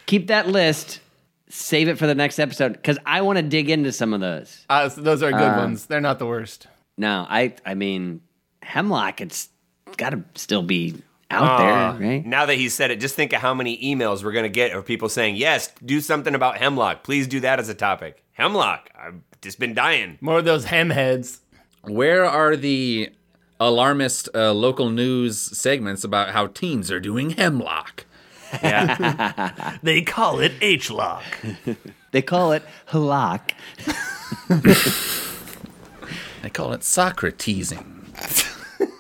keep 0.07 0.29
that 0.29 0.47
list. 0.49 1.01
Save 1.49 1.89
it 1.89 1.99
for 1.99 2.07
the 2.09 2.15
next 2.17 2.39
episode 2.41 2.73
because 2.73 2.99
I 3.07 3.21
want 3.23 3.37
to 3.37 3.43
dig 3.43 3.69
into 3.71 3.91
some 3.93 4.13
of 4.13 4.21
those. 4.21 4.65
Uh, 4.71 4.89
so 4.89 5.01
those 5.03 5.23
are 5.23 5.31
good 5.31 5.57
ones. 5.57 5.87
They're 5.87 6.01
not 6.01 6.19
the 6.21 6.27
worst. 6.27 6.67
No, 6.97 7.27
I, 7.29 7.55
I 7.67 7.75
mean, 7.75 8.23
hemlock. 8.63 9.21
It's 9.21 9.49
got 9.97 10.11
to 10.11 10.23
still 10.35 10.63
be 10.63 11.03
out 11.31 11.61
Uh, 11.61 11.93
there, 11.99 12.09
right? 12.09 12.27
Now 12.27 12.47
that 12.47 12.55
he 12.57 12.69
said 12.69 12.91
it, 12.91 13.01
just 13.01 13.15
think 13.15 13.33
of 13.33 13.41
how 13.41 13.55
many 13.55 13.79
emails 13.83 14.23
we're 14.25 14.33
going 14.33 14.45
to 14.45 14.49
get 14.49 14.73
of 14.73 14.85
people 14.87 15.09
saying, 15.09 15.37
yes, 15.37 15.71
do 15.85 16.01
something 16.01 16.35
about 16.35 16.57
hemlock. 16.59 17.03
Please 17.05 17.27
do 17.27 17.41
that 17.41 17.59
as 17.59 17.69
a 17.69 17.75
topic. 17.75 18.23
Hemlock. 18.33 18.89
I've 18.99 19.21
just 19.41 19.59
been 19.59 19.75
dying. 19.75 20.19
More 20.21 20.39
of 20.39 20.45
those 20.45 20.65
hem 20.67 20.91
heads. 20.91 21.41
Where 21.83 22.25
are 22.25 22.57
the 22.57 23.11
alarmist 23.61 24.29
uh, 24.35 24.53
local 24.53 24.89
news 24.91 25.39
segments 25.39 26.05
about 26.05 26.31
how 26.31 26.47
teens 26.49 26.91
are 26.91 27.01
doing 27.01 27.31
hemlock? 27.31 28.07
Yeah. 28.63 29.77
They 29.83 30.03
call 30.03 30.41
it 30.41 30.53
H 30.61 30.91
lock. 30.91 31.25
They 32.13 32.21
call 32.23 32.53
it 32.53 32.63
halak. 32.91 33.53
They 36.43 36.51
call 36.51 36.73
it 36.73 36.81
Socratesing. 36.81 37.87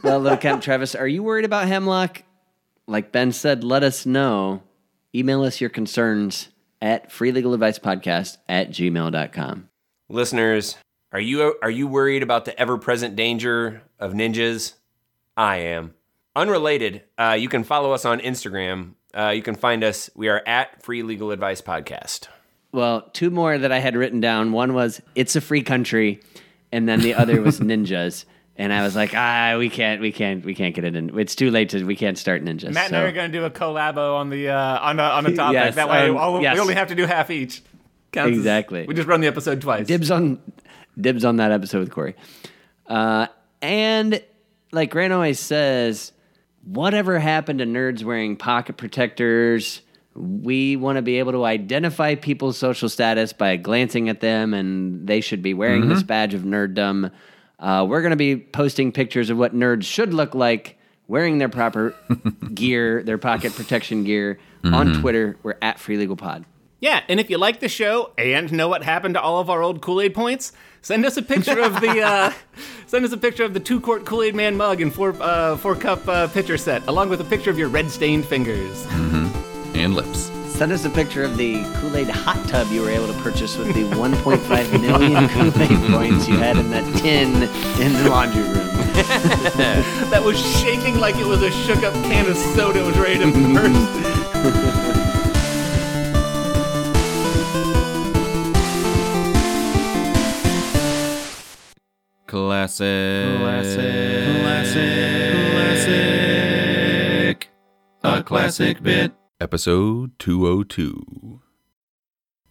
Well, 0.03 0.19
little 0.19 0.38
Camp 0.38 0.62
Travis, 0.62 0.95
are 0.95 1.07
you 1.07 1.23
worried 1.23 1.45
about 1.45 1.69
hemlock? 1.69 2.23
Like 2.88 3.12
Ben 3.12 3.31
said, 3.31 3.62
let 3.62 3.85
us 3.85 4.05
know. 4.05 4.62
Email 5.15 5.43
us 5.45 5.61
your 5.61 5.71
concerns 5.71 6.49
at 6.81 7.11
freelegaladvicepodcast 7.11 8.38
at 8.49 8.71
gmail.com. 8.71 9.69
Listeners, 10.09 10.77
are 11.12 11.21
you 11.21 11.57
are 11.62 11.71
you 11.71 11.87
worried 11.87 12.23
about 12.23 12.45
the 12.45 12.59
ever-present 12.59 13.15
danger 13.15 13.83
of 14.01 14.12
ninjas? 14.12 14.75
I 15.37 15.59
am. 15.59 15.95
Unrelated, 16.35 17.03
uh, 17.17 17.37
you 17.38 17.49
can 17.49 17.62
follow 17.62 17.93
us 17.93 18.05
on 18.05 18.19
Instagram. 18.21 18.95
Uh, 19.15 19.29
you 19.29 19.43
can 19.43 19.55
find 19.55 19.85
us. 19.85 20.11
We 20.17 20.29
are 20.29 20.43
at 20.47 20.83
Free 20.83 21.03
Legal 21.03 21.31
Advice 21.31 21.61
Podcast. 21.62 22.29
Well, 22.73 23.03
two 23.12 23.31
more 23.31 23.57
that 23.59 23.71
I 23.71 23.79
had 23.79 23.95
written 23.97 24.21
down. 24.21 24.53
One 24.53 24.75
was 24.75 25.01
"It's 25.15 25.37
a 25.37 25.41
free 25.41 25.62
country," 25.62 26.21
and 26.73 26.88
then 26.88 27.01
the 27.01 27.15
other 27.15 27.41
was 27.41 27.61
ninjas. 27.61 28.25
And 28.57 28.73
I 28.73 28.83
was 28.83 28.95
like, 28.95 29.12
ah, 29.15 29.57
we 29.59 29.71
can't, 29.71 30.01
we 30.03 30.12
can't, 30.12 30.45
we 30.45 30.55
can't 30.55 30.75
get 30.75 30.85
it 30.85 30.95
in. 30.95 31.19
It's 31.19 31.35
too 31.35 31.51
late 31.51 31.71
to, 31.71 31.85
we 31.85 31.97
can't 31.97 32.19
start 32.19 32.45
ninjas. 32.45 32.73
Matt 32.73 32.87
and 32.87 32.91
so- 32.91 32.99
I 32.99 33.05
are 33.05 33.12
going 33.12 33.33
to 33.33 33.38
do 33.38 33.45
a 33.45 33.51
collabo 33.51 34.17
on 34.17 34.29
the 34.29 34.51
uh, 34.51 34.79
on 34.81 35.01
a, 35.01 35.03
on 35.03 35.27
a 35.27 35.33
topic. 35.37 35.55
Yes, 35.55 35.75
that 35.77 35.88
way, 35.88 36.09
um, 36.11 36.17
all, 36.19 36.43
yes. 36.43 36.55
we 36.55 36.61
only 36.61 36.75
have 36.75 36.88
to 36.88 36.95
do 36.95 37.07
half 37.07 37.31
each. 37.31 37.62
Counts 38.12 38.33
as- 38.33 38.38
Exactly. 38.38 38.85
we 38.87 38.95
just 38.95 39.09
run 39.09 39.21
the 39.23 39.27
episode 39.27 39.61
twice. 39.62 39.87
dibs 39.87 40.11
on 40.11 40.38
dibs 41.01 41.25
on 41.25 41.37
that 41.37 41.51
episode 41.51 41.79
with 41.81 41.91
Corey. 41.91 42.15
Uh, 42.87 43.27
and 43.62 44.23
like 44.71 44.91
Grant 44.91 45.12
always 45.15 45.41
says, 45.41 46.12
whatever 46.65 47.19
happened 47.19 47.61
to 47.61 47.65
nerds 47.65 48.05
wearing 48.05 48.37
pocket 48.37 48.77
protectors? 48.77 49.81
We 50.15 50.77
want 50.77 50.97
to 50.97 51.03
be 51.03 51.19
able 51.21 51.33
to 51.33 51.45
identify 51.47 52.17
people's 52.17 52.59
social 52.59 52.91
status 52.91 53.33
by 53.33 53.57
glancing 53.57 54.11
at 54.11 54.21
them, 54.21 54.53
and 54.53 55.07
they 55.07 55.23
should 55.23 55.41
be 55.41 55.55
wearing 55.55 55.88
this 55.88 56.03
badge 56.03 56.35
of 56.35 56.43
nerddom. 56.43 57.11
Uh, 57.62 57.87
we're 57.88 58.03
going 58.03 58.11
to 58.11 58.16
be 58.16 58.37
posting 58.37 58.90
pictures 58.90 59.31
of 59.31 59.38
what 59.38 59.55
nerds 59.55 59.85
should 59.85 60.12
look 60.12 60.35
like 60.35 60.77
wearing 61.07 61.38
their 61.38 61.48
proper 61.48 61.94
gear, 62.55 63.03
their 63.05 63.18
pocket 63.18 63.55
protection 63.55 64.03
gear 64.03 64.38
on 64.64 65.01
Twitter. 65.01 65.37
We're 65.42 65.57
at 65.62 65.79
Free 65.79 65.96
Legal 65.96 66.16
Pod. 66.16 66.44
Yeah, 66.81 67.01
and 67.09 67.20
if 67.20 67.31
you 67.31 67.38
like 67.38 67.61
the 67.61 67.68
show 67.68 68.11
and 68.18 68.53
know 68.53 68.68
what 68.68 68.83
happened 68.83 69.14
to 69.14 69.20
all 69.20 69.38
of 69.38 69.48
our 69.48 69.62
old 69.62 69.81
Kool 69.81 70.01
Aid 70.01 70.14
points, 70.14 70.53
send 70.81 71.07
us 71.07 71.16
a 71.16 71.22
picture 71.22 71.61
of 71.61 71.81
the 71.81 72.01
uh, 72.01 72.33
send 72.88 73.05
us 73.05 73.12
a 73.12 73.16
picture 73.16 73.44
of 73.44 73.55
the 73.55 73.61
two 73.61 73.81
quart 73.81 74.05
Kool 74.05 74.25
Aid 74.25 74.35
Man 74.35 74.57
mug 74.57 74.81
and 74.81 74.92
four 74.92 75.14
uh, 75.20 75.57
four 75.57 75.77
cup 75.77 76.07
uh, 76.09 76.27
pitcher 76.27 76.59
set, 76.59 76.85
along 76.88 77.09
with 77.09 77.20
a 77.20 77.25
picture 77.25 77.51
of 77.51 77.59
your 77.59 77.68
red 77.68 77.88
stained 77.88 78.25
fingers. 78.25 78.85
And 79.75 79.94
lips. 79.94 80.31
Send 80.62 80.70
us 80.70 80.85
a 80.85 80.90
picture 80.90 81.25
of 81.25 81.37
the 81.37 81.64
Kool 81.75 81.96
Aid 81.96 82.09
hot 82.09 82.38
tub 82.46 82.68
you 82.68 82.83
were 82.83 82.88
able 82.88 83.09
to 83.09 83.20
purchase 83.20 83.57
with 83.57 83.75
the 83.75 83.83
1.5 83.83 84.81
million 84.81 85.29
Kool 85.31 85.61
Aid 85.61 85.90
points 85.90 86.29
you 86.29 86.37
had 86.37 86.57
in 86.57 86.70
that 86.70 86.85
tin 86.98 87.42
in 87.83 87.92
the 87.94 88.09
laundry 88.09 88.44
room. 88.44 88.53
That 90.12 90.22
was 90.25 90.38
shaking 90.61 91.01
like 91.01 91.16
it 91.16 91.27
was 91.27 91.42
a 91.42 91.51
shook 91.51 91.83
up 91.83 91.92
can 92.05 92.31
of 92.31 92.37
soda. 92.37 92.79
It 92.79 92.87
was 92.87 92.96
ready 92.96 93.18
to 93.18 93.33
burst. 93.33 93.75
Classic. 102.29 103.37
Classic. 103.40 104.37
Classic. 107.34 107.49
A 108.05 108.22
classic 108.22 108.80
bit. 108.80 109.12
Episode 109.43 110.16
202. 110.20 111.40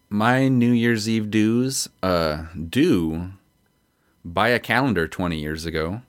My 0.10 0.50
New 0.50 0.74
Year's 0.74 1.08
Eve 1.08 1.32
dues, 1.32 1.88
uh, 2.04 2.48
do 2.68 3.32
buy 4.26 4.50
a 4.50 4.60
calendar 4.60 5.08
20 5.08 5.40
years 5.40 5.66
ago. 5.66 6.02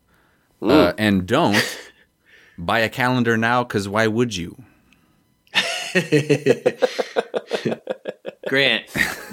Uh, 0.61 0.93
and 0.99 1.24
don't 1.24 1.78
buy 2.59 2.80
a 2.80 2.89
calendar 2.89 3.37
now 3.37 3.62
because 3.62 3.89
why 3.89 4.09
would 4.09 4.35
you? 4.35 4.61
Grant, 8.49 8.87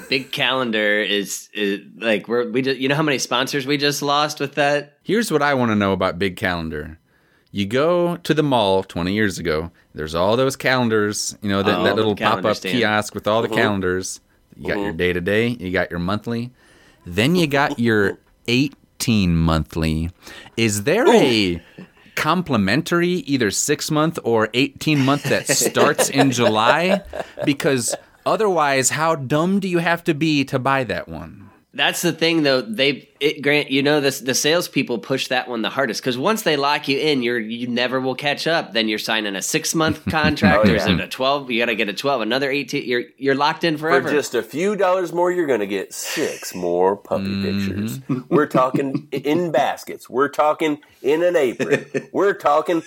big 0.07 0.31
calendar 0.31 0.99
is, 0.99 1.49
is 1.55 1.81
like 1.97 2.27
we're 2.27 2.51
we 2.51 2.61
just 2.61 2.79
you 2.79 2.89
know 2.89 2.95
how 2.95 3.01
many 3.01 3.17
sponsors 3.17 3.65
we 3.65 3.77
just 3.77 4.03
lost 4.03 4.39
with 4.39 4.53
that? 4.53 4.99
Here's 5.01 5.31
what 5.31 5.41
I 5.41 5.55
want 5.55 5.71
to 5.71 5.75
know 5.75 5.93
about 5.93 6.19
Big 6.19 6.37
Calendar. 6.37 6.99
You 7.51 7.65
go 7.65 8.17
to 8.17 8.33
the 8.33 8.43
mall 8.43 8.83
20 8.83 9.11
years 9.13 9.39
ago. 9.39 9.71
There's 9.95 10.13
all 10.13 10.37
those 10.37 10.55
calendars, 10.55 11.35
you 11.41 11.49
know, 11.49 11.63
that, 11.63 11.79
Oh, 11.79 11.83
that 11.83 11.95
little 11.95 12.15
pop 12.15 12.45
up 12.45 12.57
stand. 12.57 12.77
kiosk 12.77 13.15
with 13.15 13.27
all 13.27 13.41
the 13.41 13.47
Mm-hmm. 13.47 13.55
calendars. 13.55 14.21
You 14.55 14.67
got 14.67 14.79
your 14.83 14.93
day 14.93 15.13
to 15.13 15.21
day, 15.21 15.47
you 15.47 15.71
got 15.71 15.89
your 15.89 15.99
monthly, 15.99 16.51
then 17.05 17.35
you 17.35 17.47
got 17.47 17.79
your 17.79 18.19
18 18.47 19.35
monthly. 19.35 20.11
Is 20.57 20.83
there 20.83 21.07
a 21.13 21.61
complimentary 22.15 23.09
either 23.09 23.49
six 23.51 23.89
month 23.89 24.19
or 24.23 24.49
18 24.53 24.99
month 24.99 25.23
that 25.23 25.47
starts 25.47 26.09
in 26.09 26.31
July? 26.39 27.01
Because 27.45 27.95
otherwise, 28.25 28.89
how 28.91 29.15
dumb 29.15 29.59
do 29.61 29.67
you 29.69 29.77
have 29.77 30.03
to 30.03 30.13
be 30.13 30.43
to 30.45 30.59
buy 30.59 30.83
that 30.83 31.07
one? 31.07 31.48
That's 31.71 32.01
the 32.01 32.11
thing, 32.11 32.41
though. 32.41 32.61
They 32.61 33.07
it 33.19 33.43
grant 33.43 33.69
you 33.69 33.83
know 33.83 34.01
the 34.01 34.09
the 34.23 34.33
salespeople 34.33 34.97
push 34.97 35.27
that 35.27 35.47
one 35.47 35.61
the 35.61 35.69
hardest 35.69 36.01
because 36.01 36.17
once 36.17 36.41
they 36.41 36.57
lock 36.57 36.87
you 36.87 36.97
in, 36.97 37.21
you're 37.21 37.37
you 37.37 37.67
never 37.67 37.99
will 38.01 38.15
catch 38.15 38.47
up. 38.47 38.73
Then 38.73 38.87
you're 38.87 38.97
signing 38.97 39.35
a 39.35 39.41
six 39.43 39.75
month 39.75 40.03
contract 40.09 40.65
Oh, 40.65 40.71
or 40.71 40.75
is 40.75 40.87
yeah. 40.87 40.95
it 40.95 40.99
a 40.99 41.07
twelve? 41.07 41.51
You 41.51 41.61
got 41.61 41.67
to 41.67 41.75
get 41.75 41.87
a 41.87 41.93
twelve, 41.93 42.21
another 42.21 42.49
eighteen. 42.49 42.89
You're 42.89 43.03
you're 43.17 43.35
locked 43.35 43.63
in 43.63 43.77
forever. 43.77 44.07
For 44.09 44.13
just 44.15 44.33
a 44.33 44.41
few 44.41 44.75
dollars 44.75 45.13
more, 45.13 45.31
you're 45.31 45.45
going 45.45 45.59
to 45.59 45.67
get 45.67 45.93
six 45.93 46.55
more 46.55 46.97
puppy 46.97 47.25
Mm-hmm. 47.25 47.67
pictures. 48.07 48.25
We're 48.29 48.47
talking 48.47 49.07
in 49.11 49.51
baskets. 49.51 50.09
We're 50.09 50.29
talking 50.29 50.79
in 51.03 51.21
an 51.23 51.35
apron. 51.35 51.85
We're 52.11 52.33
talking 52.33 52.81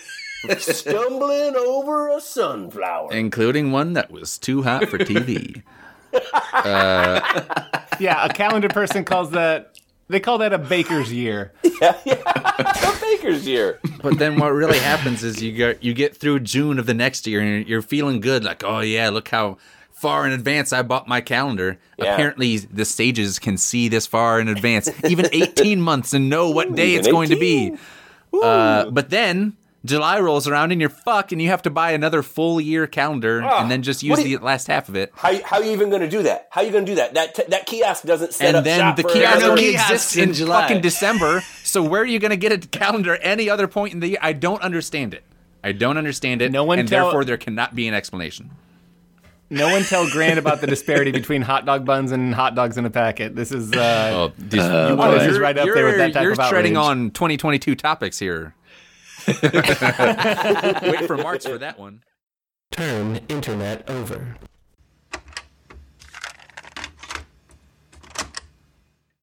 stumbling 0.58 1.54
over 1.54 2.08
a 2.08 2.20
sunflower. 2.20 3.12
Including 3.12 3.70
one 3.70 3.92
that 3.92 4.10
was 4.10 4.38
too 4.38 4.62
hot 4.64 4.88
for 4.88 4.98
TV. 4.98 5.62
Yeah, 8.02 8.24
a 8.24 8.28
calendar 8.28 8.68
person 8.68 9.04
calls 9.04 9.30
that. 9.30 9.78
They 10.08 10.18
call 10.18 10.38
that 10.38 10.52
a 10.52 10.58
baker's 10.58 11.12
year. 11.12 11.52
Yeah, 11.80 11.96
a 12.06 12.98
baker's 13.00 13.46
year. 13.46 13.78
But 14.02 14.18
then 14.18 14.40
what 14.40 14.48
really 14.48 14.80
happens 14.80 15.22
is 15.22 15.40
you 15.40 15.52
get 15.52 15.84
you 15.84 15.94
get 15.94 16.16
through 16.16 16.40
June 16.40 16.80
of 16.80 16.86
the 16.86 16.94
next 16.94 17.28
year 17.28 17.40
and 17.40 17.48
you're, 17.48 17.60
you're 17.60 17.82
feeling 17.82 18.20
good, 18.20 18.42
like, 18.42 18.64
oh 18.64 18.80
yeah, 18.80 19.08
look 19.08 19.28
how 19.28 19.56
far 19.92 20.26
in 20.26 20.32
advance 20.32 20.72
I 20.72 20.82
bought 20.82 21.06
my 21.06 21.20
calendar. 21.20 21.78
Yeah. 21.96 22.12
Apparently, 22.12 22.58
the 22.58 22.84
stages 22.84 23.38
can 23.38 23.56
see 23.56 23.88
this 23.88 24.04
far 24.04 24.40
in 24.40 24.48
advance, 24.48 24.90
even 25.04 25.26
18 25.32 25.80
months, 25.80 26.12
and 26.12 26.28
know 26.28 26.50
what 26.50 26.74
day 26.74 26.88
even 26.88 26.98
it's 26.98 27.08
going 27.08 27.30
to 27.30 27.36
be. 27.38 27.76
Uh, 28.32 28.90
but 28.90 29.10
then 29.10 29.56
July 29.84 30.20
rolls 30.20 30.46
around 30.46 30.70
and 30.70 30.80
you're 30.80 30.88
fucked, 30.90 31.32
and 31.32 31.42
you 31.42 31.48
have 31.48 31.62
to 31.62 31.70
buy 31.70 31.90
another 31.90 32.22
full 32.22 32.60
year 32.60 32.86
calendar 32.86 33.42
Ah, 33.42 33.60
and 33.60 33.70
then 33.70 33.82
just 33.82 34.02
use 34.02 34.16
do 34.22 34.38
the 34.38 34.44
last 34.44 34.68
half 34.68 34.88
of 34.88 34.94
it. 34.94 35.12
How, 35.16 35.36
how 35.42 35.56
are 35.56 35.64
you 35.64 35.72
even 35.72 35.90
going 35.90 36.02
to 36.02 36.08
do 36.08 36.22
that? 36.22 36.46
How 36.50 36.60
are 36.60 36.64
you 36.64 36.70
going 36.70 36.86
to 36.86 36.92
do 36.92 36.96
that? 36.96 37.14
That 37.14 37.34
t- 37.34 37.42
that 37.48 37.66
kiosk 37.66 38.04
doesn't 38.04 38.32
set 38.32 38.48
And 38.48 38.56
up 38.58 38.64
then 38.64 38.78
shop 38.78 38.96
the 38.96 39.02
for 39.02 39.08
kiosk 39.08 39.44
only 39.44 39.70
exists 39.70 40.16
in 40.16 40.28
in 40.28 40.34
July. 40.34 40.62
fucking 40.62 40.82
December. 40.82 41.42
So 41.64 41.82
where 41.82 42.02
are 42.02 42.06
you 42.06 42.20
going 42.20 42.30
to 42.30 42.36
get 42.36 42.52
a 42.52 42.58
calendar 42.58 43.16
any 43.16 43.50
other 43.50 43.66
point 43.66 43.92
in 43.94 43.98
the 44.00 44.08
year? 44.10 44.18
I 44.22 44.32
don't 44.34 44.62
understand 44.62 45.14
it. 45.14 45.24
I 45.64 45.72
don't 45.72 45.96
understand 45.98 46.42
it. 46.42 46.52
No 46.52 46.62
one 46.64 46.78
and 46.78 46.88
tell- 46.88 47.06
therefore 47.06 47.24
there 47.24 47.36
cannot 47.36 47.74
be 47.74 47.88
an 47.88 47.94
explanation. 47.94 48.50
No 49.50 49.68
one 49.70 49.82
tell 49.82 50.08
Grant 50.08 50.38
about 50.38 50.62
the 50.62 50.66
disparity 50.66 51.10
between 51.10 51.42
hot 51.42 51.66
dog 51.66 51.84
buns 51.84 52.10
and 52.10 52.34
hot 52.34 52.54
dogs 52.54 52.78
in 52.78 52.86
a 52.86 52.90
packet. 52.90 53.36
This 53.36 53.52
is 53.52 53.70
uh, 53.72 54.10
Oh, 54.14 54.32
these, 54.38 54.62
Oh, 54.62 55.12
this 55.18 55.30
is 55.30 55.38
right 55.38 55.58
up 55.58 55.66
there 55.66 55.84
with 55.86 55.98
that 55.98 56.14
type 56.14 56.22
you're 56.22 56.32
of 56.32 56.38
treading 56.48 56.78
on 56.78 57.10
2022 57.10 57.74
topics 57.74 58.18
here. 58.18 58.54
Wait 60.82 61.06
for 61.06 61.16
March 61.16 61.44
for 61.44 61.58
that 61.58 61.76
one. 61.78 62.02
Turn 62.70 63.20
internet 63.28 63.88
over. 63.88 64.36